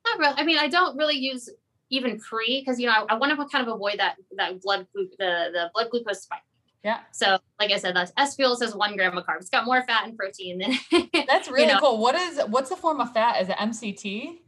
not 0.07 0.19
really. 0.19 0.35
I 0.37 0.43
mean, 0.43 0.57
I 0.59 0.67
don't 0.67 0.95
really 0.97 1.17
use 1.17 1.49
even 1.89 2.19
pre 2.19 2.61
because 2.61 2.79
you 2.79 2.87
know 2.87 2.93
I, 2.93 3.13
I 3.13 3.17
want 3.17 3.31
to 3.37 3.45
kind 3.47 3.67
of 3.67 3.73
avoid 3.73 3.95
that 3.99 4.15
that 4.37 4.61
blood 4.61 4.87
glu- 4.93 5.09
the 5.19 5.49
the 5.51 5.69
blood 5.73 5.89
glucose 5.91 6.23
spike. 6.23 6.39
Yeah. 6.83 6.99
So 7.11 7.39
like 7.59 7.71
I 7.71 7.77
said, 7.77 7.95
that's 7.95 8.11
S 8.15 8.35
fuel 8.35 8.55
says 8.55 8.75
one 8.75 8.95
gram 8.95 9.17
of 9.17 9.25
carbs. 9.25 9.41
It's 9.41 9.49
got 9.49 9.65
more 9.65 9.83
fat 9.85 10.05
and 10.07 10.15
protein 10.15 10.59
than 10.59 11.09
That's 11.27 11.49
really 11.49 11.65
know. 11.73 11.79
cool. 11.79 11.97
What 11.97 12.13
is 12.15 12.39
what's 12.47 12.69
the 12.69 12.75
form 12.75 13.01
of 13.01 13.11
fat? 13.11 13.41
Is 13.41 13.49
it 13.49 13.57
MCT? 13.57 14.39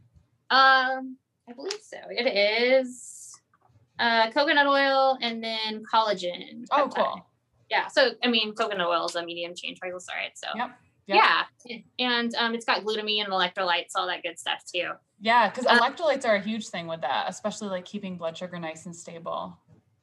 Um, 0.50 1.16
I 1.48 1.52
believe 1.54 1.80
so. 1.82 1.98
It 2.10 2.26
is 2.26 3.32
uh, 3.98 4.30
coconut 4.30 4.66
oil 4.66 5.18
and 5.20 5.42
then 5.42 5.82
collagen. 5.92 6.64
Oh, 6.70 6.88
peptide. 6.88 6.94
cool. 6.94 7.26
Yeah. 7.70 7.88
So 7.88 8.10
I 8.22 8.28
mean, 8.28 8.54
coconut 8.54 8.86
oil 8.86 9.06
is 9.06 9.14
a 9.14 9.24
medium 9.24 9.54
chain 9.54 9.74
triglyceride. 9.74 10.34
So 10.34 10.48
Yep. 10.56 10.70
Yep. 11.06 11.16
Yeah. 11.16 11.76
And 11.98 12.34
um, 12.34 12.54
it's 12.54 12.66
got 12.66 12.84
glutamine 12.84 13.24
and 13.24 13.32
electrolytes, 13.32 13.92
all 13.94 14.06
that 14.08 14.22
good 14.22 14.38
stuff 14.38 14.62
too. 14.72 14.90
Yeah, 15.20 15.48
because 15.48 15.66
um, 15.66 15.78
electrolytes 15.78 16.26
are 16.26 16.36
a 16.36 16.40
huge 16.40 16.68
thing 16.68 16.86
with 16.86 17.00
that, 17.00 17.26
especially 17.28 17.68
like 17.68 17.86
keeping 17.86 18.16
blood 18.16 18.36
sugar 18.36 18.58
nice 18.58 18.86
and 18.86 18.94
stable. 18.94 19.56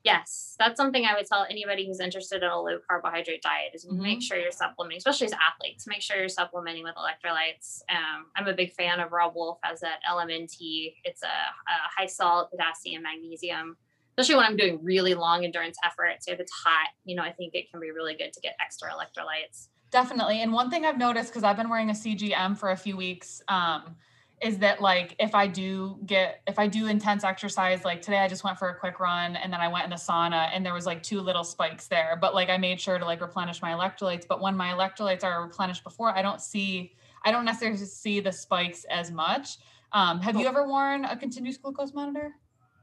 Yes, 0.06 0.56
that's 0.60 0.78
something 0.78 1.04
I 1.04 1.16
would 1.16 1.26
tell 1.26 1.48
anybody 1.50 1.88
who's 1.88 2.00
interested 2.00 2.44
in 2.44 2.50
a 2.50 2.62
low 2.62 2.78
carbohydrate 2.88 3.42
diet 3.42 3.72
is 3.74 3.88
mm-hmm. 3.88 4.04
make 4.04 4.22
sure 4.22 4.38
you're 4.38 4.52
supplementing, 4.52 5.00
especially 5.00 5.26
as 5.26 5.34
athletes, 5.34 5.88
make 5.88 6.04
sure 6.04 6.16
you're 6.16 6.30
supplementing 6.30 6.84
with 6.84 6.94
electrolytes. 6.94 7.82
Um, 7.90 8.28
I'm 8.36 8.48
a 8.48 8.54
big 8.54 8.72
fan 8.74 9.00
of 9.00 9.12
Robb 9.12 9.34
Wolf 9.36 9.58
as 9.64 9.80
that 9.80 10.02
LMNT. 10.08 10.94
It's 11.06 11.24
a, 11.24 11.26
a 11.26 11.90
high 11.98 12.06
salt, 12.06 12.52
potassium, 12.52 13.02
magnesium, 13.02 13.78
especially 14.16 14.36
when 14.36 14.46
I'm 14.46 14.58
doing 14.58 14.80
really 14.84 15.16
long 15.16 15.44
endurance 15.44 15.78
efforts. 15.84 16.28
If 16.28 16.40
it's 16.40 16.52
hot, 16.52 16.90
you 17.04 17.16
know, 17.16 17.24
I 17.24 17.32
think 17.32 17.56
it 17.56 17.72
can 17.72 17.80
be 17.80 17.90
really 17.90 18.14
good 18.14 18.32
to 18.32 18.40
get 18.42 18.56
extra 18.64 18.90
electrolytes. 18.92 19.70
Definitely. 19.90 20.40
And 20.44 20.54
one 20.54 20.70
thing 20.70 20.86
I've 20.86 21.00
noticed, 21.00 21.32
because 21.32 21.44
I've 21.44 21.58
been 21.58 21.70
wearing 21.70 21.90
a 21.90 21.94
CGM 21.94 22.60
for 22.60 22.70
a 22.70 22.78
few 22.78 22.96
weeks, 22.96 23.42
um, 23.48 23.96
is 24.42 24.58
that 24.60 24.82
like 24.82 25.16
if 25.20 25.34
I 25.34 25.48
do 25.48 25.98
get 26.06 26.42
if 26.48 26.60
I 26.60 26.68
do 26.68 26.88
intense 26.88 27.24
exercise, 27.24 27.86
like 27.86 28.02
today 28.02 28.20
I 28.20 28.28
just 28.28 28.44
went 28.44 28.60
for 28.60 28.70
a 28.70 28.76
quick 28.76 29.00
run 29.00 29.36
and 29.36 29.52
then 29.52 29.62
I 29.62 29.68
went 29.68 29.86
in 29.86 29.90
the 29.90 29.96
sauna 29.96 30.50
and 30.54 30.66
there 30.66 30.74
was 30.74 30.86
like 30.86 31.02
two 31.02 31.22
little 31.22 31.44
spikes 31.44 31.88
there. 31.88 32.18
But 32.20 32.36
like 32.36 32.50
I 32.50 32.58
made 32.58 32.80
sure 32.80 33.00
to 33.00 33.06
like 33.06 33.22
replenish 33.22 33.62
my 33.62 33.72
electrolytes. 33.72 34.28
But 34.28 34.42
when 34.42 34.56
my 34.56 34.72
electrolytes 34.72 35.24
are 35.24 35.42
replenished 35.44 35.84
before, 35.84 36.16
I 36.16 36.22
don't 36.22 36.42
see 36.42 36.94
I 37.24 37.32
don't 37.32 37.46
necessarily 37.46 37.78
see 37.78 38.20
the 38.20 38.32
spikes 38.32 38.84
as 38.86 39.12
much. 39.12 39.58
Um, 39.94 40.20
have 40.20 40.38
you 40.38 40.48
ever 40.48 40.68
worn 40.68 41.06
a 41.06 41.16
continuous 41.16 41.58
glucose 41.58 41.94
monitor? 41.94 42.34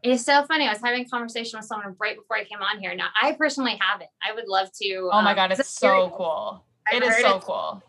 It's 0.02 0.24
so 0.24 0.44
funny. 0.46 0.66
I 0.66 0.72
was 0.72 0.80
having 0.82 1.04
a 1.04 1.08
conversation 1.08 1.58
with 1.58 1.66
someone 1.66 1.94
right 2.00 2.16
before 2.16 2.36
I 2.36 2.44
came 2.44 2.60
on 2.60 2.80
here. 2.80 2.94
Now 2.94 3.08
I 3.20 3.32
personally 3.32 3.78
haven't. 3.80 4.10
I 4.26 4.34
would 4.34 4.48
love 4.48 4.70
to. 4.80 5.10
Oh 5.12 5.22
my 5.22 5.30
um, 5.30 5.36
god, 5.36 5.52
it's 5.52 5.68
so 5.68 6.12
cool. 6.16 6.64
I've 6.90 7.02
it 7.02 7.06
is 7.06 7.16
so 7.18 7.38
cool 7.38 7.82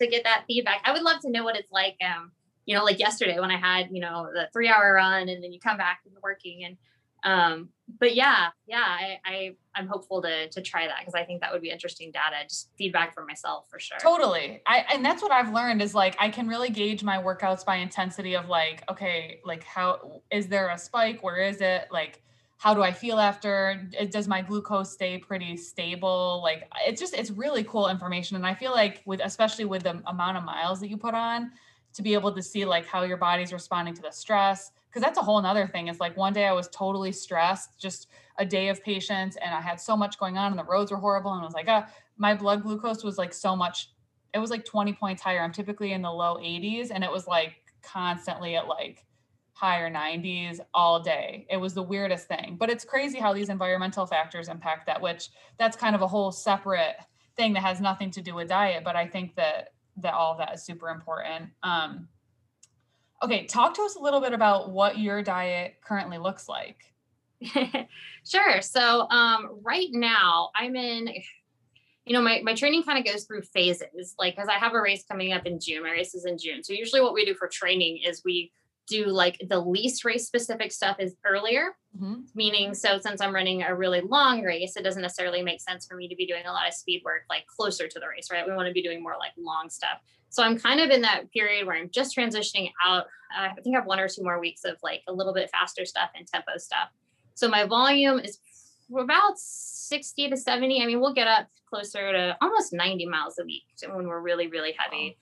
to 0.00 0.06
get 0.06 0.24
that 0.24 0.44
feedback. 0.46 0.82
I 0.84 0.92
would 0.92 1.02
love 1.02 1.20
to 1.22 1.30
know 1.30 1.44
what 1.44 1.56
it's 1.56 1.72
like. 1.72 1.96
Um, 2.04 2.30
you 2.66 2.74
know, 2.74 2.84
like 2.84 2.98
yesterday 2.98 3.40
when 3.40 3.50
I 3.50 3.56
had, 3.56 3.88
you 3.90 4.00
know, 4.00 4.28
the 4.32 4.48
three 4.52 4.68
hour 4.68 4.94
run 4.94 5.28
and 5.28 5.42
then 5.42 5.52
you 5.52 5.60
come 5.60 5.78
back 5.78 6.00
and 6.04 6.14
working 6.22 6.64
and 6.64 6.76
um, 7.26 7.70
but 7.98 8.14
yeah, 8.14 8.48
yeah, 8.66 8.84
I, 8.84 9.18
I 9.24 9.56
I'm 9.74 9.86
hopeful 9.86 10.22
to 10.22 10.48
to 10.48 10.60
try 10.60 10.86
that 10.86 10.98
because 11.00 11.14
I 11.14 11.24
think 11.24 11.40
that 11.40 11.52
would 11.52 11.62
be 11.62 11.70
interesting 11.70 12.10
data, 12.10 12.36
just 12.48 12.70
feedback 12.78 13.14
for 13.14 13.24
myself 13.24 13.66
for 13.68 13.78
sure. 13.78 13.98
Totally. 13.98 14.62
I 14.66 14.84
and 14.92 15.04
that's 15.04 15.22
what 15.22 15.32
I've 15.32 15.52
learned 15.52 15.82
is 15.82 15.94
like 15.94 16.16
I 16.18 16.28
can 16.28 16.46
really 16.48 16.70
gauge 16.70 17.02
my 17.02 17.18
workouts 17.18 17.64
by 17.64 17.76
intensity 17.76 18.34
of 18.34 18.48
like, 18.48 18.82
okay, 18.90 19.40
like 19.44 19.64
how 19.64 20.22
is 20.30 20.46
there 20.48 20.68
a 20.68 20.78
spike? 20.78 21.22
Where 21.22 21.38
is 21.38 21.60
it? 21.60 21.88
Like 21.90 22.22
how 22.58 22.74
do 22.74 22.82
I 22.82 22.92
feel 22.92 23.18
after? 23.18 23.88
Does 24.10 24.28
my 24.28 24.40
glucose 24.40 24.92
stay 24.92 25.18
pretty 25.18 25.56
stable? 25.56 26.40
Like 26.42 26.68
it's 26.86 27.00
just 27.00 27.14
it's 27.14 27.30
really 27.30 27.64
cool 27.64 27.88
information. 27.88 28.36
And 28.36 28.46
I 28.46 28.54
feel 28.54 28.72
like 28.72 29.02
with 29.04 29.20
especially 29.22 29.64
with 29.64 29.82
the 29.82 30.02
amount 30.06 30.38
of 30.38 30.44
miles 30.44 30.80
that 30.80 30.88
you 30.88 30.96
put 30.96 31.14
on, 31.14 31.52
to 31.96 32.02
be 32.02 32.14
able 32.14 32.32
to 32.32 32.42
see 32.42 32.64
like 32.64 32.86
how 32.86 33.02
your 33.02 33.16
body's 33.16 33.52
responding 33.52 33.94
to 33.94 34.02
the 34.02 34.10
stress 34.10 34.72
because 34.88 35.02
that's 35.02 35.18
a 35.18 35.22
whole 35.22 35.40
nother 35.42 35.66
thing. 35.66 35.88
It's 35.88 36.00
like 36.00 36.16
one 36.16 36.32
day 36.32 36.46
i 36.46 36.52
was 36.52 36.68
totally 36.68 37.12
stressed 37.12 37.78
just 37.78 38.08
a 38.38 38.44
day 38.44 38.68
of 38.68 38.82
patients 38.82 39.36
and 39.36 39.54
i 39.54 39.60
had 39.60 39.80
so 39.80 39.96
much 39.96 40.18
going 40.18 40.36
on 40.36 40.52
and 40.52 40.58
the 40.58 40.64
roads 40.64 40.90
were 40.90 40.98
horrible 40.98 41.32
and 41.32 41.40
i 41.40 41.44
was 41.44 41.54
like 41.54 41.66
ah, 41.68 41.86
my 42.18 42.34
blood 42.34 42.62
glucose 42.62 43.02
was 43.02 43.18
like 43.18 43.32
so 43.32 43.56
much 43.56 43.90
it 44.34 44.38
was 44.38 44.50
like 44.50 44.66
20 44.66 44.92
points 44.92 45.22
higher. 45.22 45.40
I'm 45.40 45.52
typically 45.52 45.92
in 45.92 46.02
the 46.02 46.12
low 46.12 46.36
80s 46.36 46.90
and 46.92 47.02
it 47.02 47.10
was 47.10 47.26
like 47.26 47.54
constantly 47.82 48.54
at 48.56 48.68
like 48.68 49.06
higher 49.54 49.90
90s 49.90 50.60
all 50.74 51.00
day. 51.00 51.46
It 51.48 51.56
was 51.56 51.72
the 51.72 51.82
weirdest 51.82 52.28
thing. 52.28 52.56
But 52.58 52.68
it's 52.68 52.84
crazy 52.84 53.18
how 53.18 53.32
these 53.32 53.48
environmental 53.48 54.04
factors 54.04 54.48
impact 54.48 54.86
that 54.86 55.00
which 55.00 55.30
that's 55.58 55.74
kind 55.76 55.94
of 55.94 56.02
a 56.02 56.06
whole 56.06 56.30
separate 56.30 56.96
thing 57.36 57.52
that 57.52 57.62
has 57.62 57.80
nothing 57.80 58.10
to 58.10 58.22
do 58.22 58.34
with 58.34 58.48
diet 58.48 58.82
but 58.82 58.96
i 58.96 59.06
think 59.06 59.36
that 59.36 59.72
that 59.98 60.14
all 60.14 60.32
of 60.32 60.38
that 60.38 60.54
is 60.54 60.62
super 60.62 60.88
important. 60.88 61.50
Um, 61.62 62.08
okay, 63.22 63.46
talk 63.46 63.74
to 63.74 63.82
us 63.82 63.96
a 63.96 64.00
little 64.00 64.20
bit 64.20 64.32
about 64.32 64.70
what 64.70 64.98
your 64.98 65.22
diet 65.22 65.76
currently 65.82 66.18
looks 66.18 66.48
like. 66.48 66.92
sure. 68.24 68.60
So 68.62 69.08
um, 69.10 69.60
right 69.62 69.88
now 69.90 70.50
I'm 70.54 70.76
in, 70.76 71.08
you 72.04 72.12
know, 72.12 72.22
my, 72.22 72.40
my 72.42 72.54
training 72.54 72.82
kind 72.82 72.98
of 72.98 73.10
goes 73.10 73.24
through 73.24 73.42
phases, 73.42 74.14
like, 74.18 74.36
cause 74.36 74.48
I 74.48 74.54
have 74.54 74.74
a 74.74 74.80
race 74.80 75.04
coming 75.08 75.32
up 75.32 75.46
in 75.46 75.58
June. 75.60 75.82
My 75.82 75.90
race 75.90 76.14
is 76.14 76.24
in 76.24 76.38
June. 76.38 76.62
So 76.62 76.72
usually 76.72 77.00
what 77.00 77.14
we 77.14 77.24
do 77.24 77.34
for 77.34 77.48
training 77.48 78.00
is 78.06 78.22
we 78.24 78.52
do 78.86 79.06
like 79.06 79.40
the 79.48 79.58
least 79.58 80.04
race 80.04 80.26
specific 80.26 80.72
stuff 80.72 80.96
is 80.98 81.14
earlier. 81.24 81.76
Mm-hmm. 81.96 82.20
meaning 82.34 82.74
so 82.74 82.98
since 82.98 83.22
i'm 83.22 83.34
running 83.34 83.62
a 83.62 83.74
really 83.74 84.02
long 84.02 84.42
race 84.42 84.76
it 84.76 84.82
doesn't 84.82 85.00
necessarily 85.00 85.40
make 85.40 85.62
sense 85.62 85.86
for 85.86 85.96
me 85.96 86.08
to 86.08 86.14
be 86.14 86.26
doing 86.26 86.44
a 86.44 86.52
lot 86.52 86.68
of 86.68 86.74
speed 86.74 87.00
work 87.06 87.22
like 87.30 87.46
closer 87.46 87.88
to 87.88 87.98
the 87.98 88.06
race 88.06 88.28
right? 88.30 88.46
We 88.46 88.52
want 88.52 88.66
to 88.68 88.74
be 88.74 88.82
doing 88.82 89.02
more 89.02 89.14
like 89.18 89.32
long 89.38 89.70
stuff. 89.70 89.98
So 90.28 90.42
i'm 90.42 90.58
kind 90.58 90.80
of 90.80 90.90
in 90.90 91.00
that 91.02 91.30
period 91.32 91.66
where 91.66 91.74
i'm 91.74 91.88
just 91.88 92.14
transitioning 92.14 92.70
out. 92.84 93.06
Uh, 93.34 93.48
i 93.48 93.60
think 93.62 93.74
i 93.74 93.78
have 93.78 93.86
one 93.86 93.98
or 93.98 94.08
two 94.08 94.22
more 94.22 94.38
weeks 94.38 94.64
of 94.64 94.76
like 94.82 95.04
a 95.08 95.12
little 95.12 95.32
bit 95.32 95.48
faster 95.50 95.86
stuff 95.86 96.10
and 96.14 96.26
tempo 96.26 96.58
stuff. 96.58 96.90
So 97.34 97.48
my 97.48 97.64
volume 97.64 98.18
is 98.18 98.40
about 98.94 99.38
60 99.38 100.30
to 100.30 100.36
70 100.36 100.82
i 100.82 100.86
mean 100.86 101.00
we'll 101.00 101.14
get 101.14 101.26
up 101.26 101.48
closer 101.68 102.12
to 102.12 102.36
almost 102.42 102.72
90 102.72 103.06
miles 103.06 103.38
a 103.38 103.44
week 103.44 103.64
when 103.88 104.06
we're 104.06 104.20
really 104.20 104.48
really 104.48 104.74
heavy 104.78 105.16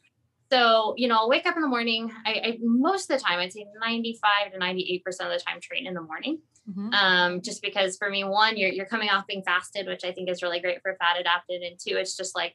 so, 0.51 0.95
you 0.97 1.09
know, 1.09 1.17
I'll 1.17 1.29
wake 1.29 1.47
up 1.47 1.57
in 1.57 1.63
the 1.63 1.69
morning. 1.69 2.13
I, 2.27 2.31
I, 2.31 2.59
most 2.61 3.11
of 3.11 3.19
the 3.19 3.25
time, 3.25 3.39
I'd 3.39 3.53
say 3.53 3.67
95 3.81 4.53
to 4.53 4.59
98% 4.59 5.05
of 5.07 5.17
the 5.19 5.43
time 5.45 5.61
train 5.61 5.87
in 5.87 5.95
the 5.95 6.03
morning. 6.03 6.41
Mm-hmm. 6.69 6.95
Um, 6.95 7.41
just 7.43 7.63
because 7.63 7.97
for 7.97 8.09
me, 8.09 8.25
one, 8.25 8.57
you're 8.57 8.71
you're 8.71 8.87
coming 8.87 9.11
off 9.11 9.27
being 9.27 9.43
fasted, 9.43 9.87
which 9.87 10.05
I 10.05 10.13
think 10.13 10.31
is 10.31 10.43
really 10.43 10.61
great 10.61 10.81
for 10.81 10.97
fat 10.99 11.21
adapted, 11.21 11.63
and 11.63 11.79
two, 11.79 11.97
it's 11.97 12.17
just 12.17 12.35
like, 12.35 12.55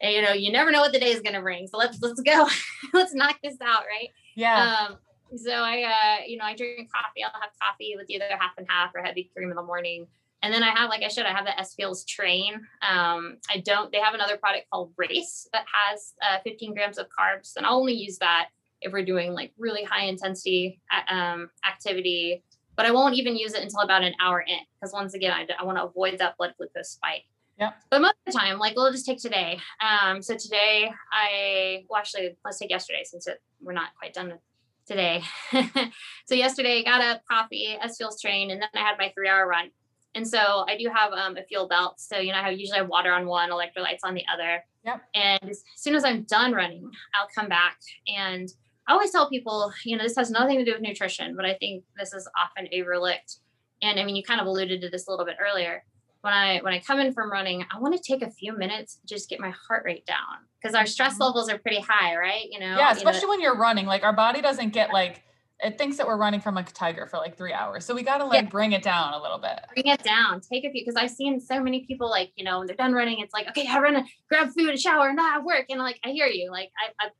you 0.00 0.22
know, 0.22 0.32
you 0.32 0.52
never 0.52 0.70
know 0.70 0.80
what 0.80 0.92
the 0.92 1.00
day 1.00 1.10
is 1.10 1.20
gonna 1.22 1.42
bring. 1.42 1.66
So 1.66 1.76
let's 1.76 2.00
let's 2.00 2.20
go, 2.20 2.46
let's 2.92 3.14
knock 3.14 3.38
this 3.42 3.56
out, 3.60 3.82
right? 3.90 4.10
Yeah. 4.36 4.86
Um, 4.90 4.98
so 5.36 5.50
I, 5.50 5.82
uh, 5.82 6.24
you 6.26 6.36
know, 6.36 6.44
I 6.44 6.54
drink 6.54 6.88
coffee. 6.92 7.24
I'll 7.24 7.40
have 7.40 7.50
coffee 7.60 7.94
with 7.96 8.08
either 8.10 8.26
half 8.30 8.52
and 8.58 8.66
half 8.68 8.92
or 8.94 9.02
heavy 9.02 9.30
cream 9.34 9.50
in 9.50 9.56
the 9.56 9.62
morning. 9.62 10.06
And 10.42 10.52
then 10.52 10.62
I 10.62 10.70
have, 10.70 10.90
like 10.90 11.02
I 11.02 11.08
said, 11.08 11.24
I 11.24 11.30
have 11.30 11.44
the 11.44 11.58
S 11.58 11.74
Fuels 11.74 12.04
Train. 12.04 12.54
Um, 12.88 13.36
I 13.48 13.58
don't, 13.64 13.92
they 13.92 13.98
have 13.98 14.14
another 14.14 14.36
product 14.36 14.66
called 14.70 14.92
Race 14.96 15.48
that 15.52 15.64
has 15.72 16.14
uh, 16.20 16.38
15 16.44 16.74
grams 16.74 16.98
of 16.98 17.06
carbs. 17.06 17.52
And 17.56 17.64
I'll 17.64 17.78
only 17.78 17.94
use 17.94 18.18
that 18.18 18.48
if 18.80 18.92
we're 18.92 19.04
doing 19.04 19.32
like 19.32 19.52
really 19.56 19.84
high 19.84 20.04
intensity 20.04 20.80
um, 21.08 21.48
activity. 21.66 22.42
But 22.74 22.86
I 22.86 22.90
won't 22.90 23.14
even 23.14 23.36
use 23.36 23.54
it 23.54 23.62
until 23.62 23.80
about 23.80 24.02
an 24.02 24.14
hour 24.20 24.40
in 24.40 24.58
because 24.80 24.92
once 24.92 25.14
again, 25.14 25.32
I, 25.32 25.46
I 25.60 25.64
want 25.64 25.78
to 25.78 25.84
avoid 25.84 26.18
that 26.18 26.36
blood 26.36 26.54
glucose 26.58 26.90
spike. 26.90 27.24
Yeah. 27.58 27.72
But 27.90 28.00
most 28.00 28.14
of 28.26 28.32
the 28.32 28.38
time, 28.38 28.58
like 28.58 28.74
we'll 28.74 28.90
just 28.90 29.06
take 29.06 29.20
today. 29.20 29.60
Um, 29.80 30.22
so 30.22 30.36
today 30.36 30.90
I, 31.12 31.84
well, 31.88 31.98
actually, 31.98 32.36
let's 32.44 32.58
take 32.58 32.70
yesterday 32.70 33.02
since 33.04 33.28
it, 33.28 33.40
we're 33.60 33.74
not 33.74 33.90
quite 33.98 34.14
done 34.14 34.28
with 34.28 34.40
today. 34.86 35.22
so 36.26 36.34
yesterday 36.34 36.80
I 36.80 36.82
got 36.82 37.00
up, 37.00 37.22
coffee, 37.30 37.76
S 37.80 37.98
Fuels 37.98 38.20
Train, 38.20 38.50
and 38.50 38.60
then 38.60 38.68
I 38.74 38.80
had 38.80 38.96
my 38.98 39.12
three 39.14 39.28
hour 39.28 39.46
run. 39.46 39.70
And 40.14 40.26
so 40.26 40.64
I 40.68 40.76
do 40.76 40.90
have 40.94 41.12
um, 41.12 41.36
a 41.36 41.42
fuel 41.44 41.66
belt. 41.66 42.00
So, 42.00 42.18
you 42.18 42.32
know, 42.32 42.38
I 42.38 42.42
have 42.42 42.58
usually 42.58 42.78
have 42.78 42.88
water 42.88 43.12
on 43.12 43.26
one, 43.26 43.50
electrolytes 43.50 44.00
on 44.04 44.14
the 44.14 44.24
other. 44.32 44.64
Yep. 44.84 45.02
And 45.14 45.50
as 45.50 45.62
soon 45.76 45.94
as 45.94 46.04
I'm 46.04 46.22
done 46.24 46.52
running, 46.52 46.90
I'll 47.14 47.28
come 47.34 47.48
back. 47.48 47.78
And 48.06 48.52
I 48.86 48.92
always 48.92 49.10
tell 49.10 49.28
people, 49.28 49.72
you 49.84 49.96
know, 49.96 50.02
this 50.02 50.16
has 50.16 50.30
nothing 50.30 50.58
to 50.58 50.64
do 50.64 50.72
with 50.72 50.82
nutrition, 50.82 51.36
but 51.36 51.44
I 51.44 51.54
think 51.54 51.84
this 51.96 52.12
is 52.12 52.28
often 52.38 52.68
overlooked. 52.78 53.38
And 53.80 53.98
I 53.98 54.04
mean, 54.04 54.16
you 54.16 54.22
kind 54.22 54.40
of 54.40 54.46
alluded 54.46 54.80
to 54.82 54.90
this 54.90 55.06
a 55.06 55.10
little 55.10 55.26
bit 55.26 55.36
earlier. 55.40 55.84
When 56.20 56.32
I 56.32 56.60
when 56.60 56.72
I 56.72 56.78
come 56.78 57.00
in 57.00 57.12
from 57.12 57.32
running, 57.32 57.64
I 57.74 57.80
want 57.80 57.96
to 57.96 58.00
take 58.00 58.22
a 58.22 58.30
few 58.30 58.56
minutes 58.56 59.00
just 59.04 59.28
get 59.28 59.40
my 59.40 59.50
heart 59.50 59.82
rate 59.84 60.06
down 60.06 60.46
because 60.60 60.76
our 60.76 60.86
stress 60.86 61.14
mm-hmm. 61.14 61.24
levels 61.24 61.48
are 61.48 61.58
pretty 61.58 61.80
high, 61.80 62.16
right? 62.16 62.44
You 62.48 62.60
know. 62.60 62.76
Yeah, 62.76 62.92
especially 62.92 63.22
you 63.22 63.26
know, 63.26 63.30
when 63.30 63.40
you're 63.40 63.56
running. 63.56 63.86
Like 63.86 64.04
our 64.04 64.12
body 64.12 64.40
doesn't 64.40 64.70
get 64.70 64.92
like 64.92 65.24
it 65.62 65.78
thinks 65.78 65.96
that 65.96 66.06
we're 66.06 66.16
running 66.16 66.40
from 66.40 66.56
a 66.56 66.64
tiger 66.64 67.06
for 67.06 67.18
like 67.18 67.36
three 67.36 67.52
hours. 67.52 67.84
So 67.84 67.94
we 67.94 68.02
got 68.02 68.18
to 68.18 68.24
like 68.24 68.42
yeah. 68.42 68.48
bring 68.48 68.72
it 68.72 68.82
down 68.82 69.14
a 69.14 69.22
little 69.22 69.38
bit. 69.38 69.60
Bring 69.74 69.86
it 69.86 70.02
down. 70.02 70.40
Take 70.40 70.64
a 70.64 70.70
few 70.70 70.84
because 70.84 70.96
I've 70.96 71.10
seen 71.10 71.40
so 71.40 71.62
many 71.62 71.86
people 71.86 72.10
like 72.10 72.32
you 72.36 72.44
know 72.44 72.58
when 72.58 72.66
they're 72.66 72.76
done 72.76 72.92
running, 72.92 73.20
it's 73.20 73.32
like 73.32 73.48
okay, 73.48 73.66
I 73.68 73.78
run, 73.78 73.96
a, 73.96 74.04
grab 74.28 74.50
food, 74.56 74.70
and 74.70 74.78
shower, 74.78 75.08
and 75.08 75.18
that 75.18 75.44
work. 75.44 75.66
And 75.70 75.78
like 75.78 76.00
I 76.04 76.10
hear 76.10 76.26
you. 76.26 76.50
Like 76.50 76.70
I, 76.80 77.06
I've 77.06 77.12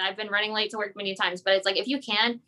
I've 0.00 0.16
been 0.16 0.28
running 0.28 0.52
late 0.52 0.70
to 0.70 0.78
work 0.78 0.92
many 0.96 1.14
times, 1.14 1.42
but 1.42 1.54
it's 1.54 1.66
like 1.66 1.76
if 1.76 1.88
you 1.88 1.98
can, 2.00 2.40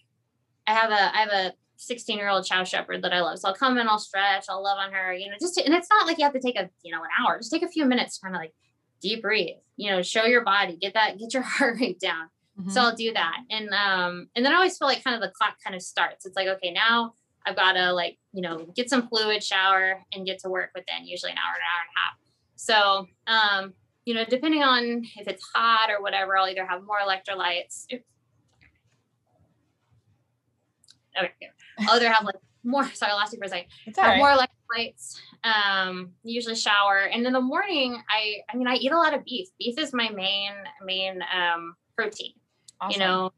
I 0.66 0.74
have 0.74 0.90
a 0.90 1.16
I 1.16 1.20
have 1.20 1.30
a 1.30 1.52
16 1.76 2.16
year 2.16 2.28
old 2.28 2.46
chow 2.46 2.62
shepherd 2.62 3.02
that 3.02 3.12
I 3.12 3.20
love. 3.20 3.38
So 3.40 3.48
I'll 3.48 3.54
come 3.54 3.78
in, 3.78 3.88
I'll 3.88 3.98
stretch, 3.98 4.44
I'll 4.48 4.62
love 4.62 4.78
on 4.78 4.92
her, 4.92 5.12
you 5.12 5.28
know, 5.28 5.36
just 5.40 5.54
to, 5.54 5.64
and 5.64 5.74
it's 5.74 5.88
not 5.90 6.06
like 6.06 6.18
you 6.18 6.24
have 6.24 6.34
to 6.34 6.40
take 6.40 6.56
a 6.56 6.70
you 6.82 6.92
know 6.92 7.02
an 7.02 7.10
hour. 7.20 7.38
Just 7.38 7.50
take 7.50 7.64
a 7.64 7.68
few 7.68 7.84
minutes 7.84 8.18
to 8.18 8.22
kind 8.22 8.36
of 8.36 8.40
like 8.40 8.52
deep 9.00 9.22
breathe. 9.22 9.56
You 9.76 9.90
know, 9.90 10.02
show 10.02 10.24
your 10.24 10.44
body, 10.44 10.76
get 10.76 10.94
that, 10.94 11.18
get 11.18 11.34
your 11.34 11.42
heart 11.46 11.80
rate 11.80 11.98
down 11.98 12.28
Mm-hmm. 12.60 12.70
So 12.70 12.80
I'll 12.82 12.96
do 12.96 13.12
that. 13.12 13.38
And 13.50 13.70
um, 13.70 14.28
and 14.36 14.44
then 14.44 14.52
I 14.52 14.56
always 14.56 14.76
feel 14.76 14.88
like 14.88 15.02
kind 15.02 15.16
of 15.16 15.22
the 15.22 15.32
clock 15.36 15.56
kind 15.62 15.74
of 15.74 15.82
starts. 15.82 16.26
It's 16.26 16.36
like, 16.36 16.48
okay, 16.48 16.70
now 16.70 17.14
I've 17.46 17.56
got 17.56 17.72
to 17.72 17.92
like, 17.92 18.18
you 18.32 18.42
know, 18.42 18.66
get 18.76 18.90
some 18.90 19.08
fluid, 19.08 19.42
shower, 19.42 20.04
and 20.12 20.26
get 20.26 20.38
to 20.40 20.48
work 20.48 20.70
within 20.74 21.06
usually 21.06 21.32
an 21.32 21.38
hour, 21.38 21.54
an 21.54 21.62
hour 21.62 21.82
and 21.82 21.90
a 21.96 22.00
half. 22.00 22.18
So 22.56 23.06
um, 23.26 23.74
you 24.04 24.14
know, 24.14 24.24
depending 24.24 24.62
on 24.62 25.04
if 25.16 25.28
it's 25.28 25.44
hot 25.54 25.90
or 25.90 26.02
whatever, 26.02 26.36
I'll 26.36 26.48
either 26.48 26.66
have 26.66 26.82
more 26.84 26.98
electrolytes. 26.98 27.86
Okay, 31.18 31.50
I'll 31.80 31.96
either 31.96 32.10
have 32.10 32.24
like 32.24 32.36
more. 32.64 32.84
Sorry, 32.94 33.12
I 33.12 33.14
lost 33.14 33.32
you 33.32 33.38
for 33.38 33.44
a 33.44 33.48
second. 33.48 33.66
It's 33.86 33.98
all 33.98 34.04
have 34.04 34.18
more 34.18 34.30
electrolytes. 34.30 35.18
Um, 35.44 36.12
usually 36.24 36.54
shower, 36.54 36.98
and 37.12 37.26
in 37.26 37.32
the 37.32 37.40
morning, 37.40 38.00
I 38.08 38.38
I 38.52 38.56
mean 38.56 38.66
I 38.66 38.74
eat 38.74 38.92
a 38.92 38.98
lot 38.98 39.14
of 39.14 39.24
beef. 39.24 39.48
Beef 39.58 39.78
is 39.78 39.92
my 39.92 40.08
main 40.10 40.52
main 40.84 41.22
um 41.34 41.76
protein. 41.96 42.32
Awesome. 42.82 43.00
You 43.00 43.06
know, 43.06 43.30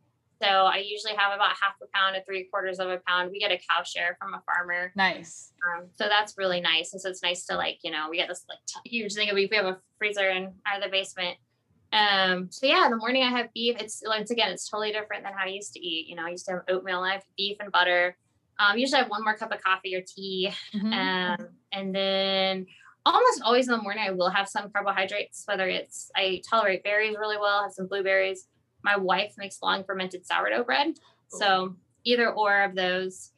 so 0.42 0.48
I 0.48 0.78
usually 0.78 1.14
have 1.14 1.32
about 1.34 1.50
half 1.50 1.74
a 1.82 1.86
pound 1.94 2.16
to 2.16 2.24
three 2.24 2.48
quarters 2.50 2.78
of 2.78 2.88
a 2.88 2.98
pound. 3.06 3.30
We 3.30 3.38
get 3.38 3.52
a 3.52 3.58
cow 3.70 3.82
share 3.84 4.16
from 4.20 4.34
a 4.34 4.42
farmer. 4.46 4.92
Nice. 4.96 5.52
Um, 5.64 5.86
so 5.94 6.06
that's 6.08 6.34
really 6.36 6.60
nice. 6.60 6.92
And 6.92 7.00
so 7.00 7.08
it's 7.10 7.22
nice 7.22 7.44
to 7.46 7.56
like, 7.56 7.78
you 7.82 7.90
know, 7.90 8.08
we 8.10 8.16
get 8.16 8.28
this 8.28 8.44
like 8.48 8.58
t- 8.66 8.90
huge 8.90 9.14
thing 9.14 9.28
of 9.30 9.36
beef. 9.36 9.50
We 9.50 9.56
have 9.56 9.66
a 9.66 9.78
freezer 9.98 10.28
in 10.30 10.52
out 10.66 10.78
of 10.78 10.82
the 10.82 10.90
basement. 10.90 11.36
Um, 11.92 12.48
so 12.50 12.66
yeah, 12.66 12.86
in 12.86 12.90
the 12.90 12.96
morning 12.96 13.22
I 13.22 13.30
have 13.30 13.52
beef. 13.54 13.76
It's 13.78 14.02
once 14.04 14.30
again, 14.30 14.50
it's 14.50 14.68
totally 14.68 14.92
different 14.92 15.24
than 15.24 15.32
how 15.32 15.44
I 15.44 15.48
used 15.48 15.74
to 15.74 15.80
eat. 15.80 16.08
You 16.08 16.16
know, 16.16 16.26
I 16.26 16.30
used 16.30 16.46
to 16.46 16.52
have 16.52 16.62
oatmeal, 16.68 17.00
I 17.00 17.12
have 17.12 17.24
beef 17.36 17.58
and 17.60 17.70
butter. 17.70 18.16
Um, 18.58 18.78
usually 18.78 19.00
I 19.00 19.02
have 19.02 19.10
one 19.10 19.22
more 19.22 19.36
cup 19.36 19.52
of 19.52 19.60
coffee 19.60 19.94
or 19.94 20.02
tea. 20.02 20.52
Mhm. 20.74 20.92
Um, 20.92 21.48
and 21.72 21.94
then 21.94 22.66
almost 23.06 23.42
always 23.42 23.68
in 23.68 23.72
the 23.72 23.82
morning 23.82 24.04
I 24.06 24.10
will 24.10 24.30
have 24.30 24.48
some 24.48 24.70
carbohydrates, 24.72 25.44
whether 25.46 25.68
it's 25.68 26.10
I 26.16 26.42
tolerate 26.48 26.82
berries 26.82 27.16
really 27.18 27.36
well, 27.36 27.62
have 27.62 27.72
some 27.72 27.86
blueberries. 27.86 28.48
My 28.84 28.96
wife 28.96 29.34
makes 29.38 29.60
long 29.62 29.82
fermented 29.82 30.26
sourdough 30.26 30.64
bread. 30.64 30.94
So 31.28 31.74
either 32.04 32.30
or 32.30 32.62
of 32.62 32.76
those. 32.76 33.32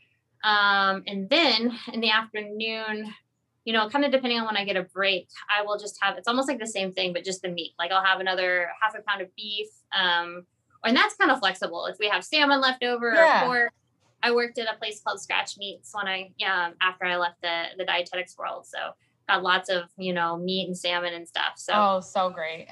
Um, 0.45 1.03
and 1.07 1.31
then 1.31 1.73
in 1.93 2.01
the 2.01 2.11
afternoon, 2.11 3.15
you 3.65 3.73
know, 3.73 3.89
kind 3.89 4.05
of 4.05 4.13
depending 4.13 4.39
on 4.39 4.47
when 4.47 4.57
I 4.57 4.65
get 4.65 4.77
a 4.77 4.83
break, 4.83 5.29
I 5.49 5.63
will 5.63 5.79
just 5.79 5.97
have 6.03 6.19
it's 6.19 6.29
almost 6.29 6.49
like 6.49 6.59
the 6.59 6.67
same 6.67 6.93
thing, 6.93 7.13
but 7.13 7.25
just 7.25 7.43
the 7.43 7.49
meat. 7.49 7.73
Like 7.79 7.91
I'll 7.91 8.05
have 8.05 8.21
another 8.21 8.69
half 8.83 8.95
a 8.95 9.03
pound 9.03 9.23
of 9.23 9.35
beef. 9.35 9.69
Um, 9.99 10.45
and 10.85 10.97
that's 10.97 11.17
kind 11.17 11.31
of 11.31 11.39
flexible. 11.39 11.87
If 11.87 11.97
we 11.99 12.09
have 12.09 12.25
salmon 12.25 12.61
left 12.61 12.85
over 12.85 13.13
Yeah. 13.15 13.45
or 13.45 13.47
pork, 13.47 13.73
I 14.23 14.33
worked 14.33 14.59
at 14.59 14.73
a 14.73 14.77
place 14.79 15.01
called 15.01 15.21
Scratch 15.21 15.57
Meats 15.59 15.91
when 15.95 16.07
I 16.07 16.33
yeah, 16.39 16.71
after 16.81 17.07
I 17.07 17.17
left 17.17 17.41
the 17.43 17.65
the 17.79 17.85
dietetics 17.85 18.37
world. 18.37 18.67
So 18.67 18.79
got 19.29 19.43
lots 19.43 19.69
of, 19.69 19.85
you 19.97 20.13
know, 20.13 20.37
meat 20.37 20.67
and 20.67 20.77
salmon 20.77 21.15
and 21.15 21.27
stuff. 21.27 21.55
So 21.57 21.73
oh, 21.75 22.01
so 22.01 22.31
great. 22.31 22.69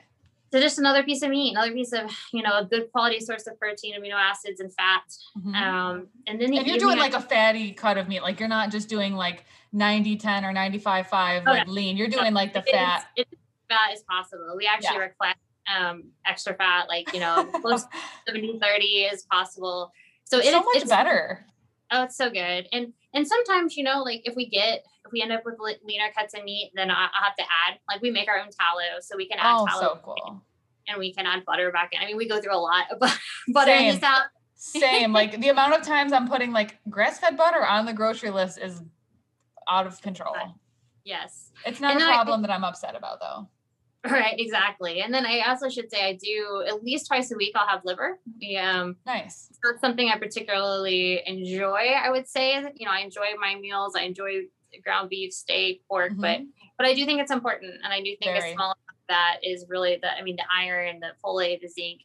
So 0.54 0.60
just 0.60 0.78
another 0.78 1.02
piece 1.02 1.20
of 1.22 1.30
meat, 1.30 1.50
another 1.50 1.72
piece 1.72 1.92
of, 1.92 2.08
you 2.32 2.40
know, 2.40 2.56
a 2.58 2.64
good 2.64 2.92
quality 2.92 3.18
source 3.18 3.48
of 3.48 3.58
protein, 3.58 4.00
amino 4.00 4.14
acids, 4.14 4.60
and 4.60 4.72
fat. 4.72 5.02
Mhm. 5.36 5.52
Um, 5.56 6.06
and 6.28 6.40
then 6.40 6.52
the 6.52 6.58
and 6.58 6.66
you're 6.68 6.78
doing 6.78 6.96
I- 6.96 7.00
like 7.00 7.14
a 7.14 7.20
fatty 7.20 7.72
cut 7.72 7.98
of 7.98 8.06
meat. 8.06 8.22
Like 8.22 8.38
you're 8.38 8.48
not 8.48 8.70
just 8.70 8.88
doing 8.88 9.14
like 9.14 9.46
90 9.72 10.14
10 10.16 10.44
or 10.44 10.52
95 10.52 11.08
5 11.08 11.42
Oh, 11.44 11.50
like 11.50 11.66
lean. 11.66 11.96
You're 11.96 12.06
doing 12.06 12.34
like 12.34 12.52
the 12.52 12.60
it 12.60 12.66
is- 12.66 12.70
fat. 12.72 13.06
It's 13.16 13.30
fat 13.68 13.90
as 13.94 14.04
possible. 14.04 14.54
We 14.56 14.66
actually 14.68 14.94
Yeah. 14.98 15.02
request 15.02 15.38
um, 15.76 16.04
extra 16.24 16.54
fat, 16.54 16.86
like 16.88 17.12
you 17.12 17.18
know, 17.18 17.44
close 17.60 17.82
to 17.82 17.88
70 18.28 18.60
30 18.60 19.08
as 19.12 19.24
possible. 19.24 19.90
So 20.22 20.38
it 20.38 20.44
so 20.44 20.48
is- 20.60 20.64
much 20.66 20.76
it's, 20.76 20.88
better. 20.88 21.44
Oh, 21.90 22.04
it's 22.04 22.16
so 22.16 22.30
good. 22.30 22.68
And 22.72 22.92
and 23.14 23.26
sometimes 23.26 23.76
you 23.76 23.84
know, 23.84 24.02
like 24.02 24.22
if 24.24 24.34
we 24.36 24.46
get 24.48 24.84
if 25.06 25.12
we 25.12 25.22
end 25.22 25.32
up 25.32 25.42
with 25.44 25.54
leaner 25.84 26.10
cuts 26.16 26.34
of 26.34 26.44
meat, 26.44 26.72
then 26.74 26.90
I, 26.90 26.94
I'll 27.14 27.24
have 27.24 27.36
to 27.36 27.42
add 27.42 27.78
like 27.88 28.02
we 28.02 28.10
make 28.10 28.28
our 28.28 28.38
own 28.38 28.48
tallow, 28.50 29.00
so 29.00 29.16
we 29.16 29.28
can 29.28 29.38
add 29.38 29.56
Oh, 29.58 29.66
tallow 29.66 29.80
so 29.94 30.00
cool. 30.02 30.42
and 30.88 30.98
we 30.98 31.12
can 31.14 31.26
add 31.26 31.44
butter 31.44 31.70
back 31.72 31.90
in. 31.92 32.00
I 32.02 32.06
mean, 32.06 32.16
we 32.16 32.28
go 32.28 32.40
through 32.40 32.54
a 32.54 32.58
lot 32.58 32.90
of 32.90 32.98
bu- 33.00 33.06
butter 33.52 33.72
in 33.72 33.78
Same. 33.78 33.94
this 33.94 34.04
house. 34.04 34.24
Same. 34.56 35.12
Like 35.12 35.40
the 35.40 35.48
amount 35.50 35.74
of 35.74 35.82
times 35.82 36.12
I'm 36.12 36.28
putting 36.28 36.52
like 36.52 36.78
grass 36.88 37.18
fed 37.18 37.36
butter 37.36 37.64
on 37.66 37.84
the 37.86 37.92
grocery 37.92 38.30
list 38.30 38.58
is 38.58 38.82
out 39.68 39.86
of 39.86 40.00
control. 40.00 40.34
Yes. 41.04 41.50
It's 41.66 41.80
not 41.80 41.92
And 41.92 42.00
a 42.00 42.04
then 42.04 42.10
I- 42.10 42.14
problem 42.16 42.42
that 42.42 42.50
I'm 42.50 42.64
upset 42.64 42.96
about 42.96 43.20
though. 43.20 43.48
Right, 44.10 44.34
exactly. 44.38 45.00
And 45.00 45.12
then 45.14 45.24
I 45.24 45.40
also 45.48 45.68
should 45.70 45.90
say 45.90 46.04
I 46.04 46.12
do 46.12 46.62
at 46.68 46.82
least 46.84 47.06
twice 47.06 47.32
a 47.32 47.36
week 47.36 47.52
I'll 47.54 47.66
have 47.66 47.80
liver. 47.84 48.18
Um 48.60 48.96
Nice. 49.06 49.46
it's 49.50 49.58
not 49.64 49.80
something 49.80 50.08
I 50.10 50.18
particularly 50.18 51.22
enjoy, 51.26 51.92
I 52.04 52.10
would 52.10 52.28
say. 52.28 52.54
You 52.76 52.84
know, 52.86 52.92
I 52.92 53.00
enjoy 53.00 53.28
my 53.40 53.54
meals, 53.54 53.94
I 53.96 54.02
enjoy 54.02 54.42
ground 54.84 55.08
beef, 55.08 55.32
steak, 55.32 55.82
pork, 55.88 56.12
but 56.16 56.40
Mhm. 56.40 56.48
but 56.76 56.86
I 56.86 56.94
do 56.94 57.04
think 57.06 57.20
it's 57.20 57.30
important 57.30 57.74
and 57.82 57.92
I 57.92 57.98
do 58.00 58.14
think 58.16 58.24
Very. 58.36 58.50
a 58.50 58.54
small 58.54 58.66
amount 58.72 58.78
of 58.90 59.06
that 59.08 59.38
is 59.42 59.64
really 59.68 59.96
the 60.02 60.10
I 60.12 60.22
mean 60.22 60.36
the 60.36 60.44
iron, 60.54 61.00
the 61.00 61.12
folate, 61.24 61.60
the 61.62 61.68
zinc. 61.68 62.00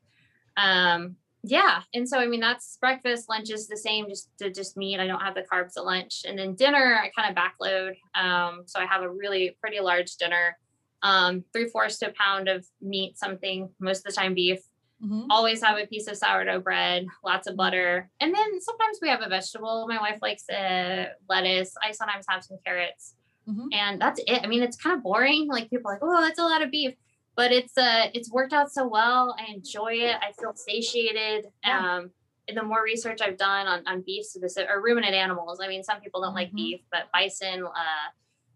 Um 0.57 1.17
yeah, 1.43 1.83
and 1.93 2.07
so 2.07 2.17
I 2.19 2.27
mean 2.27 2.39
that's 2.41 2.77
breakfast, 2.77 3.29
lunch 3.29 3.49
is 3.49 3.67
the 3.67 3.77
same, 3.77 4.07
just 4.09 4.29
to 4.39 4.51
just 4.51 4.75
meat. 4.77 4.99
I 4.99 5.07
don't 5.07 5.21
have 5.21 5.35
the 5.35 5.43
carbs 5.51 5.77
at 5.77 5.85
lunch, 5.85 6.23
and 6.25 6.37
then 6.37 6.55
dinner 6.55 6.99
I 7.01 7.09
kind 7.17 7.29
of 7.29 7.35
backload. 7.43 7.95
Um, 8.13 8.63
so 8.65 8.79
I 8.79 8.85
have 8.85 9.03
a 9.03 9.09
really 9.09 9.57
pretty 9.61 9.79
large 9.79 10.15
dinner, 10.17 10.57
um, 11.03 11.43
three 11.53 11.67
fourths 11.69 11.97
to 11.99 12.09
a 12.09 12.13
pound 12.13 12.47
of 12.47 12.65
meat, 12.81 13.17
something 13.17 13.69
most 13.79 13.99
of 13.99 14.03
the 14.05 14.11
time 14.21 14.33
beef. 14.33 14.59
Mhm. 15.03 15.27
Always 15.29 15.63
have 15.63 15.77
a 15.77 15.87
piece 15.87 16.07
of 16.07 16.17
sourdough 16.17 16.59
bread, 16.59 17.07
lots 17.23 17.47
of 17.47 17.55
butter, 17.55 18.09
and 18.19 18.35
then 18.35 18.59
sometimes 18.61 18.99
we 19.01 19.07
have 19.07 19.21
a 19.21 19.29
vegetable. 19.29 19.87
My 19.87 19.97
wife 19.97 20.19
likes 20.21 20.47
uh, 20.49 21.05
lettuce. 21.29 21.73
I 21.81 21.91
sometimes 21.91 22.25
have 22.27 22.43
some 22.43 22.57
carrots, 22.65 23.15
Mhm. 23.47 23.67
and 23.73 24.01
that's 24.01 24.19
it. 24.27 24.41
I 24.43 24.47
mean, 24.47 24.61
it's 24.61 24.75
kind 24.75 24.97
of 24.97 25.03
boring. 25.03 25.47
Like 25.47 25.69
people 25.69 25.89
are 25.89 25.93
like, 25.95 26.01
oh, 26.03 26.21
that's 26.21 26.37
a 26.39 26.43
lot 26.43 26.61
of 26.61 26.69
beef, 26.69 26.95
but 27.35 27.53
it's 27.53 27.77
uh, 27.77 28.09
it's 28.13 28.29
worked 28.29 28.51
out 28.51 28.71
so 28.73 28.85
well. 28.87 29.37
I 29.39 29.45
enjoy 29.53 29.93
it. 29.93 30.17
I 30.21 30.33
feel 30.33 30.53
satiated. 30.53 31.45
Yeah. 31.63 31.97
Um, 31.99 32.11
and 32.49 32.57
the 32.57 32.63
more 32.63 32.83
research 32.83 33.21
I've 33.21 33.37
done 33.37 33.67
on 33.67 33.87
on 33.87 34.01
beef 34.01 34.25
specific 34.25 34.69
or 34.69 34.81
ruminant 34.81 35.13
animals, 35.13 35.61
I 35.63 35.69
mean, 35.69 35.81
some 35.81 36.01
people 36.01 36.19
don't 36.19 36.33
like 36.35 36.49
Mhm. 36.51 36.55
beef, 36.55 36.81
but 36.91 37.09
bison, 37.13 37.63
uh, 37.63 38.09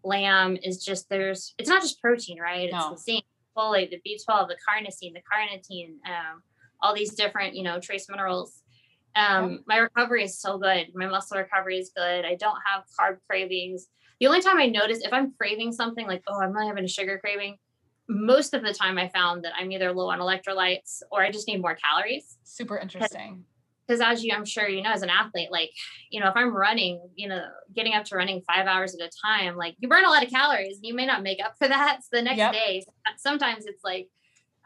lamb 0.04 0.56
is 0.62 0.84
just 0.84 1.08
there's. 1.08 1.54
It's 1.58 1.68
not 1.68 1.82
just 1.82 2.00
protein, 2.00 2.38
right? 2.40 2.64
It's 2.64 2.72
No. 2.72 2.90
the 2.90 2.98
same 2.98 3.22
folate, 3.56 3.90
the 3.90 4.00
B12, 4.06 4.48
the 4.48 4.56
carnosine, 4.56 5.12
the 5.14 5.22
carnitine, 5.22 5.94
um, 6.08 6.42
all 6.80 6.94
these 6.94 7.14
different, 7.14 7.54
you 7.54 7.62
know, 7.62 7.80
trace 7.80 8.08
minerals. 8.08 8.62
Um, 9.16 9.62
my 9.66 9.76
recovery 9.78 10.24
is 10.24 10.38
so 10.40 10.58
good. 10.58 10.88
My 10.94 11.06
muscle 11.06 11.38
recovery 11.38 11.78
is 11.78 11.92
good. 11.96 12.24
I 12.24 12.34
don't 12.34 12.58
have 12.66 12.84
carb 12.98 13.18
cravings. 13.28 13.86
The 14.20 14.26
only 14.26 14.40
time 14.42 14.58
I 14.58 14.66
notice 14.66 15.00
if 15.02 15.12
I'm 15.12 15.32
craving 15.38 15.72
something 15.72 16.06
like, 16.06 16.22
oh, 16.28 16.40
I'm 16.40 16.52
really 16.52 16.66
having 16.66 16.84
a 16.84 16.88
sugar 16.88 17.18
craving, 17.18 17.56
most 18.08 18.54
of 18.54 18.62
the 18.62 18.74
time 18.74 18.98
I 18.98 19.08
found 19.08 19.44
that 19.44 19.52
I'm 19.58 19.70
either 19.72 19.92
low 19.92 20.10
on 20.10 20.18
electrolytes 20.18 21.02
or 21.12 21.22
I 21.22 21.30
just 21.30 21.46
need 21.48 21.60
more 21.60 21.76
calories. 21.76 22.38
Super 22.42 22.76
interesting. 22.76 23.44
Because 23.86 24.00
as 24.00 24.24
you, 24.24 24.34
I'm 24.34 24.44
sure 24.44 24.68
you 24.68 24.82
know, 24.82 24.92
as 24.92 25.02
an 25.02 25.10
athlete, 25.10 25.50
like, 25.50 25.70
you 26.10 26.20
know, 26.20 26.28
if 26.28 26.36
I'm 26.36 26.54
running, 26.54 27.00
you 27.14 27.28
know, 27.28 27.42
getting 27.74 27.94
up 27.94 28.04
to 28.06 28.16
running 28.16 28.42
five 28.46 28.66
hours 28.66 28.94
at 28.94 29.06
a 29.06 29.10
time, 29.26 29.56
like 29.56 29.74
you 29.78 29.88
burn 29.88 30.04
a 30.04 30.10
lot 30.10 30.24
of 30.24 30.30
calories. 30.30 30.76
And 30.76 30.86
you 30.86 30.94
may 30.94 31.06
not 31.06 31.22
make 31.22 31.38
up 31.44 31.54
for 31.58 31.68
that. 31.68 31.98
So 32.02 32.16
the 32.16 32.22
next 32.22 32.38
Yep. 32.38 32.52
day, 32.52 32.84
sometimes 33.16 33.66
it's 33.66 33.84
like 33.84 34.08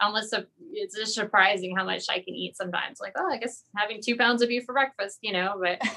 almost 0.00 0.32
a, 0.32 0.46
it's 0.72 0.96
just 0.96 1.14
surprising 1.14 1.76
how 1.76 1.84
much 1.84 2.04
I 2.08 2.18
can 2.20 2.34
eat 2.34 2.56
sometimes. 2.56 2.98
Like, 3.00 3.14
oh, 3.16 3.28
I 3.30 3.38
guess 3.38 3.64
having 3.76 4.00
two 4.04 4.16
pounds 4.16 4.42
of 4.42 4.48
beef 4.48 4.64
for 4.64 4.72
breakfast, 4.72 5.18
you 5.22 5.32
know, 5.32 5.56
but 5.60 5.80
uh, 5.82 5.88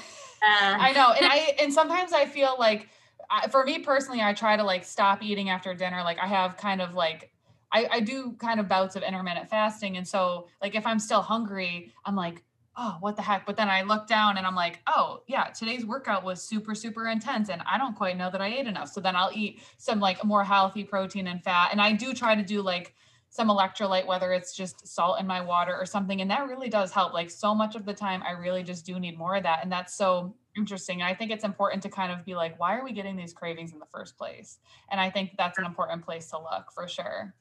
I 0.42 0.92
know, 0.92 1.12
and 1.12 1.24
I 1.24 1.56
and 1.60 1.72
sometimes 1.72 2.12
I 2.12 2.26
feel 2.26 2.56
like, 2.58 2.88
I, 3.30 3.48
for 3.48 3.64
me 3.64 3.78
personally, 3.78 4.20
I 4.20 4.32
try 4.32 4.56
to 4.56 4.64
like 4.64 4.84
stop 4.84 5.22
eating 5.22 5.50
after 5.50 5.72
dinner. 5.74 6.02
Like 6.02 6.18
I 6.18 6.26
have 6.26 6.56
kind 6.56 6.80
of 6.80 6.94
like. 6.94 7.30
I, 7.74 7.88
I 7.90 8.00
do 8.00 8.36
kind 8.38 8.60
of 8.60 8.68
bouts 8.68 8.96
of 8.96 9.02
intermittent 9.02 9.48
fasting. 9.48 9.96
And 9.96 10.06
so 10.06 10.46
like 10.60 10.74
if 10.74 10.86
I'm 10.86 10.98
still 10.98 11.22
hungry, 11.22 11.90
I'm 12.04 12.14
like, 12.14 12.44
oh, 12.76 12.96
what 13.00 13.16
the 13.16 13.22
heck? 13.22 13.44
But 13.44 13.56
then 13.56 13.68
I 13.68 13.82
look 13.82 14.06
down 14.06 14.38
and 14.38 14.46
I'm 14.46 14.54
like, 14.54 14.80
oh 14.86 15.22
yeah, 15.26 15.44
today's 15.44 15.84
workout 15.84 16.24
was 16.24 16.42
super, 16.42 16.74
super 16.74 17.06
intense. 17.06 17.48
And 17.48 17.62
I 17.70 17.78
don't 17.78 17.96
quite 17.96 18.16
know 18.16 18.30
that 18.30 18.40
I 18.40 18.48
ate 18.48 18.66
enough. 18.66 18.88
So 18.88 19.00
then 19.00 19.16
I'll 19.16 19.30
eat 19.32 19.62
some 19.78 20.00
like 20.00 20.24
more 20.24 20.44
healthy 20.44 20.84
protein 20.84 21.26
and 21.26 21.42
fat. 21.42 21.68
And 21.72 21.80
I 21.80 21.92
do 21.92 22.14
try 22.14 22.34
to 22.34 22.42
do 22.42 22.62
like 22.62 22.94
some 23.28 23.48
electrolyte, 23.48 24.06
whether 24.06 24.32
it's 24.32 24.54
just 24.54 24.86
salt 24.86 25.18
in 25.20 25.26
my 25.26 25.40
water 25.40 25.74
or 25.74 25.86
something. 25.86 26.20
And 26.20 26.30
that 26.30 26.48
really 26.48 26.68
does 26.68 26.92
help. 26.92 27.14
Like 27.14 27.30
so 27.30 27.54
much 27.54 27.74
of 27.74 27.86
the 27.86 27.94
time, 27.94 28.22
I 28.22 28.32
really 28.32 28.62
just 28.62 28.84
do 28.84 28.98
need 29.00 29.16
more 29.16 29.36
of 29.36 29.42
that. 29.44 29.60
And 29.62 29.72
that's 29.72 29.94
so 29.94 30.34
interesting. 30.56 31.00
And 31.00 31.08
I 31.08 31.14
think 31.14 31.30
it's 31.30 31.44
important 31.44 31.82
to 31.84 31.88
kind 31.88 32.12
of 32.12 32.24
be 32.24 32.34
like, 32.34 32.60
why 32.60 32.76
are 32.76 32.84
we 32.84 32.92
getting 32.92 33.16
these 33.16 33.32
cravings 33.32 33.72
in 33.72 33.78
the 33.78 33.86
first 33.92 34.18
place? 34.18 34.58
And 34.90 35.00
I 35.00 35.08
think 35.08 35.32
that's 35.38 35.58
an 35.58 35.64
important 35.64 36.04
place 36.04 36.28
to 36.30 36.38
look 36.38 36.72
for 36.74 36.86
sure. 36.88 37.34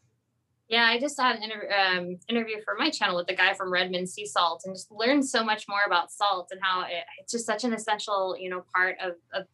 Yeah, 0.71 0.85
I 0.85 0.97
just 1.01 1.19
had 1.19 1.35
an 1.35 1.43
inter- 1.43 1.69
um, 1.69 2.17
interview 2.29 2.61
for 2.63 2.75
my 2.79 2.89
channel 2.89 3.17
with 3.17 3.27
the 3.27 3.35
guy 3.35 3.53
from 3.53 3.73
Redmond 3.73 4.09
Sea 4.09 4.25
Salt, 4.25 4.61
and 4.63 4.73
just 4.73 4.89
learned 4.89 5.25
so 5.25 5.43
much 5.43 5.67
more 5.67 5.81
about 5.85 6.13
salt 6.13 6.47
and 6.51 6.61
how 6.63 6.83
it, 6.83 7.03
it's 7.19 7.33
just 7.33 7.45
such 7.45 7.65
an 7.65 7.73
essential, 7.73 8.37
you 8.39 8.49
know, 8.49 8.63
part 8.73 8.95
of 9.03 9.15
of, 9.33 9.47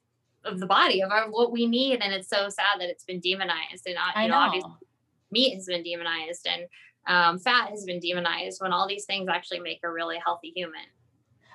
of 0.45 0.59
the 0.59 0.67
body 0.67 1.01
of 1.01 1.11
our, 1.11 1.27
what 1.31 1.51
we 1.51 1.65
need. 1.65 2.01
And 2.03 2.13
it's 2.13 2.29
so 2.29 2.49
sad 2.49 2.79
that 2.79 2.89
it's 2.89 3.03
been 3.03 3.19
demonized, 3.19 3.87
and 3.87 3.97
uh, 3.97 4.11
I 4.13 4.23
you 4.23 4.29
know, 4.29 4.35
know. 4.35 4.45
obviously 4.45 4.71
meat 5.31 5.55
has 5.55 5.65
been 5.65 5.81
demonized, 5.81 6.47
and 6.47 6.67
um, 7.07 7.39
fat 7.39 7.71
has 7.71 7.83
been 7.83 7.99
demonized. 7.99 8.61
When 8.61 8.71
all 8.71 8.87
these 8.87 9.05
things 9.05 9.27
actually 9.27 9.61
make 9.61 9.79
a 9.83 9.89
really 9.89 10.19
healthy 10.23 10.53
human. 10.55 10.85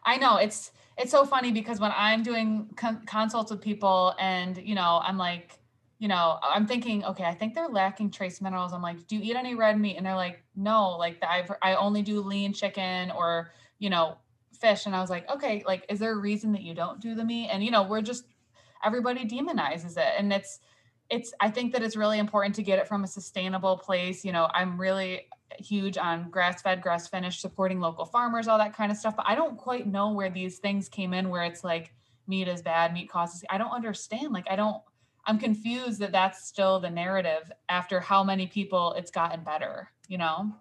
I 0.04 0.16
know 0.16 0.38
it's 0.38 0.72
it's 0.98 1.12
so 1.12 1.24
funny 1.24 1.52
because 1.52 1.78
when 1.78 1.92
I'm 1.96 2.24
doing 2.24 2.68
con- 2.74 3.02
consults 3.06 3.52
with 3.52 3.60
people 3.60 4.16
and 4.18 4.56
you 4.56 4.74
know 4.74 5.00
I'm 5.04 5.18
like 5.18 5.60
you 6.03 6.09
know 6.09 6.36
I'm 6.42 6.66
thinking 6.66 7.05
okay 7.05 7.22
I 7.22 7.32
think 7.32 7.55
they're 7.55 7.68
lacking 7.68 8.11
trace 8.11 8.40
minerals 8.40 8.72
I'm 8.72 8.82
like 8.82 9.07
do 9.07 9.16
you 9.16 9.22
eat 9.22 9.36
any 9.36 9.55
red 9.55 9.78
meat 9.78 9.96
and 9.96 10.05
they're 10.05 10.16
like 10.16 10.42
no 10.57 10.96
like 10.98 11.22
I've 11.22 11.53
I 11.62 11.76
only 11.76 12.03
do 12.03 12.20
lean 12.20 12.53
chicken 12.53 13.12
or 13.12 13.53
you 13.78 13.88
know 13.88 14.18
fish 14.61 14.86
and 14.86 14.96
I 14.96 15.00
was 15.00 15.11
like 15.11 15.30
okay 15.30 15.62
like 15.64 15.86
is 15.88 16.00
there 16.00 16.12
a 16.12 16.18
reason 16.18 16.50
that 16.55 16.62
you 16.62 16.74
don't 16.74 16.98
do 16.98 17.14
the 17.14 17.24
meat 17.24 17.50
and 17.53 17.62
you 17.62 17.70
know 17.70 17.84
we're 17.84 18.03
just 18.03 18.24
everybody 18.84 19.24
demonizes 19.24 19.96
it 19.96 20.14
and 20.18 20.32
it's 20.32 20.59
it's 21.09 21.32
I 21.38 21.50
think 21.50 21.72
that 21.72 21.84
it's 21.84 21.94
really 21.94 22.18
important 22.18 22.57
to 22.57 22.64
get 22.64 22.80
it 22.80 22.88
from 22.88 23.05
a 23.05 23.07
sustainable 23.07 23.78
place 23.78 24.24
you 24.24 24.32
know 24.32 24.48
I'm 24.53 24.80
really 24.80 25.28
huge 25.59 25.98
on 25.98 26.30
grass 26.30 26.62
fed, 26.62 26.82
grass 26.82 27.07
finished, 27.09 27.40
supporting 27.40 27.78
local 27.78 28.07
farmers, 28.07 28.48
all 28.48 28.59
that 28.59 28.74
kind 28.74 28.90
of 28.90 28.96
stuff. 28.98 29.14
But 29.16 29.26
I 29.28 29.34
don't 29.34 29.59
quite 29.59 29.86
know 29.86 30.12
where 30.12 30.30
these 30.30 30.59
things 30.59 30.88
came 30.88 31.12
in 31.12 31.28
where 31.28 31.42
it's 31.42 31.62
like 31.62 31.92
meat 32.26 32.48
is 32.48 32.62
bad, 32.62 32.92
meat 32.92 33.11
causes. 33.11 33.44
I 33.50 33.59
don't 33.59 33.70
understand. 33.70 34.32
Like, 34.32 34.46
I 34.50 34.57
don't, 34.57 34.82
I'm 35.26 35.38
confused 35.38 36.00
that 36.00 36.12
that's 36.12 36.46
still 36.46 36.80
the 36.80 36.90
narrative 36.90 37.50
after 37.68 38.00
how 38.00 38.24
many 38.24 38.46
people 38.46 38.92
it's 38.94 39.10
gotten 39.10 39.44
better, 39.44 39.88
you 40.08 40.18
know? 40.18 40.52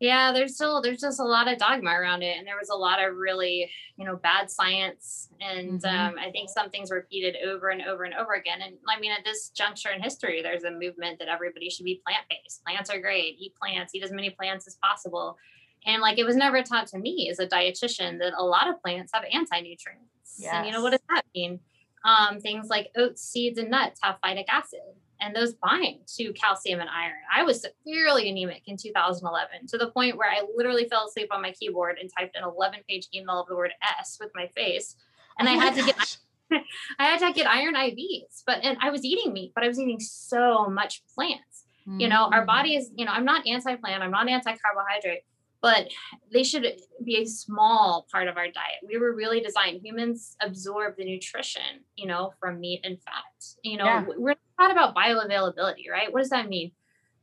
Yeah, 0.00 0.30
there's 0.30 0.54
still 0.54 0.80
there's 0.80 1.00
just 1.00 1.18
a 1.18 1.24
lot 1.24 1.50
of 1.50 1.58
dogma 1.58 1.90
around 1.90 2.22
it, 2.22 2.38
and 2.38 2.46
there 2.46 2.56
was 2.56 2.68
a 2.68 2.76
lot 2.76 3.04
of 3.04 3.16
really 3.16 3.68
you 3.96 4.04
know 4.04 4.14
bad 4.14 4.48
science, 4.48 5.28
and 5.40 5.82
mm-hmm. 5.82 6.08
um, 6.10 6.14
I 6.24 6.30
think 6.30 6.50
some 6.50 6.70
things 6.70 6.92
repeated 6.92 7.36
over 7.44 7.70
and 7.70 7.82
over 7.82 8.04
and 8.04 8.14
over 8.14 8.34
again. 8.34 8.60
And 8.62 8.76
I 8.88 9.00
mean, 9.00 9.10
at 9.10 9.24
this 9.24 9.48
juncture 9.48 9.90
in 9.90 10.00
history, 10.00 10.40
there's 10.40 10.62
a 10.62 10.70
movement 10.70 11.18
that 11.18 11.26
everybody 11.26 11.68
should 11.68 11.84
be 11.84 12.00
plant 12.06 12.22
based. 12.30 12.62
Plants 12.64 12.90
are 12.90 13.00
great. 13.00 13.38
Eat 13.40 13.56
plants. 13.56 13.92
Eat 13.92 14.04
as 14.04 14.12
many 14.12 14.30
plants 14.30 14.68
as 14.68 14.76
possible. 14.80 15.36
And 15.84 16.00
like 16.00 16.18
it 16.18 16.24
was 16.24 16.36
never 16.36 16.62
taught 16.62 16.86
to 16.88 16.98
me 16.98 17.28
as 17.28 17.40
a 17.40 17.46
dietitian 17.48 18.20
that 18.20 18.34
a 18.36 18.44
lot 18.44 18.68
of 18.68 18.80
plants 18.80 19.10
have 19.12 19.24
anti 19.32 19.60
nutrients. 19.60 20.36
Yes. 20.38 20.54
And 20.54 20.66
you 20.66 20.72
know 20.72 20.82
what 20.82 20.90
does 20.90 21.00
that 21.08 21.24
mean? 21.34 21.58
Um, 22.04 22.40
things 22.40 22.68
like 22.68 22.90
oats, 22.96 23.22
seeds, 23.22 23.58
and 23.58 23.70
nuts 23.70 24.00
have 24.02 24.16
phytic 24.24 24.44
acid 24.48 24.80
and 25.20 25.34
those 25.34 25.54
bind 25.54 26.06
to 26.16 26.32
calcium 26.32 26.80
and 26.80 26.88
iron. 26.88 27.18
I 27.34 27.42
was 27.42 27.62
severely 27.62 28.28
anemic 28.28 28.62
in 28.66 28.76
2011 28.76 29.66
to 29.68 29.78
the 29.78 29.90
point 29.90 30.16
where 30.16 30.30
I 30.30 30.42
literally 30.56 30.88
fell 30.88 31.06
asleep 31.06 31.28
on 31.30 31.42
my 31.42 31.52
keyboard 31.52 31.98
and 32.00 32.10
typed 32.16 32.36
an 32.36 32.44
11 32.44 32.80
page 32.88 33.08
email 33.14 33.40
of 33.40 33.48
the 33.48 33.56
word 33.56 33.72
S 33.98 34.18
with 34.20 34.30
my 34.34 34.46
face. 34.48 34.96
And 35.38 35.48
oh 35.48 35.52
I 35.52 35.54
had 35.54 35.74
gosh. 35.74 35.86
to 35.86 35.92
get 35.92 36.18
I 36.98 37.04
had 37.04 37.18
to 37.20 37.32
get 37.32 37.46
iron 37.46 37.74
IVs, 37.74 38.42
but 38.46 38.64
and 38.64 38.78
I 38.80 38.90
was 38.90 39.04
eating 39.04 39.32
meat, 39.32 39.52
but 39.54 39.64
I 39.64 39.68
was 39.68 39.78
eating 39.78 40.00
so 40.00 40.66
much 40.68 41.02
plants. 41.14 41.64
Mm-hmm. 41.86 42.00
You 42.00 42.08
know, 42.08 42.30
our 42.32 42.42
mm. 42.42 42.46
body 42.46 42.76
is, 42.76 42.90
you 42.96 43.04
know, 43.04 43.12
I'm 43.12 43.24
not 43.24 43.46
anti-plant, 43.46 44.02
I'm 44.02 44.10
not 44.10 44.28
anti-carbohydrate, 44.28 45.22
but 45.60 45.88
they 46.32 46.44
should 46.44 46.64
be 47.04 47.16
a 47.16 47.26
small 47.26 48.06
part 48.12 48.28
of 48.28 48.36
our 48.36 48.44
diet. 48.44 48.80
We 48.86 48.98
were 48.98 49.14
really 49.14 49.40
designed, 49.40 49.80
humans 49.82 50.36
absorb 50.40 50.96
the 50.96 51.04
nutrition, 51.04 51.84
you 51.96 52.06
know, 52.06 52.32
from 52.38 52.60
meat 52.60 52.80
and 52.84 53.00
fat. 53.02 53.22
You 53.62 53.78
know, 53.78 53.84
yeah. 53.84 54.04
we're 54.16 54.36
not 54.58 54.70
about 54.70 54.94
bioavailability, 54.94 55.90
right? 55.90 56.12
What 56.12 56.20
does 56.20 56.30
that 56.30 56.48
mean? 56.48 56.72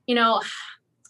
You 0.06 0.16
know, 0.16 0.42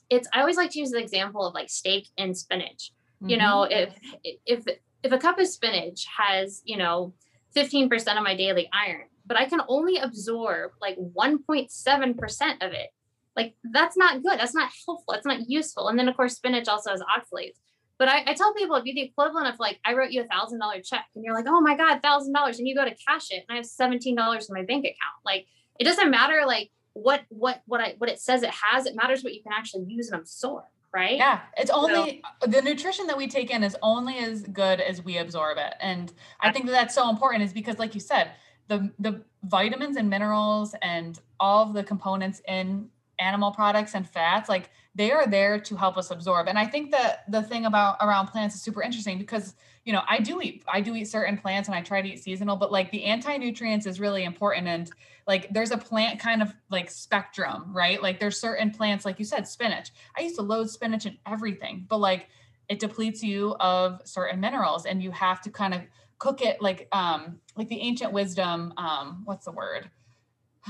it's 0.09 0.27
I 0.33 0.41
always 0.41 0.57
like 0.57 0.71
to 0.71 0.79
use 0.79 0.91
the 0.91 0.99
example 0.99 1.45
of 1.45 1.53
like 1.53 1.69
steak 1.69 2.07
and 2.17 2.37
spinach. 2.37 2.91
Mm-hmm. 3.21 3.29
You 3.29 3.37
know, 3.37 3.63
if 3.63 3.93
if 4.23 4.65
if 5.03 5.11
a 5.11 5.17
cup 5.17 5.39
of 5.39 5.47
spinach 5.47 6.05
has, 6.17 6.61
you 6.65 6.77
know, 6.77 7.13
15% 7.55 8.17
of 8.17 8.23
my 8.23 8.35
daily 8.35 8.69
iron, 8.73 9.05
but 9.25 9.39
I 9.39 9.45
can 9.45 9.61
only 9.67 9.97
absorb 9.97 10.71
like 10.81 10.97
1.7% 10.97 12.53
of 12.61 12.71
it 12.73 12.89
like 13.35 13.55
that's 13.63 13.97
not 13.97 14.23
good. 14.23 14.39
That's 14.39 14.55
not 14.55 14.71
helpful. 14.85 15.13
That's 15.13 15.25
not 15.25 15.49
useful. 15.49 15.87
And 15.87 15.99
then 15.99 16.07
of 16.07 16.15
course 16.15 16.35
spinach 16.35 16.67
also 16.67 16.91
has 16.91 17.01
oxalates. 17.01 17.55
But 17.97 18.09
I, 18.09 18.23
I 18.27 18.33
tell 18.33 18.53
people 18.53 18.75
it'd 18.75 18.85
be 18.85 18.93
the 18.93 19.03
equivalent 19.03 19.47
of 19.47 19.59
like 19.59 19.79
I 19.85 19.93
wrote 19.93 20.11
you 20.11 20.21
a 20.21 20.25
thousand 20.25 20.59
dollar 20.59 20.81
check 20.81 21.05
and 21.15 21.23
you're 21.23 21.33
like, 21.33 21.45
oh 21.47 21.61
my 21.61 21.75
God, 21.75 22.01
thousand 22.01 22.33
dollars. 22.33 22.59
And 22.59 22.67
you 22.67 22.75
go 22.75 22.85
to 22.85 22.95
cash 23.07 23.31
it 23.31 23.45
and 23.47 23.53
I 23.53 23.55
have 23.55 23.65
$17 23.65 24.05
in 24.07 24.15
my 24.49 24.63
bank 24.63 24.85
account. 24.85 25.19
Like 25.23 25.45
it 25.79 25.85
doesn't 25.85 26.09
matter 26.11 26.43
like 26.45 26.71
what 26.93 27.23
what 27.29 27.61
what 27.65 27.81
I 27.81 27.95
what 27.97 28.09
it 28.09 28.19
says 28.19 28.43
it 28.43 28.51
has. 28.51 28.85
It 28.85 28.95
matters 28.95 29.23
what 29.23 29.33
you 29.33 29.41
can 29.43 29.53
actually 29.53 29.85
use 29.87 30.09
and 30.09 30.19
absorb. 30.19 30.65
Right. 30.93 31.17
Yeah. 31.17 31.41
It's 31.57 31.71
only 31.71 32.23
so, 32.41 32.47
the 32.47 32.61
nutrition 32.61 33.07
that 33.07 33.17
we 33.17 33.27
take 33.27 33.51
in 33.51 33.63
is 33.63 33.75
only 33.81 34.17
as 34.19 34.43
good 34.43 34.79
as 34.79 35.03
we 35.03 35.17
absorb 35.17 35.57
it. 35.57 35.73
And 35.81 36.11
I 36.39 36.53
think 36.53 36.67
that 36.67 36.71
that's 36.71 36.95
so 36.95 37.09
important 37.09 37.43
is 37.43 37.51
because 37.51 37.79
like 37.79 37.93
you 37.93 37.99
said, 37.99 38.31
the 38.67 38.91
the 38.99 39.21
vitamins 39.43 39.97
and 39.97 40.09
minerals 40.09 40.73
and 40.81 41.19
all 41.39 41.63
of 41.63 41.73
the 41.73 41.83
components 41.83 42.41
in 42.47 42.89
animal 43.19 43.51
products 43.51 43.95
and 43.95 44.07
fats 44.09 44.49
like 44.49 44.69
they 44.95 45.11
are 45.11 45.27
there 45.27 45.59
to 45.59 45.75
help 45.75 45.97
us 45.97 46.09
absorb. 46.11 46.47
And 46.47 46.57
i 46.57 46.65
think 46.65 46.91
that 46.91 47.23
the 47.29 47.43
thing 47.43 47.65
about 47.65 47.97
around 48.01 48.27
plants 48.27 48.55
is 48.55 48.61
super 48.61 48.81
interesting 48.81 49.17
because 49.17 49.55
you 49.83 49.93
know 49.93 50.01
i 50.07 50.19
do 50.19 50.41
eat 50.41 50.63
i 50.67 50.81
do 50.81 50.95
eat 50.95 51.05
certain 51.05 51.37
plants 51.37 51.67
and 51.67 51.75
i 51.75 51.81
try 51.81 52.01
to 52.01 52.07
eat 52.07 52.23
seasonal 52.23 52.55
but 52.55 52.71
like 52.71 52.91
the 52.91 53.03
anti-nutrients 53.03 53.85
is 53.85 53.99
really 53.99 54.23
important. 54.23 54.67
And 54.67 54.89
like 55.27 55.51
there's 55.51 55.71
a 55.71 55.77
plant 55.77 56.19
kind 56.19 56.41
of 56.41 56.53
like 56.69 56.89
spectrum 56.89 57.71
right? 57.73 58.01
Like 58.01 58.19
there's 58.19 58.39
certain 58.39 58.71
plants 58.71 59.05
like 59.05 59.19
you 59.19 59.25
said 59.25 59.47
spinach. 59.47 59.91
I 60.17 60.21
used 60.21 60.35
to 60.35 60.41
load 60.41 60.69
spinach 60.69 61.05
in 61.05 61.17
everything 61.25 61.85
but 61.89 61.97
like 61.97 62.29
it 62.67 62.79
depletes 62.79 63.21
you 63.21 63.55
of 63.59 64.01
certain 64.05 64.39
minerals 64.39 64.85
and 64.85 65.03
you 65.03 65.11
have 65.11 65.41
to 65.41 65.51
kind 65.51 65.73
of 65.73 65.81
cook 66.17 66.41
it 66.41 66.61
like 66.61 66.87
um 66.91 67.39
like 67.55 67.67
the 67.67 67.79
ancient 67.79 68.11
wisdom 68.11 68.73
um 68.77 69.21
what's 69.25 69.45
the 69.45 69.51
word? 69.51 69.89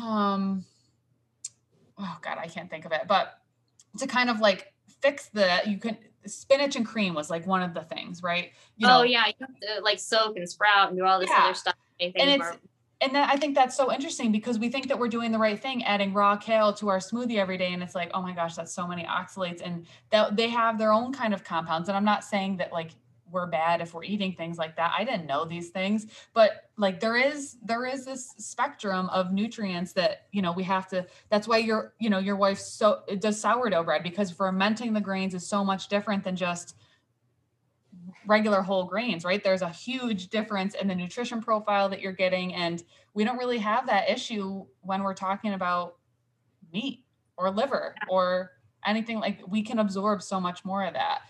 Um 0.01 0.65
oh 1.97 2.17
god, 2.21 2.37
I 2.39 2.47
can't 2.47 2.69
think 2.69 2.85
of 2.85 2.91
it, 2.91 3.01
but 3.07 3.39
to 3.97 4.07
kind 4.07 4.29
of 4.29 4.39
like 4.39 4.73
fix 5.01 5.29
the 5.29 5.61
you 5.65 5.77
can 5.77 5.97
spinach 6.25 6.75
and 6.75 6.85
cream 6.85 7.13
was 7.13 7.29
like 7.29 7.45
one 7.45 7.61
of 7.61 7.73
the 7.73 7.81
things, 7.81 8.23
right? 8.23 8.51
You 8.77 8.87
oh, 8.87 8.89
know, 8.89 8.99
oh 8.99 9.03
yeah, 9.03 9.27
you 9.27 9.33
have 9.39 9.59
to 9.77 9.83
like 9.83 9.99
soak 9.99 10.37
and 10.37 10.49
sprout 10.49 10.89
and 10.89 10.97
do 10.97 11.05
all 11.05 11.19
this 11.19 11.29
yeah. 11.29 11.45
other 11.45 11.53
stuff. 11.53 11.75
And 11.99 12.13
it's 12.15 12.57
and 13.01 13.13
then 13.13 13.27
I 13.29 13.35
think 13.35 13.55
that's 13.55 13.75
so 13.75 13.91
interesting 13.91 14.31
because 14.31 14.57
we 14.57 14.69
think 14.69 14.87
that 14.87 14.97
we're 14.97 15.09
doing 15.09 15.31
the 15.31 15.37
right 15.37 15.61
thing, 15.61 15.83
adding 15.83 16.13
raw 16.13 16.37
kale 16.37 16.73
to 16.73 16.89
our 16.89 16.99
smoothie 16.99 17.37
every 17.37 17.57
day, 17.57 17.73
and 17.73 17.83
it's 17.83 17.93
like, 17.93 18.09
oh 18.13 18.21
my 18.21 18.31
gosh, 18.33 18.55
that's 18.55 18.73
so 18.73 18.87
many 18.87 19.03
oxalates, 19.03 19.61
and 19.63 19.85
that 20.11 20.35
they 20.35 20.49
have 20.49 20.77
their 20.77 20.93
own 20.93 21.13
kind 21.13 21.33
of 21.33 21.43
compounds. 21.43 21.89
And 21.89 21.97
I'm 21.97 22.05
not 22.05 22.23
saying 22.23 22.57
that 22.57 22.71
like 22.71 22.91
we're 23.31 23.47
bad 23.47 23.81
if 23.81 23.93
we're 23.93 24.03
eating 24.03 24.33
things 24.33 24.57
like 24.57 24.75
that. 24.77 24.93
I 24.97 25.03
didn't 25.03 25.25
know 25.25 25.45
these 25.45 25.69
things, 25.69 26.07
but 26.33 26.69
like 26.77 26.99
there 26.99 27.15
is 27.15 27.57
there 27.63 27.85
is 27.85 28.05
this 28.05 28.33
spectrum 28.37 29.09
of 29.09 29.31
nutrients 29.31 29.93
that 29.93 30.27
you 30.31 30.41
know 30.41 30.51
we 30.51 30.63
have 30.63 30.87
to. 30.89 31.05
That's 31.29 31.47
why 31.47 31.57
your 31.57 31.93
you 31.99 32.09
know 32.09 32.19
your 32.19 32.35
wife 32.35 32.59
so 32.59 33.01
does 33.19 33.39
sourdough 33.39 33.83
bread 33.83 34.03
because 34.03 34.31
fermenting 34.31 34.93
the 34.93 35.01
grains 35.01 35.33
is 35.33 35.47
so 35.47 35.63
much 35.63 35.87
different 35.87 36.23
than 36.23 36.35
just 36.35 36.75
regular 38.27 38.61
whole 38.61 38.85
grains, 38.85 39.23
right? 39.23 39.43
There's 39.43 39.61
a 39.61 39.69
huge 39.69 40.29
difference 40.29 40.75
in 40.75 40.87
the 40.87 40.95
nutrition 40.95 41.41
profile 41.41 41.89
that 41.89 42.01
you're 42.01 42.11
getting, 42.11 42.53
and 42.53 42.83
we 43.13 43.23
don't 43.23 43.37
really 43.37 43.59
have 43.59 43.87
that 43.87 44.09
issue 44.09 44.65
when 44.81 45.03
we're 45.03 45.13
talking 45.13 45.53
about 45.53 45.97
meat 46.71 47.03
or 47.37 47.49
liver 47.49 47.95
or 48.07 48.51
anything 48.85 49.19
like 49.19 49.39
we 49.47 49.63
can 49.63 49.79
absorb 49.79 50.21
so 50.21 50.39
much 50.39 50.63
more 50.63 50.85
of 50.85 50.93
that 50.93 51.21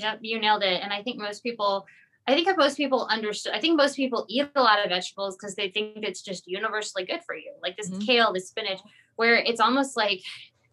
Yep, 0.00 0.18
you 0.22 0.40
nailed 0.40 0.62
it. 0.62 0.82
And 0.82 0.92
I 0.92 1.02
think 1.02 1.18
most 1.18 1.42
people, 1.42 1.86
I 2.26 2.34
think 2.34 2.48
most 2.56 2.76
people 2.76 3.06
understood. 3.10 3.52
I 3.54 3.60
think 3.60 3.76
most 3.76 3.96
people 3.96 4.26
eat 4.28 4.48
a 4.54 4.62
lot 4.62 4.82
of 4.82 4.90
vegetables 4.90 5.36
because 5.36 5.54
they 5.54 5.68
think 5.68 6.04
it's 6.04 6.22
just 6.22 6.46
universally 6.46 7.04
good 7.04 7.20
for 7.24 7.34
you, 7.34 7.52
like 7.62 7.76
this 7.76 7.90
mm-hmm. 7.90 8.00
kale, 8.00 8.32
this 8.32 8.48
spinach, 8.48 8.80
where 9.16 9.36
it's 9.36 9.60
almost 9.60 9.96
like 9.96 10.22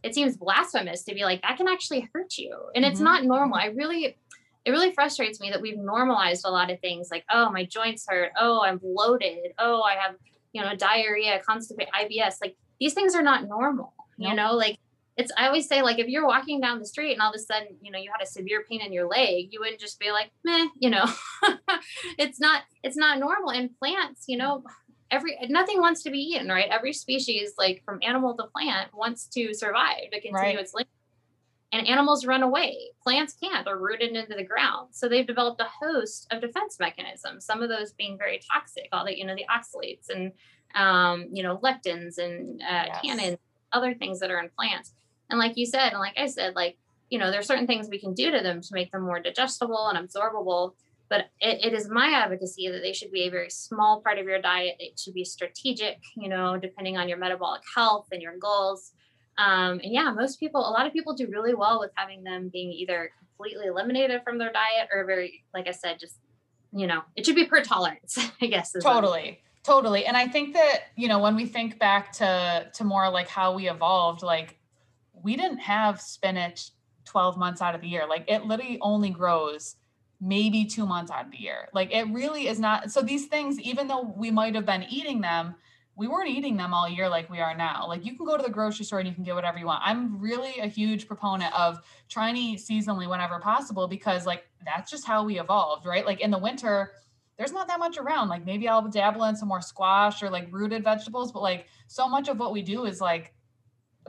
it 0.04 0.14
seems 0.14 0.38
blasphemous 0.38 1.04
to 1.04 1.14
be 1.14 1.24
like 1.24 1.42
that 1.42 1.58
can 1.58 1.68
actually 1.68 2.10
hurt 2.14 2.38
you, 2.38 2.56
and 2.76 2.84
mm-hmm. 2.84 2.92
it's 2.92 3.02
not 3.02 3.24
normal. 3.24 3.58
I 3.58 3.66
really, 3.66 4.18
it 4.66 4.72
really 4.72 4.94
frustrates 4.94 5.40
me 5.40 5.50
that 5.50 5.62
we've 5.62 5.78
normalized 5.78 6.46
a 6.46 6.52
lot 6.52 6.72
of 6.72 6.80
things 6.80 7.10
like, 7.12 7.26
oh, 7.32 7.50
my 7.50 7.66
joints 7.66 8.06
hurt, 8.08 8.32
oh, 8.38 8.62
I'm 8.62 8.78
bloated, 8.78 9.54
oh, 9.58 9.82
I 9.82 9.96
have 9.96 10.16
you 10.54 10.62
know 10.62 10.76
diarrhea, 10.76 11.42
constipation, 11.48 11.92
IBS. 11.94 12.36
Like 12.42 12.56
these 12.80 12.94
things 12.94 13.16
are 13.16 13.24
not 13.24 13.48
normal. 13.48 13.94
Nope. 14.18 14.30
You 14.30 14.36
know, 14.36 14.54
like 14.54 14.80
it's 15.18 15.32
i 15.38 15.48
always 15.48 15.68
say 15.68 15.82
like 15.82 16.00
if 16.00 16.08
you're 16.08 16.26
walking 16.26 16.62
down 16.62 16.80
the 16.80 16.86
street 16.86 17.14
and 17.14 17.22
all 17.22 17.30
of 17.30 17.36
a 17.36 17.40
sudden 17.40 17.68
you 17.82 17.92
know 17.92 18.00
you 18.00 18.10
had 18.12 18.24
a 18.24 18.30
severe 18.30 18.64
pain 18.70 18.82
in 18.82 18.94
your 18.94 19.08
leg 19.08 19.48
you 19.52 19.60
wouldn't 19.60 19.80
just 19.80 20.00
be 20.00 20.12
like 20.12 20.32
meh 20.46 20.68
you 20.80 20.90
know 20.90 21.06
it's 22.18 22.40
not 22.40 22.64
it's 22.84 22.98
not 22.98 23.20
normal 23.20 23.50
in 23.50 23.70
plants 23.80 24.26
you 24.28 24.38
know 24.38 24.64
every 25.12 25.38
nothing 25.50 25.80
wants 25.80 26.04
to 26.04 26.12
be 26.12 26.20
eaten 26.20 26.48
right 26.48 26.70
every 26.70 26.94
species 26.94 27.54
like 27.58 27.82
from 27.84 28.00
animal 28.04 28.36
to 28.36 28.44
plant 28.56 28.94
wants 28.94 29.26
to 29.26 29.54
survive 29.54 30.10
to 30.12 30.22
continue 30.22 30.56
right. 30.56 30.60
its 30.60 30.74
life. 30.74 30.86
and 31.72 31.88
animals 31.88 32.26
run 32.26 32.44
away 32.44 32.78
plants 33.02 33.36
can't 33.42 33.66
they're 33.66 33.78
rooted 33.78 34.16
into 34.16 34.36
the 34.36 34.44
ground 34.44 34.90
so 34.92 35.08
they've 35.08 35.28
developed 35.28 35.62
a 35.62 35.86
host 35.86 36.28
of 36.32 36.42
defense 36.42 36.78
mechanisms 36.80 37.46
some 37.46 37.64
of 37.64 37.70
those 37.70 37.94
being 37.94 38.18
very 38.18 38.40
toxic 38.52 38.88
all 38.92 39.06
the 39.06 39.18
you 39.18 39.26
know 39.26 39.36
the 39.36 39.46
oxalates 39.50 40.10
and 40.10 40.32
um, 40.76 41.28
you 41.32 41.42
know 41.42 41.58
lectins 41.58 42.18
and 42.18 42.62
uh, 42.62 42.86
yes. 42.88 43.00
tannins 43.04 43.38
other 43.74 43.94
things 43.94 44.20
that 44.20 44.32
are 44.32 44.40
in 44.40 44.50
plants 44.50 44.94
and 45.30 45.40
like 45.40 45.58
you 45.58 45.66
said, 45.66 45.90
and 45.90 46.00
like 46.00 46.18
I 46.18 46.28
said, 46.28 46.56
like, 46.56 46.78
you 47.10 47.20
know, 47.20 47.32
there's 47.32 47.48
certain 47.48 47.68
things 47.68 47.88
we 47.90 48.00
can 48.00 48.14
do 48.14 48.32
to 48.32 48.42
them 48.42 48.62
to 48.62 48.70
make 48.72 48.92
them 48.92 49.04
more 49.04 49.20
digestible 49.20 49.88
and 49.88 49.98
absorbable. 49.98 50.74
But 51.10 51.28
it, 51.40 51.66
it 51.66 51.74
is 51.74 51.90
my 51.90 52.12
advocacy 52.12 52.70
that 52.70 52.82
they 52.82 52.92
should 52.92 53.12
be 53.12 53.24
a 53.24 53.32
very 53.32 53.50
small 53.50 54.02
part 54.02 54.20
of 54.20 54.26
your 54.26 54.42
diet. 54.42 54.76
It 54.80 55.00
should 55.00 55.14
be 55.14 55.24
strategic, 55.24 56.00
you 56.18 56.28
know, 56.28 56.58
depending 56.58 56.98
on 56.98 57.08
your 57.08 57.18
metabolic 57.18 57.62
health 57.74 58.08
and 58.12 58.22
your 58.22 58.38
goals. 58.38 58.92
Um, 59.38 59.80
and 59.84 59.94
yeah, 59.94 60.12
most 60.12 60.40
people, 60.40 60.62
a 60.62 60.72
lot 60.72 60.86
of 60.86 60.92
people 60.92 61.14
do 61.14 61.28
really 61.32 61.54
well 61.54 61.80
with 61.80 61.92
having 61.96 62.24
them 62.24 62.50
being 62.52 62.72
either 62.72 63.12
completely 63.20 63.68
eliminated 63.68 64.22
from 64.24 64.38
their 64.38 64.52
diet 64.52 64.90
or 64.94 65.06
very, 65.06 65.46
like 65.54 65.68
I 65.68 65.72
said, 65.72 66.00
just, 66.00 66.18
you 66.74 66.88
know, 66.88 67.04
it 67.16 67.26
should 67.26 67.36
be 67.36 67.46
per 67.46 67.62
tolerance, 67.62 68.18
I 68.42 68.48
guess. 68.48 68.74
Totally. 68.82 69.40
Totally. 69.64 70.06
And 70.06 70.16
I 70.16 70.28
think 70.28 70.54
that, 70.54 70.84
you 70.96 71.08
know, 71.08 71.20
when 71.20 71.36
we 71.36 71.46
think 71.46 71.78
back 71.78 72.14
to 72.14 72.68
to 72.74 72.84
more 72.86 73.10
like 73.10 73.28
how 73.28 73.54
we 73.54 73.70
evolved, 73.70 74.24
like 74.24 74.58
we 75.28 75.36
didn't 75.36 75.58
have 75.58 76.00
spinach 76.00 76.72
12 77.04 77.38
months 77.38 77.62
out 77.62 77.76
of 77.76 77.82
the 77.82 77.88
year. 77.90 78.08
Like 78.08 78.24
it 78.30 78.46
literally 78.46 78.78
only 78.80 79.10
grows 79.10 79.76
maybe 80.22 80.64
two 80.64 80.86
months 80.86 81.12
out 81.12 81.26
of 81.26 81.32
the 81.32 81.38
year. 81.38 81.68
Like 81.74 81.92
it 81.92 82.08
really 82.14 82.48
is 82.48 82.62
not. 82.62 82.94
So 82.94 83.02
these 83.02 83.26
things, 83.26 83.60
even 83.60 83.90
though 83.90 84.14
we 84.16 84.32
might 84.32 84.56
have 84.56 84.66
been 84.66 84.86
eating 84.90 85.20
them, 85.20 85.56
we 85.98 86.08
weren't 86.08 86.30
eating 86.30 86.56
them 86.56 86.74
all 86.74 86.88
year 86.88 87.10
like 87.10 87.30
we 87.30 87.42
are 87.42 87.54
now. 87.58 87.86
Like 87.90 88.06
you 88.06 88.16
can 88.16 88.26
go 88.26 88.38
to 88.38 88.44
the 88.44 88.50
grocery 88.50 88.86
store 88.86 89.00
and 89.00 89.08
you 89.10 89.14
can 89.14 89.26
get 89.26 89.36
whatever 89.36 89.58
you 89.58 89.66
want. 89.66 89.82
I'm 89.84 90.18
really 90.18 90.60
a 90.62 90.68
huge 90.68 91.10
proponent 91.10 91.54
of 91.54 91.82
trying 92.08 92.36
to 92.36 92.40
eat 92.40 92.60
seasonally 92.60 93.10
whenever 93.10 93.38
possible 93.40 93.90
because 93.90 94.26
like 94.26 94.48
that's 94.64 94.90
just 94.90 95.06
how 95.06 95.26
we 95.26 95.42
evolved, 95.42 95.86
right? 95.86 96.06
Like 96.06 96.22
in 96.22 96.32
the 96.32 96.38
winter, 96.38 96.94
there's 97.38 97.52
not 97.52 97.68
that 97.68 97.80
much 97.80 97.98
around. 97.98 98.30
Like 98.30 98.46
maybe 98.46 98.70
I'll 98.70 98.88
dabble 98.88 99.26
in 99.26 99.36
some 99.36 99.50
more 99.50 99.60
squash 99.60 100.24
or 100.24 100.30
like 100.30 100.48
rooted 100.54 100.86
vegetables, 100.86 101.34
but 101.34 101.42
like 101.42 101.68
so 101.88 102.08
much 102.08 102.30
of 102.30 102.40
what 102.40 102.54
we 102.54 102.62
do 102.62 102.86
is 102.86 103.02
like 103.02 103.34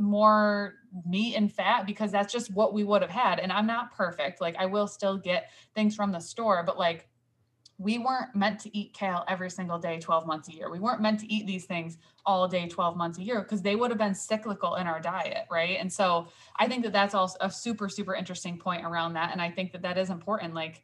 more 0.01 0.75
meat 1.07 1.35
and 1.35 1.53
fat 1.53 1.87
because 1.87 2.11
that's 2.11 2.33
just 2.33 2.53
what 2.53 2.73
we 2.73 2.85
would 2.85 3.03
have 3.03 3.11
had. 3.11 3.39
And 3.39 3.53
I'm 3.53 3.67
not 3.67 3.95
perfect. 3.95 4.41
Like 4.41 4.57
I 4.57 4.67
will 4.67 4.87
still 4.87 5.17
get 5.17 5.51
things 5.75 5.95
from 5.95 6.13
the 6.13 6.21
store, 6.21 6.63
but 6.65 6.79
like 6.79 7.09
we 7.81 7.97
weren't 7.99 8.35
meant 8.35 8.59
to 8.59 8.77
eat 8.77 8.93
kale 8.93 9.25
every 9.29 9.49
single 9.49 9.79
day 9.79 10.01
12 10.01 10.27
months 10.27 10.49
a 10.49 10.53
year. 10.53 10.69
We 10.69 10.81
weren't 10.81 11.01
meant 11.01 11.21
to 11.21 11.33
eat 11.33 11.47
these 11.47 11.65
things 11.65 11.97
all 12.27 12.49
day 12.49 12.67
12 12.67 12.97
months 12.97 13.19
a 13.19 13.23
year 13.23 13.41
because 13.43 13.63
they 13.63 13.77
would 13.77 13.91
have 13.91 13.99
been 13.99 14.15
cyclical 14.15 14.75
in 14.75 14.89
our 14.89 15.01
diet, 15.01 15.47
right? 15.51 15.79
And 15.79 15.93
so 15.93 16.27
I 16.57 16.67
think 16.67 16.83
that 16.83 16.93
that's 16.93 17.15
also 17.15 17.37
a 17.41 17.51
super 17.51 17.89
super 17.89 18.15
interesting 18.15 18.59
point 18.59 18.85
around 18.85 19.15
that 19.15 19.31
and 19.33 19.41
I 19.41 19.51
think 19.51 19.73
that 19.73 19.83
that 19.83 19.97
is 19.97 20.11
important 20.11 20.55
like 20.55 20.83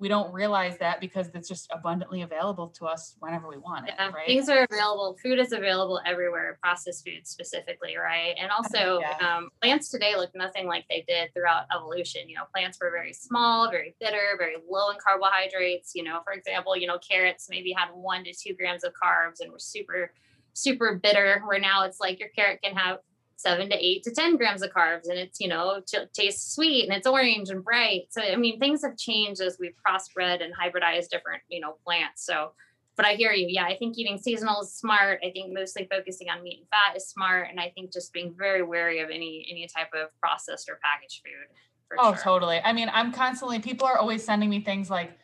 we 0.00 0.08
don't 0.08 0.32
realize 0.32 0.76
that 0.78 1.00
because 1.00 1.30
it's 1.34 1.48
just 1.48 1.70
abundantly 1.72 2.22
available 2.22 2.68
to 2.68 2.86
us 2.86 3.14
whenever 3.20 3.48
we 3.48 3.56
want 3.58 3.88
it. 3.88 3.94
Yeah, 3.96 4.10
right? 4.10 4.26
Things 4.26 4.48
are 4.48 4.66
available. 4.70 5.16
Food 5.22 5.38
is 5.38 5.52
available 5.52 6.00
everywhere, 6.04 6.58
processed 6.60 7.06
food 7.06 7.26
specifically, 7.26 7.96
right? 7.96 8.34
And 8.38 8.50
also, 8.50 9.00
yeah. 9.00 9.16
um, 9.20 9.50
plants 9.62 9.90
today 9.90 10.14
look 10.16 10.30
nothing 10.34 10.66
like 10.66 10.84
they 10.90 11.04
did 11.06 11.32
throughout 11.32 11.66
evolution. 11.74 12.28
You 12.28 12.36
know, 12.36 12.44
plants 12.52 12.78
were 12.80 12.90
very 12.90 13.12
small, 13.12 13.70
very 13.70 13.94
bitter, 14.00 14.34
very 14.36 14.56
low 14.68 14.90
in 14.90 14.96
carbohydrates. 14.98 15.92
You 15.94 16.02
know, 16.02 16.20
for 16.24 16.32
example, 16.32 16.76
you 16.76 16.88
know, 16.88 16.98
carrots 16.98 17.46
maybe 17.48 17.72
had 17.72 17.88
one 17.94 18.24
to 18.24 18.34
two 18.34 18.54
grams 18.54 18.82
of 18.82 18.92
carbs 19.00 19.40
and 19.40 19.52
were 19.52 19.60
super, 19.60 20.12
super 20.54 20.98
bitter. 21.00 21.40
Where 21.46 21.60
now 21.60 21.84
it's 21.84 22.00
like 22.00 22.18
your 22.18 22.30
carrot 22.30 22.60
can 22.62 22.74
have 22.74 22.98
seven 23.36 23.68
to 23.70 23.76
eight 23.76 24.02
to 24.04 24.10
10 24.10 24.36
grams 24.36 24.62
of 24.62 24.70
carbs 24.70 25.08
and 25.08 25.18
it's, 25.18 25.40
you 25.40 25.48
know, 25.48 25.80
t- 25.86 25.98
tastes 26.12 26.54
sweet 26.54 26.84
and 26.84 26.96
it's 26.96 27.06
orange 27.06 27.50
and 27.50 27.64
bright. 27.64 28.06
So, 28.10 28.22
I 28.22 28.36
mean, 28.36 28.58
things 28.58 28.82
have 28.82 28.96
changed 28.96 29.40
as 29.40 29.58
we've 29.58 29.74
crossbred 29.86 30.42
and 30.42 30.52
hybridized 30.54 31.08
different, 31.10 31.42
you 31.48 31.60
know, 31.60 31.76
plants. 31.84 32.24
So, 32.24 32.52
but 32.96 33.06
I 33.06 33.14
hear 33.14 33.32
you. 33.32 33.46
Yeah, 33.48 33.64
I 33.64 33.76
think 33.76 33.98
eating 33.98 34.18
seasonal 34.18 34.62
is 34.62 34.72
smart. 34.72 35.20
I 35.24 35.30
think 35.30 35.52
mostly 35.52 35.88
focusing 35.90 36.28
on 36.30 36.42
meat 36.42 36.60
and 36.60 36.68
fat 36.68 36.96
is 36.96 37.08
smart. 37.08 37.48
And 37.50 37.58
I 37.58 37.70
think 37.74 37.92
just 37.92 38.12
being 38.12 38.34
very 38.36 38.62
wary 38.62 39.00
of 39.00 39.10
any, 39.10 39.46
any 39.50 39.66
type 39.66 39.88
of 39.94 40.08
processed 40.20 40.68
or 40.68 40.78
packaged 40.82 41.22
food. 41.24 41.98
oh, 41.98 42.14
sure. 42.14 42.22
totally. 42.22 42.60
I 42.64 42.72
mean, 42.72 42.90
I'm 42.92 43.12
constantly, 43.12 43.58
people 43.58 43.86
are 43.86 43.98
always 43.98 44.24
sending 44.24 44.48
me 44.48 44.60
things 44.60 44.90
like, 44.90 45.18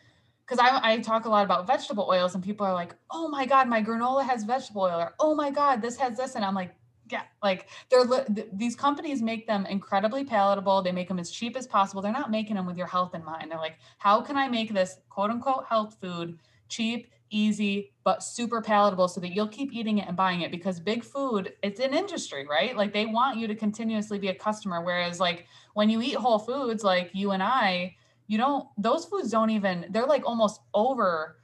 because 0.51 0.59
I, 0.59 0.95
I 0.95 0.99
talk 0.99 1.27
a 1.27 1.29
lot 1.29 1.45
about 1.45 1.69
vegetable 1.69 2.09
oils 2.11 2.35
and 2.35 2.43
people 2.43 2.67
are 2.67 2.75
like, 2.75 2.97
oh 3.13 3.29
my 3.29 3.47
God, 3.47 3.69
my 3.69 3.81
granola 3.81 4.27
has 4.27 4.43
vegetable 4.43 4.83
oil, 4.83 4.99
or 4.99 5.15
oh 5.21 5.37
my 5.37 5.53
God, 5.53 5.81
this 5.81 5.97
has 5.99 6.17
this. 6.17 6.35
And 6.35 6.45
I'm 6.45 6.57
like, 6.57 6.75
yeah 7.11 7.23
like 7.43 7.69
they're 7.91 8.05
these 8.53 8.77
companies 8.77 9.23
make 9.23 9.47
them 9.47 9.67
incredibly 9.67 10.25
palatable 10.25 10.83
they 10.83 10.93
make 10.93 11.09
them 11.09 11.19
as 11.19 11.31
cheap 11.31 11.57
as 11.57 11.67
possible 11.67 12.01
they're 12.03 12.13
not 12.13 12.31
making 12.31 12.57
them 12.57 12.67
with 12.67 12.77
your 12.77 12.87
health 12.87 13.15
in 13.15 13.25
mind 13.25 13.51
they're 13.51 13.59
like 13.59 13.79
how 13.99 14.21
can 14.21 14.37
i 14.37 14.49
make 14.49 14.73
this 14.73 14.99
quote 15.09 15.31
unquote 15.31 15.65
health 15.67 15.97
food 16.01 16.39
cheap 16.69 17.11
easy 17.31 17.93
but 18.05 18.23
super 18.23 18.61
palatable 18.61 19.09
so 19.09 19.21
that 19.21 19.33
you'll 19.35 19.49
keep 19.49 19.73
eating 19.73 19.99
it 19.99 20.09
and 20.09 20.17
buying 20.17 20.43
it? 20.43 20.51
Because 20.51 20.81
big 20.81 21.05
food 21.05 21.53
it's 21.63 21.81
an 21.81 21.95
industry 21.95 22.47
right? 22.47 22.77
Like 22.77 22.93
they 22.93 23.07
want 23.07 23.39
you 23.39 23.47
to 23.47 23.55
continuously 23.55 24.19
be 24.19 24.29
a 24.29 24.35
customer 24.35 24.83
whereas 24.83 25.21
like 25.21 25.47
when 25.75 25.89
you 25.89 26.03
eat 26.03 26.17
whole 26.17 26.39
foods 26.39 26.83
like 26.85 27.11
you 27.15 27.31
and 27.31 27.43
i 27.43 27.95
you 28.27 28.39
don't 28.39 28.69
those 28.79 29.05
foods 29.05 29.31
don't 29.31 29.51
even 29.51 29.87
they're 29.91 30.07
like 30.07 30.25
almost 30.27 30.61
over 30.75 31.40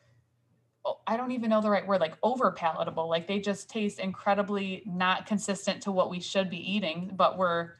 Oh, 0.86 1.00
I 1.06 1.16
don't 1.16 1.32
even 1.32 1.50
know 1.50 1.60
the 1.60 1.70
right 1.70 1.86
word, 1.86 2.00
like 2.00 2.14
over 2.22 2.52
palatable. 2.52 3.08
Like 3.08 3.26
they 3.26 3.40
just 3.40 3.68
taste 3.68 3.98
incredibly 3.98 4.84
not 4.86 5.26
consistent 5.26 5.82
to 5.82 5.92
what 5.92 6.10
we 6.10 6.20
should 6.20 6.48
be 6.48 6.58
eating, 6.58 7.12
but 7.16 7.36
we're 7.36 7.72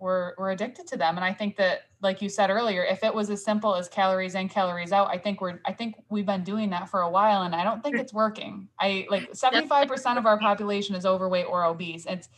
we're 0.00 0.34
we're 0.36 0.50
addicted 0.50 0.86
to 0.88 0.96
them. 0.96 1.16
And 1.16 1.24
I 1.24 1.32
think 1.32 1.56
that, 1.56 1.82
like 2.02 2.20
you 2.20 2.28
said 2.28 2.50
earlier, 2.50 2.84
if 2.84 3.04
it 3.04 3.14
was 3.14 3.30
as 3.30 3.44
simple 3.44 3.76
as 3.76 3.88
calories 3.88 4.34
in, 4.34 4.48
calories 4.48 4.92
out, 4.92 5.08
I 5.08 5.18
think 5.18 5.40
we're 5.40 5.60
I 5.64 5.72
think 5.72 5.94
we've 6.10 6.26
been 6.26 6.42
doing 6.42 6.70
that 6.70 6.88
for 6.88 7.02
a 7.02 7.10
while 7.10 7.42
and 7.42 7.54
I 7.54 7.62
don't 7.62 7.82
think 7.82 7.96
it's 7.96 8.12
working. 8.12 8.68
I 8.78 9.06
like 9.08 9.30
75% 9.32 10.18
of 10.18 10.26
our 10.26 10.38
population 10.38 10.96
is 10.96 11.06
overweight 11.06 11.46
or 11.48 11.64
obese. 11.64 12.06
It's 12.06 12.28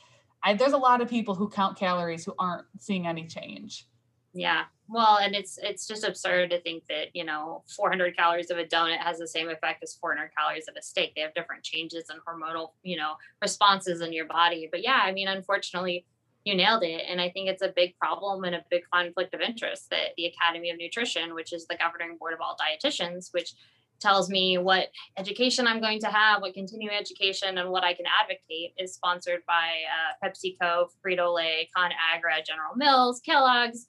I, 0.42 0.54
there's 0.54 0.74
a 0.74 0.78
lot 0.78 1.00
of 1.00 1.08
people 1.08 1.34
who 1.34 1.48
count 1.48 1.78
calories 1.78 2.24
who 2.24 2.34
aren't 2.38 2.66
seeing 2.78 3.06
any 3.06 3.26
change. 3.26 3.86
Yeah. 4.32 4.64
Well, 4.88 5.18
and 5.18 5.34
it's 5.34 5.58
it's 5.60 5.86
just 5.86 6.04
absurd 6.04 6.50
to 6.50 6.60
think 6.60 6.84
that 6.88 7.14
you 7.14 7.24
know 7.24 7.64
400 7.74 8.16
calories 8.16 8.50
of 8.50 8.58
a 8.58 8.64
donut 8.64 8.98
has 8.98 9.18
the 9.18 9.26
same 9.26 9.48
effect 9.48 9.82
as 9.82 9.94
400 9.94 10.30
calories 10.36 10.68
of 10.68 10.76
a 10.78 10.82
steak. 10.82 11.14
They 11.14 11.22
have 11.22 11.34
different 11.34 11.64
changes 11.64 12.08
and 12.08 12.20
hormonal 12.26 12.70
you 12.82 12.96
know 12.96 13.14
responses 13.42 14.00
in 14.00 14.12
your 14.12 14.26
body. 14.26 14.68
But 14.70 14.82
yeah, 14.82 15.00
I 15.02 15.12
mean, 15.12 15.28
unfortunately, 15.28 16.06
you 16.44 16.54
nailed 16.54 16.84
it, 16.84 17.02
and 17.08 17.20
I 17.20 17.30
think 17.30 17.48
it's 17.48 17.62
a 17.62 17.72
big 17.74 17.98
problem 17.98 18.44
and 18.44 18.54
a 18.54 18.64
big 18.70 18.82
conflict 18.92 19.34
of 19.34 19.40
interest 19.40 19.90
that 19.90 20.14
the 20.16 20.26
Academy 20.26 20.70
of 20.70 20.78
Nutrition, 20.78 21.34
which 21.34 21.52
is 21.52 21.66
the 21.66 21.76
governing 21.76 22.16
board 22.16 22.34
of 22.34 22.40
all 22.40 22.56
dietitians, 22.56 23.32
which 23.32 23.54
tells 23.98 24.28
me 24.28 24.58
what 24.58 24.88
education 25.16 25.66
I'm 25.66 25.80
going 25.80 26.00
to 26.00 26.08
have, 26.08 26.42
what 26.42 26.54
continuing 26.54 26.94
education, 26.96 27.58
and 27.58 27.70
what 27.70 27.82
I 27.82 27.94
can 27.94 28.04
advocate 28.06 28.74
is 28.78 28.94
sponsored 28.94 29.40
by 29.48 29.70
uh, 29.90 30.26
PepsiCo, 30.26 30.88
Frito 31.04 31.34
Lay, 31.34 31.68
ConAgra, 31.76 32.44
General 32.46 32.76
Mills, 32.76 33.20
Kellogg's 33.20 33.86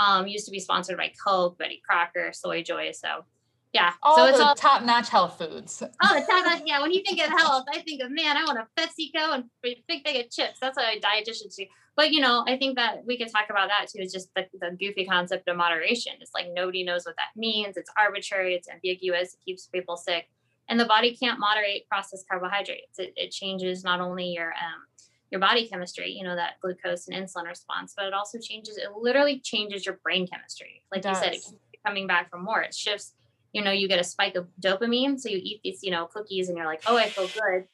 um, 0.00 0.26
used 0.26 0.46
to 0.46 0.50
be 0.50 0.60
sponsored 0.60 0.96
by 0.96 1.12
Coke, 1.24 1.58
Betty 1.58 1.82
Crocker, 1.86 2.32
Soy 2.32 2.62
Joy. 2.62 2.92
So 2.92 3.24
yeah. 3.72 3.92
All 4.02 4.16
so 4.16 4.26
it's 4.26 4.40
all 4.40 4.54
top 4.54 4.82
notch 4.82 5.08
health 5.08 5.38
foods. 5.38 5.82
Oh, 6.02 6.14
the 6.14 6.26
top 6.26 6.44
notch. 6.44 6.62
Yeah. 6.64 6.80
When 6.80 6.90
you 6.90 7.02
think 7.06 7.20
of 7.20 7.28
health, 7.28 7.66
I 7.72 7.80
think 7.80 8.02
of 8.02 8.10
man, 8.10 8.36
I 8.36 8.44
want 8.44 8.58
a 8.58 8.80
PepsiCo 8.80 9.34
and 9.34 9.44
a 9.64 9.76
big 9.86 10.04
bag 10.04 10.16
of 10.16 10.30
chips. 10.30 10.58
That's 10.60 10.76
what 10.76 10.96
a 10.96 11.00
dietitian 11.00 11.54
do. 11.54 11.66
But 11.96 12.12
you 12.12 12.20
know, 12.20 12.44
I 12.46 12.56
think 12.56 12.76
that 12.76 13.04
we 13.06 13.18
can 13.18 13.28
talk 13.28 13.50
about 13.50 13.68
that 13.68 13.88
too. 13.88 14.02
Is 14.02 14.12
just 14.12 14.30
the, 14.34 14.46
the 14.60 14.76
goofy 14.78 15.04
concept 15.04 15.48
of 15.48 15.56
moderation. 15.56 16.12
It's 16.20 16.32
like 16.34 16.46
nobody 16.52 16.82
knows 16.82 17.04
what 17.04 17.16
that 17.16 17.38
means. 17.38 17.76
It's 17.76 17.90
arbitrary. 17.96 18.54
It's 18.54 18.68
ambiguous. 18.68 19.34
It 19.34 19.40
keeps 19.44 19.66
people 19.66 19.96
sick, 19.96 20.28
and 20.68 20.80
the 20.80 20.86
body 20.86 21.14
can't 21.14 21.38
moderate 21.38 21.88
processed 21.88 22.28
carbohydrates. 22.28 22.98
It, 22.98 23.12
it 23.16 23.30
changes 23.30 23.84
not 23.84 24.00
only 24.00 24.28
your 24.28 24.48
um, 24.48 24.82
your 25.30 25.40
body 25.40 25.68
chemistry, 25.68 26.10
you 26.10 26.24
know, 26.24 26.34
that 26.34 26.54
glucose 26.60 27.08
and 27.08 27.16
insulin 27.16 27.46
response, 27.46 27.94
but 27.96 28.06
it 28.06 28.12
also 28.12 28.38
changes, 28.38 28.76
it 28.76 28.88
literally 28.96 29.40
changes 29.40 29.86
your 29.86 30.00
brain 30.02 30.26
chemistry. 30.26 30.82
Like 30.92 31.04
you 31.04 31.14
said, 31.14 31.34
it 31.34 31.44
keeps 31.44 31.54
coming 31.86 32.06
back 32.06 32.30
for 32.30 32.38
more. 32.38 32.60
It 32.62 32.74
shifts, 32.74 33.14
you 33.52 33.62
know, 33.62 33.70
you 33.70 33.88
get 33.88 34.00
a 34.00 34.04
spike 34.04 34.34
of 34.34 34.48
dopamine. 34.60 35.18
So 35.18 35.28
you 35.28 35.40
eat 35.42 35.60
these, 35.62 35.80
you 35.82 35.90
know, 35.90 36.06
cookies 36.06 36.48
and 36.48 36.58
you're 36.58 36.66
like, 36.66 36.82
oh, 36.86 36.96
I 36.96 37.08
feel 37.08 37.28
good. 37.28 37.66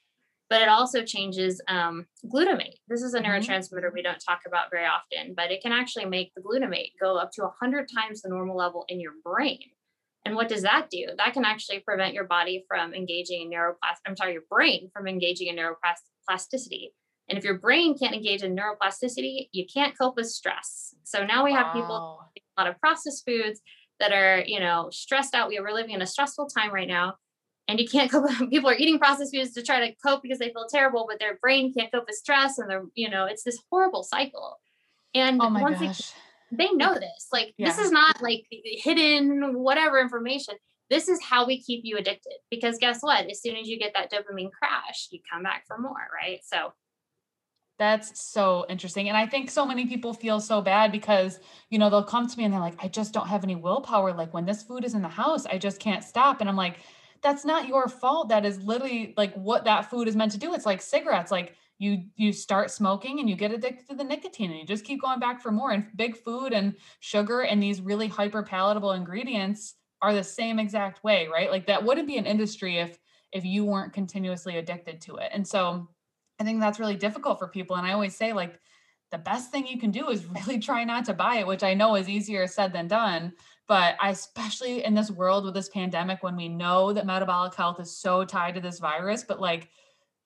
But 0.49 0.63
it 0.63 0.69
also 0.69 1.03
changes 1.03 1.61
um, 1.67 2.07
glutamate. 2.27 2.77
This 2.89 3.03
is 3.03 3.15
a 3.15 3.21
mm-hmm. 3.21 3.31
neurotransmitter 3.31 3.93
we 3.93 4.03
don't 4.03 4.23
talk 4.25 4.43
about 4.47 4.71
very 4.71 4.87
often, 4.87 5.35
but 5.35 5.51
it 5.51 5.61
can 5.61 5.73
actually 5.73 6.05
make 6.05 6.33
the 6.35 6.43
glutamate 6.43 6.93
go 7.01 7.17
up 7.17 7.33
to 7.33 7.43
100 7.43 7.89
times 7.93 8.23
the 8.23 8.29
normal 8.29 8.57
level 8.57 8.85
in 8.89 9.01
your 9.01 9.13
brain. 9.25 9.61
And 10.25 10.35
what 10.35 10.49
does 10.49 10.63
that 10.63 10.89
do? 10.91 11.07
That 11.17 11.35
can 11.35 11.45
actually 11.45 11.81
prevent 11.81 12.13
your 12.13 12.25
body 12.25 12.65
from 12.69 12.95
engaging 12.95 13.43
in 13.43 13.51
neuroplasticity. 13.51 14.07
I'm 14.07 14.17
sorry, 14.17 14.33
your 14.33 14.43
brain 14.51 14.91
from 14.93 15.07
engaging 15.07 15.49
in 15.49 15.57
neuroplasticity. 15.57 16.91
And 17.29 17.37
if 17.37 17.45
your 17.45 17.59
brain 17.59 17.99
can't 17.99 18.15
engage 18.15 18.43
in 18.43 18.57
neuroplasticity, 18.57 19.49
you 19.53 19.67
can't 19.73 19.99
cope 19.99 20.17
with 20.17 20.29
stress. 20.29 20.95
So 21.03 21.25
now 21.25 21.45
we 21.45 21.53
have 21.53 21.73
people 21.73 22.21
a 22.57 22.63
lot 22.63 22.71
of 22.71 22.79
processed 22.81 23.25
foods 23.27 23.61
that 24.01 24.13
are, 24.13 24.43
you 24.47 24.61
know, 24.61 24.89
stressed 24.93 25.35
out. 25.35 25.49
We 25.49 25.59
are 25.59 25.73
living 25.73 25.95
in 25.95 26.03
a 26.03 26.07
stressful 26.07 26.49
time 26.49 26.73
right 26.73 26.89
now. 26.89 27.15
And 27.69 27.81
you 27.81 27.89
can't 27.89 28.11
cope. 28.13 28.29
People 28.51 28.71
are 28.71 28.77
eating 28.77 28.99
processed 28.99 29.35
foods 29.35 29.53
to 29.53 29.63
try 29.63 29.89
to 29.89 29.95
cope 30.05 30.23
because 30.23 30.39
they 30.39 30.51
feel 30.51 30.67
terrible, 30.71 31.07
but 31.09 31.19
their 31.19 31.37
brain 31.39 31.73
can't 31.73 31.91
cope 31.93 32.07
with 32.07 32.17
stress. 32.17 32.59
And 32.59 32.71
they're, 32.71 32.85
you 32.95 33.11
know, 33.11 33.27
it's 33.27 33.43
this 33.43 33.59
horrible 33.71 34.03
cycle. 34.03 34.59
And 35.15 35.41
oh 35.41 35.51
my 35.51 35.73
gosh. 35.73 36.13
They, 36.51 36.67
they 36.67 36.73
know 36.73 36.95
this. 36.95 37.29
Like, 37.33 37.55
yeah. 37.59 37.67
this 37.67 37.79
is 37.79 37.91
not 37.91 38.23
like 38.23 38.47
hidden 38.51 39.55
whatever 39.55 39.99
information. 39.99 40.55
This 40.89 41.09
is 41.09 41.21
how 41.21 41.47
we 41.47 41.61
keep 41.61 41.81
you 41.85 41.97
addicted. 41.97 42.35
Because 42.51 42.79
guess 42.79 43.01
what? 43.01 43.27
As 43.27 43.43
soon 43.43 43.57
as 43.57 43.67
you 43.67 43.79
get 43.79 43.93
that 43.95 44.13
dopamine 44.13 44.53
crash, 44.53 45.09
you 45.11 45.19
come 45.31 45.43
back 45.43 45.65
for 45.67 45.79
more, 45.79 46.07
right? 46.15 46.39
So 46.45 46.73
that's 47.79 48.21
so 48.21 48.65
interesting. 48.69 49.09
And 49.09 49.17
I 49.17 49.27
think 49.27 49.51
so 49.51 49.67
many 49.67 49.87
people 49.87 50.15
feel 50.15 50.41
so 50.41 50.63
bad 50.63 50.93
because, 50.93 51.41
you 51.69 51.79
know, 51.79 51.91
they'll 51.91 52.03
come 52.03 52.27
to 52.27 52.39
me 52.39 52.45
and 52.45 52.53
they're 52.53 52.61
like, 52.61 52.83
I 52.83 52.89
just 52.89 53.13
don't 53.13 53.29
have 53.29 53.45
any 53.45 53.55
willpower. 53.55 54.15
Like 54.15 54.33
when 54.33 54.47
this 54.47 54.63
food 54.63 54.85
is 54.85 54.95
in 54.95 55.03
the 55.03 55.09
house, 55.09 55.47
I 55.47 55.59
just 55.59 55.79
can't 55.79 56.03
stop. 56.03 56.41
And 56.41 56.49
I'm 56.49 56.57
like, 56.57 56.79
that's 57.23 57.45
not 57.45 57.69
your 57.69 57.89
fault. 57.89 58.29
That 58.29 58.47
is 58.47 58.63
literally 58.63 59.15
like 59.17 59.35
what 59.35 59.65
that 59.65 59.91
food 59.91 60.09
is 60.09 60.17
meant 60.17 60.33
to 60.33 60.39
do. 60.39 60.55
It's 60.55 60.67
like 60.67 60.81
cigarettes. 60.81 61.31
Like 61.31 61.55
you 61.79 62.05
you 62.17 62.33
start 62.33 62.71
smoking 62.71 63.21
and 63.21 63.29
you 63.29 63.37
get 63.37 63.53
addicted 63.53 63.89
to 63.89 63.97
the 63.97 64.05
nicotine 64.05 64.51
and 64.51 64.61
you 64.61 64.67
just 64.67 64.85
keep 64.85 65.03
going 65.03 65.21
back 65.21 65.43
for 65.43 65.51
more. 65.53 65.73
And 65.73 65.87
big 65.97 66.17
food 66.17 66.53
and 66.53 66.75
sugar 67.01 67.43
and 67.43 67.63
these 67.63 67.81
really 67.81 68.09
hyper 68.09 68.43
palatable 68.43 68.93
ingredients 68.93 69.75
are 70.01 70.15
the 70.15 70.25
same 70.25 70.59
exact 70.59 71.03
way, 71.05 71.29
right? 71.29 71.51
Like 71.51 71.67
that 71.67 71.85
wouldn't 71.85 72.07
be 72.07 72.17
an 72.17 72.27
industry 72.27 72.79
if 72.79 72.99
if 73.33 73.45
you 73.45 73.65
weren't 73.65 73.93
continuously 73.93 74.57
addicted 74.57 75.01
to 75.03 75.17
it. 75.17 75.31
And 75.33 75.47
so 75.47 75.89
I 76.39 76.45
think 76.45 76.61
that's 76.61 76.79
really 76.79 76.97
difficult 76.97 77.39
for 77.39 77.49
people. 77.49 77.77
And 77.77 77.87
I 77.87 77.93
always 77.93 78.17
say, 78.17 78.33
like, 78.33 78.59
the 79.11 79.19
best 79.19 79.51
thing 79.51 79.67
you 79.67 79.79
can 79.79 79.91
do 79.91 80.09
is 80.11 80.27
really 80.47 80.59
try 80.59 80.85
not 80.85 81.05
to 81.07 81.15
buy 81.15 81.37
it, 81.37 81.47
which 81.47 81.63
I 81.63 81.75
know 81.75 81.97
is 81.97 82.09
easier 82.09 82.47
said 82.47 82.73
than 82.73 82.89
done. 82.89 83.33
But 83.69 83.97
I, 84.01 84.11
especially 84.11 84.85
in 84.85 84.95
this 84.95 85.11
world 85.11 85.45
with 85.45 85.55
this 85.55 85.69
pandemic, 85.69 86.23
when 86.23 86.37
we 86.37 86.49
know 86.49 86.93
that 86.93 87.07
metabolic 87.07 87.55
health 87.55 87.81
is 87.81 87.97
so 87.97 88.25
tied 88.25 88.55
to 88.55 88.61
this 88.61 88.79
virus, 88.79 89.25
but 89.25 89.41
like, 89.41 89.69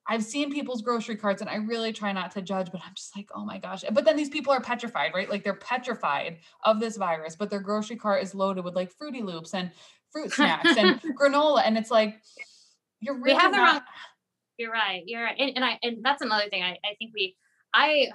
I've 0.06 0.24
seen 0.24 0.52
people's 0.52 0.82
grocery 0.82 1.16
carts 1.16 1.40
and 1.40 1.48
I 1.48 1.56
really 1.56 1.92
try 1.92 2.12
not 2.12 2.32
to 2.32 2.42
judge, 2.42 2.72
but 2.72 2.80
I'm 2.84 2.94
just 2.94 3.16
like, 3.16 3.28
oh 3.34 3.44
my 3.44 3.58
gosh. 3.58 3.84
But 3.92 4.04
then 4.04 4.16
these 4.16 4.28
people 4.28 4.52
are 4.52 4.60
petrified, 4.60 5.12
right? 5.14 5.30
Like 5.30 5.44
they're 5.44 5.54
petrified 5.54 6.38
of 6.64 6.80
this 6.80 6.96
virus, 6.96 7.36
but 7.36 7.48
their 7.48 7.60
grocery 7.60 7.96
cart 7.96 8.22
is 8.22 8.34
loaded 8.34 8.64
with 8.64 8.74
like 8.74 8.90
fruity 8.90 9.22
loops 9.22 9.54
and 9.54 9.70
fruit 10.10 10.32
snacks 10.32 10.76
and 10.76 11.00
granola. 11.20 11.62
And 11.64 11.78
it's 11.78 11.90
like, 11.90 12.20
you're 13.00 13.14
really 13.14 13.34
we 13.34 13.38
have 13.38 13.52
not, 13.52 13.74
the 13.74 13.78
wrong 13.78 13.82
you're 14.60 14.70
right 14.70 15.02
you're 15.06 15.22
right 15.22 15.36
and, 15.38 15.52
and 15.56 15.64
i 15.64 15.78
and 15.82 15.96
that's 16.02 16.22
another 16.22 16.48
thing 16.50 16.62
i, 16.62 16.72
I 16.84 16.94
think 16.98 17.12
we 17.14 17.34
i 17.74 18.08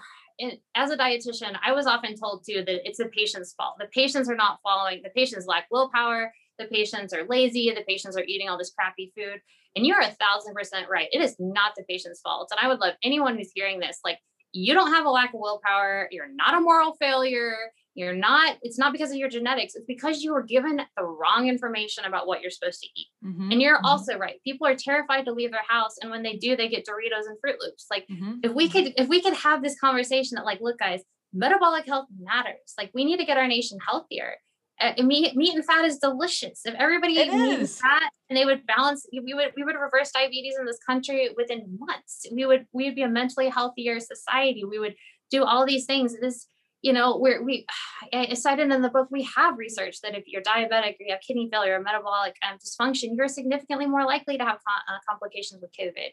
as 0.76 0.92
a 0.92 0.98
dietitian 0.98 1.58
i 1.66 1.72
was 1.74 1.88
often 1.88 2.16
told 2.16 2.46
too 2.48 2.64
that 2.66 2.88
it's 2.88 3.00
the 3.00 3.08
patient's 3.08 3.54
fault. 3.54 3.76
The 3.80 3.88
patients 3.88 4.30
are 4.30 4.36
not 4.36 4.60
following 4.64 5.02
the 5.04 5.10
patients 5.10 5.48
lack 5.48 5.66
willpower 5.72 6.32
the 6.60 6.66
patients 6.66 7.14
are 7.14 7.26
lazy 7.28 7.72
the 7.72 7.84
patients 7.88 8.16
are 8.16 8.24
eating 8.24 8.48
all 8.48 8.58
this 8.58 8.72
crappy 8.72 9.12
food 9.18 9.42
and 9.76 9.86
you're 9.86 10.00
a 10.00 10.12
thousand 10.12 10.54
percent 10.54 10.88
right 10.90 11.10
it 11.12 11.22
is 11.22 11.36
not 11.40 11.74
the 11.76 11.84
patient's 11.84 12.22
fault 12.22 12.50
and 12.52 12.60
i 12.62 12.68
would 12.68 12.80
love 12.80 12.94
anyone 13.04 13.38
who's 13.38 13.52
hearing 13.56 13.80
this 13.80 14.00
like 14.06 14.20
you 14.52 14.74
don't 14.74 14.94
have 14.94 15.06
a 15.06 15.10
lack 15.10 15.34
of 15.34 15.40
willpower 15.40 16.08
you're 16.12 16.32
not 16.34 16.56
a 16.56 16.62
moral 16.62 16.94
failure 16.94 17.56
you're 17.96 18.14
not, 18.14 18.58
it's 18.62 18.78
not 18.78 18.92
because 18.92 19.12
of 19.12 19.18
your 19.18 19.30
genetics. 19.30 19.74
It's 19.74 19.86
because 19.86 20.22
you 20.22 20.34
were 20.34 20.44
given 20.44 20.82
the 20.98 21.04
wrong 21.04 21.48
information 21.48 22.04
about 22.04 22.28
what 22.28 22.42
you're 22.42 22.52
supposed 22.52 22.82
to 22.82 22.88
eat. 22.88 23.08
Mm-hmm. 23.26 23.52
And 23.52 23.62
you're 23.62 23.78
mm-hmm. 23.78 23.86
also 23.86 24.18
right. 24.18 24.36
People 24.44 24.68
are 24.68 24.76
terrified 24.76 25.26
to 25.26 25.32
leave 25.32 25.52
their 25.52 25.64
house. 25.68 25.96
And 26.02 26.12
when 26.12 26.22
they 26.22 26.36
do, 26.36 26.58
they 26.58 26.68
get 26.68 26.86
Doritos 26.86 27.26
and 27.26 27.38
Froot 27.38 27.56
Loops. 27.62 27.88
Like 27.90 28.06
mm-hmm. 28.12 28.40
if 28.44 28.54
we 28.54 28.68
could, 28.68 28.94
if 28.98 29.08
we 29.08 29.22
could 29.22 29.34
have 29.34 29.64
this 29.64 29.80
conversation 29.80 30.36
that 30.36 30.46
like, 30.46 30.60
look, 30.62 30.78
guys, 30.78 31.02
metabolic 31.34 31.86
health 31.86 32.08
matters. 32.20 32.74
Like 32.78 32.92
we 32.94 33.06
need 33.06 33.18
to 33.18 33.26
get 33.26 33.38
our 33.38 33.48
nation 33.48 33.78
healthier. 33.88 34.36
Uh, 34.82 34.92
meat, 35.04 35.38
meat 35.38 35.56
and 35.56 35.64
fat 35.64 35.86
is 35.86 36.00
delicious. 36.00 36.62
If 36.66 36.76
everybody 36.76 37.18
ate 37.18 37.32
meat 37.32 37.60
and 37.60 37.70
fat 37.70 38.12
and 38.30 38.36
they 38.36 38.44
would 38.44 38.68
balance, 38.68 39.08
we 39.14 39.34
would 39.34 39.54
we 39.56 39.64
would 39.64 39.76
reverse 39.76 40.12
diabetes 40.12 40.56
in 40.60 40.66
this 40.66 40.80
country 40.86 41.30
within 41.38 41.78
months. 41.80 42.26
We 42.30 42.46
would 42.46 42.66
we 42.74 42.86
would 42.86 42.96
be 42.96 43.04
a 43.04 43.08
mentally 43.08 43.48
healthier 43.48 44.02
society. 44.02 44.66
We 44.66 44.80
would 44.80 44.96
do 45.32 45.46
all 45.46 45.66
these 45.66 45.86
things. 45.86 46.20
This 46.20 46.50
you 46.86 46.94
know, 46.94 47.18
where 47.18 47.42
we 47.42 47.66
I 48.14 48.36
cited 48.36 48.72
in 48.72 48.82
the 48.84 48.90
book, 48.90 49.08
we 49.12 49.28
have 49.36 49.58
research 49.58 50.02
that 50.02 50.16
if 50.16 50.26
you're 50.28 50.44
diabetic 50.44 50.94
or 51.00 51.06
you 51.08 51.12
have 51.14 51.22
kidney 51.22 51.50
failure 51.52 51.80
or 51.80 51.82
metabolic 51.82 52.36
um, 52.48 52.60
dysfunction, 52.60 53.18
you're 53.18 53.28
significantly 53.28 53.88
more 53.88 54.06
likely 54.06 54.38
to 54.38 54.46
have 54.46 54.58
uh, 54.58 54.98
complications 55.10 55.62
with 55.62 55.72
COVID. 55.78 56.10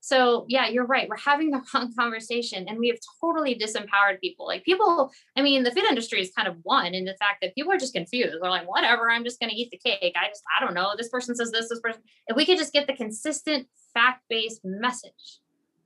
So 0.00 0.44
yeah, 0.48 0.68
you're 0.68 0.86
right. 0.86 1.08
We're 1.08 1.16
having 1.16 1.50
the 1.50 1.62
wrong 1.74 1.92
conversation 1.96 2.66
and 2.68 2.78
we 2.78 2.88
have 2.88 2.98
totally 3.20 3.54
disempowered 3.54 4.20
people. 4.20 4.46
Like 4.46 4.64
people, 4.64 5.12
I 5.36 5.42
mean, 5.42 5.62
the 5.62 5.70
food 5.70 5.84
industry 5.84 6.20
is 6.20 6.32
kind 6.36 6.48
of 6.48 6.56
one 6.64 6.92
in 6.92 7.04
the 7.04 7.16
fact 7.20 7.38
that 7.42 7.54
people 7.54 7.72
are 7.72 7.78
just 7.78 7.94
confused. 7.94 8.34
They're 8.40 8.50
like, 8.50 8.68
whatever, 8.68 9.08
I'm 9.08 9.24
just 9.24 9.38
gonna 9.38 9.52
eat 9.54 9.70
the 9.70 9.78
cake. 9.78 10.16
I 10.16 10.28
just, 10.28 10.42
I 10.56 10.64
don't 10.64 10.74
know. 10.74 10.94
This 10.98 11.08
person 11.08 11.36
says 11.36 11.52
this, 11.52 11.68
this 11.68 11.80
person. 11.80 12.02
If 12.26 12.36
we 12.36 12.44
could 12.44 12.58
just 12.58 12.72
get 12.72 12.88
the 12.88 12.94
consistent 12.94 13.68
fact-based 13.94 14.62
message, 14.64 15.38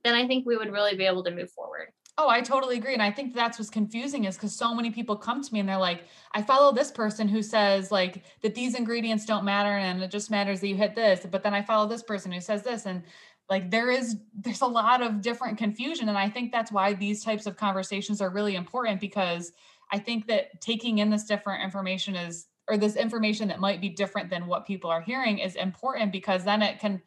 then 0.03 0.15
I 0.15 0.25
think 0.25 0.47
we 0.47 0.57
would 0.57 0.71
really 0.71 0.95
be 0.95 1.05
able 1.05 1.23
to 1.25 1.31
move 1.31 1.51
forward. 1.51 1.89
Oh, 2.23 2.29
I 2.29 2.41
totally 2.41 2.77
agree. 2.77 2.93
And 2.93 3.01
I 3.01 3.09
think 3.09 3.33
that's 3.33 3.57
what's 3.57 3.71
confusing 3.71 4.25
is 4.25 4.35
because 4.35 4.53
so 4.53 4.75
many 4.75 4.91
people 4.91 5.15
come 5.15 5.41
to 5.41 5.51
me 5.51 5.59
and 5.59 5.67
they're 5.67 5.75
like, 5.75 6.03
I 6.33 6.43
follow 6.43 6.71
this 6.71 6.91
person 6.91 7.27
who 7.27 7.41
says 7.41 7.91
like 7.91 8.23
that 8.43 8.53
these 8.53 8.75
ingredients 8.75 9.25
don't 9.25 9.43
matter 9.43 9.75
and 9.75 10.03
it 10.03 10.11
just 10.11 10.29
matters 10.29 10.59
that 10.59 10.67
you 10.67 10.75
hit 10.75 10.93
this. 10.93 11.25
But 11.25 11.41
then 11.41 11.55
I 11.55 11.63
follow 11.63 11.87
this 11.87 12.03
person 12.03 12.31
who 12.31 12.39
says 12.39 12.61
this. 12.61 12.85
And 12.85 13.01
like 13.49 13.71
there 13.71 13.89
is 13.89 14.17
there's 14.35 14.61
a 14.61 14.67
lot 14.67 15.01
of 15.01 15.23
different 15.23 15.57
confusion. 15.57 16.09
And 16.09 16.17
I 16.17 16.29
think 16.29 16.51
that's 16.51 16.71
why 16.71 16.93
these 16.93 17.23
types 17.23 17.47
of 17.47 17.57
conversations 17.57 18.21
are 18.21 18.29
really 18.29 18.53
important 18.53 19.01
because 19.01 19.51
I 19.91 19.97
think 19.97 20.27
that 20.27 20.61
taking 20.61 20.99
in 20.99 21.09
this 21.09 21.23
different 21.23 21.63
information 21.63 22.15
is 22.15 22.45
or 22.67 22.77
this 22.77 22.97
information 22.97 23.47
that 23.47 23.59
might 23.59 23.81
be 23.81 23.89
different 23.89 24.29
than 24.29 24.45
what 24.45 24.67
people 24.67 24.91
are 24.91 25.01
hearing 25.01 25.39
is 25.39 25.55
important 25.55 26.11
because 26.11 26.43
then 26.43 26.61
it 26.61 26.77
can 26.77 27.01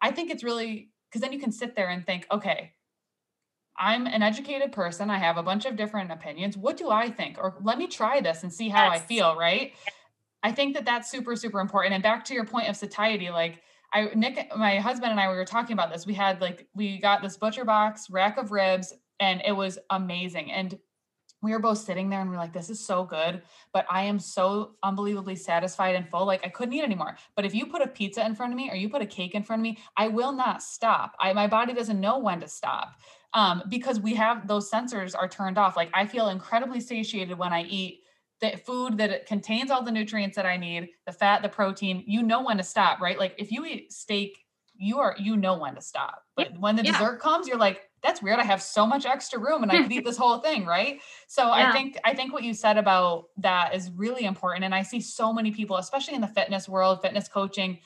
I 0.00 0.10
think 0.10 0.30
it's 0.30 0.42
really 0.42 0.88
because 1.10 1.20
then 1.20 1.34
you 1.34 1.38
can 1.38 1.52
sit 1.52 1.76
there 1.76 1.90
and 1.90 2.06
think, 2.06 2.26
okay, 2.32 2.72
I'm 3.78 4.06
an 4.06 4.22
educated 4.22 4.72
person. 4.72 5.10
I 5.10 5.18
have 5.18 5.36
a 5.36 5.42
bunch 5.42 5.66
of 5.66 5.76
different 5.76 6.12
opinions. 6.12 6.56
What 6.56 6.76
do 6.76 6.90
I 6.90 7.10
think? 7.10 7.38
Or 7.38 7.56
let 7.62 7.78
me 7.78 7.86
try 7.86 8.20
this 8.20 8.42
and 8.42 8.52
see 8.52 8.68
how 8.68 8.84
yes. 8.90 9.00
I 9.00 9.04
feel, 9.04 9.36
right? 9.36 9.72
I 10.42 10.52
think 10.52 10.74
that 10.74 10.84
that's 10.84 11.10
super, 11.10 11.34
super 11.36 11.60
important. 11.60 11.94
And 11.94 12.02
back 12.02 12.24
to 12.26 12.34
your 12.34 12.44
point 12.44 12.68
of 12.68 12.76
satiety, 12.76 13.30
like 13.30 13.62
I, 13.92 14.10
Nick, 14.14 14.50
my 14.56 14.78
husband 14.78 15.10
and 15.10 15.20
I, 15.20 15.28
we 15.30 15.36
were 15.36 15.44
talking 15.44 15.72
about 15.72 15.92
this. 15.92 16.06
We 16.06 16.14
had 16.14 16.40
like, 16.40 16.68
we 16.74 16.98
got 16.98 17.22
this 17.22 17.36
butcher 17.36 17.64
box 17.64 18.10
rack 18.10 18.36
of 18.36 18.52
ribs 18.52 18.92
and 19.20 19.40
it 19.44 19.52
was 19.52 19.78
amazing. 19.90 20.52
And 20.52 20.78
we 21.44 21.52
were 21.52 21.58
both 21.58 21.78
sitting 21.78 22.08
there 22.08 22.20
and 22.20 22.30
we 22.30 22.36
are 22.36 22.40
like, 22.40 22.52
this 22.52 22.70
is 22.70 22.80
so 22.80 23.04
good, 23.04 23.42
but 23.72 23.86
I 23.90 24.02
am 24.04 24.18
so 24.18 24.72
unbelievably 24.82 25.36
satisfied 25.36 25.94
and 25.94 26.08
full. 26.08 26.24
Like 26.24 26.44
I 26.44 26.48
couldn't 26.48 26.74
eat 26.74 26.82
anymore. 26.82 27.16
But 27.36 27.44
if 27.44 27.54
you 27.54 27.66
put 27.66 27.82
a 27.82 27.86
pizza 27.86 28.24
in 28.24 28.34
front 28.34 28.52
of 28.52 28.56
me 28.56 28.70
or 28.70 28.74
you 28.74 28.88
put 28.88 29.02
a 29.02 29.06
cake 29.06 29.34
in 29.34 29.42
front 29.42 29.60
of 29.60 29.64
me, 29.64 29.78
I 29.96 30.08
will 30.08 30.32
not 30.32 30.62
stop. 30.62 31.14
I, 31.20 31.32
my 31.32 31.46
body 31.46 31.74
doesn't 31.74 32.00
know 32.00 32.18
when 32.18 32.40
to 32.40 32.48
stop 32.48 32.94
um, 33.34 33.62
because 33.68 34.00
we 34.00 34.14
have 34.14 34.48
those 34.48 34.70
sensors 34.70 35.14
are 35.14 35.28
turned 35.28 35.58
off. 35.58 35.76
Like 35.76 35.90
I 35.92 36.06
feel 36.06 36.28
incredibly 36.28 36.80
satiated 36.80 37.36
when 37.36 37.52
I 37.52 37.62
eat 37.64 38.00
the 38.40 38.56
food 38.56 38.98
that 38.98 39.10
it 39.10 39.26
contains 39.26 39.70
all 39.70 39.82
the 39.82 39.92
nutrients 39.92 40.36
that 40.36 40.46
I 40.46 40.56
need, 40.56 40.88
the 41.06 41.12
fat, 41.12 41.42
the 41.42 41.48
protein. 41.48 42.04
You 42.06 42.22
know 42.22 42.42
when 42.42 42.56
to 42.56 42.62
stop, 42.62 43.00
right? 43.00 43.18
Like 43.18 43.34
if 43.38 43.52
you 43.52 43.64
eat 43.64 43.92
steak, 43.92 44.38
you 44.76 44.98
are 44.98 45.14
you 45.18 45.36
know 45.36 45.58
when 45.58 45.74
to 45.74 45.80
stop. 45.80 46.22
But 46.36 46.52
yeah. 46.52 46.58
when 46.58 46.76
the 46.76 46.84
yeah. 46.84 46.92
dessert 46.92 47.20
comes, 47.20 47.46
you're 47.46 47.58
like, 47.58 47.82
that's 48.04 48.22
weird. 48.22 48.38
I 48.38 48.44
have 48.44 48.62
so 48.62 48.86
much 48.86 49.06
extra 49.06 49.38
room 49.40 49.62
and 49.62 49.72
I 49.72 49.82
could 49.82 49.90
eat 49.90 50.04
this 50.04 50.18
whole 50.18 50.38
thing, 50.38 50.66
right? 50.66 51.00
So 51.26 51.46
yeah. 51.46 51.70
I 51.70 51.72
think 51.72 51.96
I 52.04 52.14
think 52.14 52.34
what 52.34 52.44
you 52.44 52.52
said 52.52 52.76
about 52.76 53.30
that 53.38 53.74
is 53.74 53.90
really 53.96 54.24
important. 54.26 54.64
And 54.64 54.74
I 54.74 54.82
see 54.82 55.00
so 55.00 55.32
many 55.32 55.50
people, 55.50 55.78
especially 55.78 56.14
in 56.14 56.20
the 56.20 56.28
fitness 56.28 56.68
world, 56.68 57.00
fitness 57.00 57.28
coaching, 57.28 57.78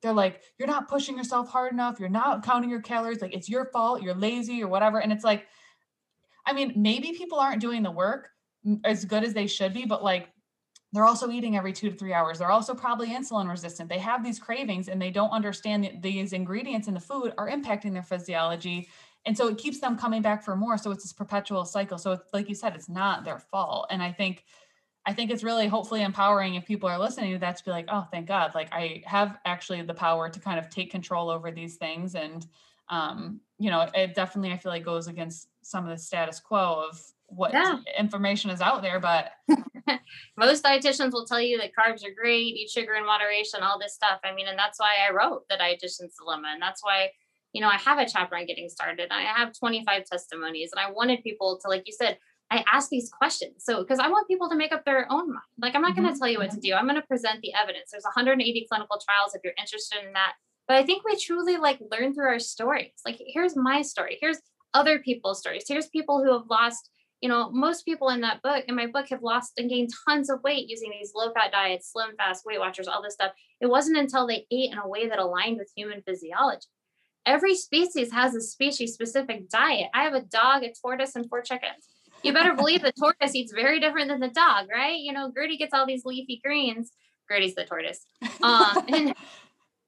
they're 0.00 0.14
like, 0.14 0.40
you're 0.58 0.68
not 0.68 0.88
pushing 0.88 1.18
yourself 1.18 1.50
hard 1.50 1.72
enough. 1.72 2.00
You're 2.00 2.08
not 2.08 2.42
counting 2.42 2.70
your 2.70 2.80
calories. 2.80 3.20
Like 3.20 3.34
it's 3.34 3.48
your 3.48 3.66
fault. 3.66 4.02
You're 4.02 4.14
lazy 4.14 4.62
or 4.62 4.68
whatever. 4.68 5.00
And 5.00 5.12
it's 5.12 5.24
like, 5.24 5.46
I 6.46 6.54
mean, 6.54 6.72
maybe 6.74 7.12
people 7.12 7.38
aren't 7.38 7.60
doing 7.60 7.82
the 7.82 7.90
work 7.90 8.30
as 8.84 9.04
good 9.04 9.22
as 9.22 9.34
they 9.34 9.46
should 9.46 9.74
be, 9.74 9.84
but 9.84 10.02
like 10.02 10.30
they're 10.92 11.04
also 11.04 11.30
eating 11.30 11.56
every 11.56 11.74
two 11.74 11.90
to 11.90 11.96
three 11.96 12.14
hours. 12.14 12.38
They're 12.38 12.50
also 12.50 12.74
probably 12.74 13.08
insulin 13.08 13.50
resistant. 13.50 13.90
They 13.90 13.98
have 13.98 14.24
these 14.24 14.38
cravings 14.38 14.88
and 14.88 15.00
they 15.00 15.10
don't 15.10 15.30
understand 15.30 15.84
that 15.84 16.00
these 16.00 16.32
ingredients 16.32 16.88
in 16.88 16.94
the 16.94 17.00
food 17.00 17.34
are 17.36 17.50
impacting 17.50 17.92
their 17.92 18.02
physiology. 18.02 18.88
And 19.26 19.36
so 19.36 19.48
it 19.48 19.58
keeps 19.58 19.80
them 19.80 19.98
coming 19.98 20.22
back 20.22 20.42
for 20.42 20.56
more. 20.56 20.78
So 20.78 20.90
it's 20.90 21.04
this 21.04 21.12
perpetual 21.12 21.64
cycle. 21.64 21.98
So 21.98 22.12
it's 22.12 22.32
like 22.32 22.48
you 22.48 22.54
said, 22.54 22.74
it's 22.74 22.88
not 22.88 23.24
their 23.24 23.38
fault. 23.38 23.88
And 23.90 24.02
I 24.02 24.12
think 24.12 24.44
I 25.08 25.14
think 25.14 25.30
it's 25.30 25.42
really 25.42 25.68
hopefully 25.68 26.02
empowering 26.02 26.54
if 26.54 26.66
people 26.66 26.86
are 26.86 26.98
listening 26.98 27.32
to 27.32 27.38
that 27.38 27.56
to 27.56 27.64
be 27.64 27.70
like, 27.70 27.86
oh, 27.88 28.06
thank 28.10 28.28
God, 28.28 28.54
like 28.54 28.68
I 28.72 29.02
have 29.06 29.38
actually 29.46 29.80
the 29.80 29.94
power 29.94 30.28
to 30.28 30.38
kind 30.38 30.58
of 30.58 30.68
take 30.68 30.90
control 30.90 31.30
over 31.30 31.50
these 31.50 31.76
things. 31.76 32.14
And, 32.14 32.46
um, 32.90 33.40
you 33.58 33.70
know, 33.70 33.88
it 33.94 34.14
definitely, 34.14 34.52
I 34.52 34.58
feel 34.58 34.70
like 34.70 34.84
goes 34.84 35.06
against 35.06 35.48
some 35.62 35.84
of 35.84 35.90
the 35.90 35.96
status 35.96 36.40
quo 36.40 36.84
of 36.90 37.00
what 37.24 37.54
yeah. 37.54 37.78
information 37.98 38.50
is 38.50 38.60
out 38.60 38.82
there. 38.82 39.00
But 39.00 39.30
most 40.36 40.62
dietitians 40.62 41.12
will 41.12 41.24
tell 41.24 41.40
you 41.40 41.56
that 41.56 41.70
carbs 41.72 42.04
are 42.04 42.14
great, 42.14 42.56
eat 42.56 42.68
sugar 42.68 42.92
in 42.92 43.06
moderation, 43.06 43.62
all 43.62 43.78
this 43.78 43.94
stuff. 43.94 44.20
I 44.24 44.34
mean, 44.34 44.46
and 44.46 44.58
that's 44.58 44.78
why 44.78 44.96
I 45.08 45.12
wrote 45.14 45.48
the 45.48 45.56
dietitian's 45.56 46.16
dilemma. 46.18 46.48
And 46.52 46.60
that's 46.60 46.84
why, 46.84 47.08
you 47.58 47.64
know, 47.64 47.70
I 47.70 47.76
have 47.78 47.98
a 47.98 48.08
chapter 48.08 48.36
on 48.36 48.46
getting 48.46 48.68
started. 48.68 49.08
I 49.10 49.22
have 49.22 49.52
25 49.52 50.04
testimonies 50.04 50.70
and 50.72 50.78
I 50.78 50.92
wanted 50.92 51.24
people 51.24 51.58
to, 51.60 51.68
like 51.68 51.82
you 51.86 51.92
said, 51.92 52.16
I 52.52 52.64
ask 52.72 52.88
these 52.88 53.10
questions. 53.10 53.64
So, 53.64 53.82
because 53.82 53.98
I 53.98 54.08
want 54.08 54.28
people 54.28 54.48
to 54.48 54.54
make 54.54 54.70
up 54.70 54.84
their 54.84 55.10
own 55.10 55.26
mind. 55.30 55.42
Like, 55.60 55.74
I'm 55.74 55.82
not 55.82 55.94
mm-hmm. 55.94 56.02
going 56.02 56.14
to 56.14 56.18
tell 56.20 56.28
you 56.28 56.38
what 56.38 56.52
to 56.52 56.60
do. 56.60 56.74
I'm 56.74 56.86
going 56.86 57.00
to 57.00 57.06
present 57.08 57.40
the 57.42 57.52
evidence. 57.60 57.90
There's 57.90 58.04
180 58.04 58.66
clinical 58.70 59.00
trials 59.04 59.34
if 59.34 59.40
you're 59.42 59.54
interested 59.58 60.06
in 60.06 60.12
that. 60.12 60.34
But 60.68 60.76
I 60.76 60.84
think 60.84 61.04
we 61.04 61.16
truly 61.16 61.56
like 61.56 61.80
learn 61.90 62.14
through 62.14 62.28
our 62.28 62.38
stories. 62.38 62.92
Like, 63.04 63.20
here's 63.26 63.56
my 63.56 63.82
story. 63.82 64.18
Here's 64.20 64.38
other 64.72 65.00
people's 65.00 65.40
stories. 65.40 65.64
Here's 65.66 65.88
people 65.88 66.22
who 66.22 66.32
have 66.32 66.48
lost, 66.48 66.90
you 67.20 67.28
know, 67.28 67.50
most 67.50 67.84
people 67.84 68.10
in 68.10 68.20
that 68.20 68.40
book, 68.40 68.66
in 68.68 68.76
my 68.76 68.86
book, 68.86 69.08
have 69.08 69.24
lost 69.24 69.54
and 69.58 69.68
gained 69.68 69.90
tons 70.08 70.30
of 70.30 70.44
weight 70.44 70.68
using 70.68 70.92
these 70.92 71.10
low 71.12 71.32
fat 71.32 71.50
diets, 71.50 71.90
slim 71.90 72.10
fast, 72.16 72.46
Weight 72.46 72.60
Watchers, 72.60 72.86
all 72.86 73.02
this 73.02 73.14
stuff. 73.14 73.32
It 73.60 73.66
wasn't 73.66 73.98
until 73.98 74.28
they 74.28 74.46
ate 74.52 74.70
in 74.70 74.78
a 74.78 74.86
way 74.86 75.08
that 75.08 75.18
aligned 75.18 75.58
with 75.58 75.72
human 75.74 76.02
physiology. 76.06 76.68
Every 77.28 77.54
species 77.54 78.12
has 78.12 78.34
a 78.34 78.40
species 78.40 78.94
specific 78.94 79.48
diet. 79.50 79.88
I 79.94 80.04
have 80.04 80.14
a 80.14 80.22
dog, 80.22 80.64
a 80.64 80.72
tortoise, 80.82 81.14
and 81.14 81.28
four 81.28 81.42
chickens 81.42 81.84
you 82.22 82.32
better 82.32 82.54
believe 82.54 82.82
the 82.82 82.92
tortoise 82.92 83.34
eats 83.34 83.52
very 83.52 83.80
different 83.80 84.08
than 84.08 84.20
the 84.20 84.28
dog, 84.28 84.66
right? 84.72 84.98
You 84.98 85.12
know, 85.12 85.30
Gertie 85.34 85.56
gets 85.56 85.74
all 85.74 85.86
these 85.86 86.04
leafy 86.04 86.40
greens. 86.44 86.90
Gertie's 87.30 87.54
the 87.54 87.64
tortoise. 87.64 88.04
Um, 88.42 88.84
and 88.88 89.14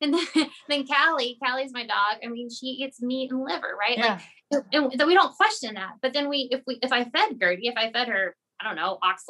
and 0.03 0.15
then, 0.15 0.27
then 0.69 0.87
Callie, 0.87 1.37
Callie's 1.43 1.73
my 1.73 1.87
dog. 1.87 2.19
I 2.25 2.29
mean, 2.29 2.49
she 2.51 2.67
eats 2.67 3.03
meat 3.03 3.31
and 3.31 3.43
liver, 3.43 3.77
right? 3.79 3.99
Yeah. 3.99 4.21
Like, 4.51 4.65
and, 4.73 4.93
and 4.93 5.07
we 5.07 5.15
don't 5.15 5.35
question 5.35 5.75
that. 5.75 5.95
But 6.01 6.13
then 6.13 6.29
we, 6.29 6.49
if 6.51 6.63
we, 6.67 6.79
if 6.83 6.93
I 6.93 7.05
fed 7.05 7.39
Gertie, 7.39 7.69
if 7.69 7.77
I 7.77 7.93
fed 7.93 8.09
her, 8.09 8.35
I 8.61 8.65
don't 8.65 8.77
know, 8.77 8.99
ox. 9.03 9.27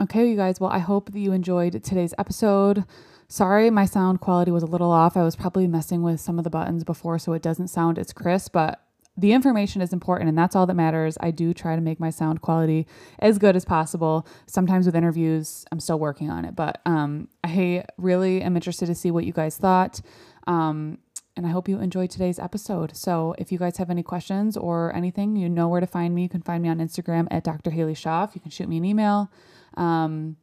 Okay, 0.00 0.28
you 0.28 0.36
guys. 0.36 0.60
Well, 0.60 0.70
I 0.70 0.78
hope 0.78 1.10
that 1.12 1.18
you 1.18 1.32
enjoyed 1.32 1.82
today's 1.82 2.14
episode. 2.16 2.84
Sorry, 3.28 3.68
my 3.68 3.84
sound 3.84 4.20
quality 4.20 4.50
was 4.50 4.62
a 4.62 4.66
little 4.66 4.90
off. 4.90 5.16
I 5.16 5.22
was 5.22 5.36
probably 5.36 5.66
messing 5.66 6.02
with 6.02 6.20
some 6.20 6.38
of 6.38 6.44
the 6.44 6.50
buttons 6.50 6.82
before, 6.82 7.18
so 7.18 7.34
it 7.34 7.42
doesn't 7.42 7.68
sound 7.68 7.98
as 7.98 8.12
crisp, 8.12 8.52
but 8.52 8.82
the 9.18 9.32
information 9.32 9.82
is 9.82 9.92
important 9.92 10.28
and 10.28 10.38
that's 10.38 10.54
all 10.54 10.64
that 10.64 10.74
matters. 10.74 11.18
I 11.20 11.32
do 11.32 11.52
try 11.52 11.74
to 11.74 11.82
make 11.82 11.98
my 11.98 12.08
sound 12.08 12.40
quality 12.40 12.86
as 13.18 13.36
good 13.36 13.56
as 13.56 13.64
possible. 13.64 14.26
Sometimes 14.46 14.86
with 14.86 14.94
interviews, 14.94 15.66
I'm 15.72 15.80
still 15.80 15.98
working 15.98 16.30
on 16.30 16.44
it, 16.44 16.54
but 16.54 16.80
um, 16.86 17.28
I 17.42 17.84
really 17.98 18.40
am 18.42 18.54
interested 18.54 18.86
to 18.86 18.94
see 18.94 19.10
what 19.10 19.24
you 19.24 19.32
guys 19.32 19.56
thought. 19.56 20.00
Um, 20.46 20.98
and 21.36 21.46
I 21.46 21.50
hope 21.50 21.68
you 21.68 21.80
enjoyed 21.80 22.10
today's 22.10 22.38
episode. 22.38 22.96
So 22.96 23.34
if 23.38 23.52
you 23.52 23.58
guys 23.58 23.76
have 23.76 23.90
any 23.90 24.02
questions 24.02 24.56
or 24.56 24.94
anything, 24.94 25.36
you 25.36 25.48
know 25.48 25.68
where 25.68 25.80
to 25.80 25.86
find 25.86 26.14
me. 26.14 26.22
You 26.22 26.28
can 26.28 26.42
find 26.42 26.62
me 26.62 26.68
on 26.68 26.78
Instagram 26.78 27.26
at 27.30 27.44
Dr. 27.44 27.70
Haley 27.70 27.94
Schaff. 27.94 28.34
You 28.34 28.40
can 28.40 28.50
shoot 28.50 28.68
me 28.68 28.76
an 28.76 28.84
email. 28.84 29.30
Um, 29.76 30.36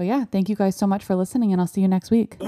but 0.00 0.06
yeah, 0.06 0.24
thank 0.24 0.48
you 0.48 0.56
guys 0.56 0.76
so 0.76 0.86
much 0.86 1.04
for 1.04 1.14
listening, 1.14 1.52
and 1.52 1.60
I'll 1.60 1.66
see 1.66 1.82
you 1.82 1.88
next 1.88 2.10
week. 2.10 2.38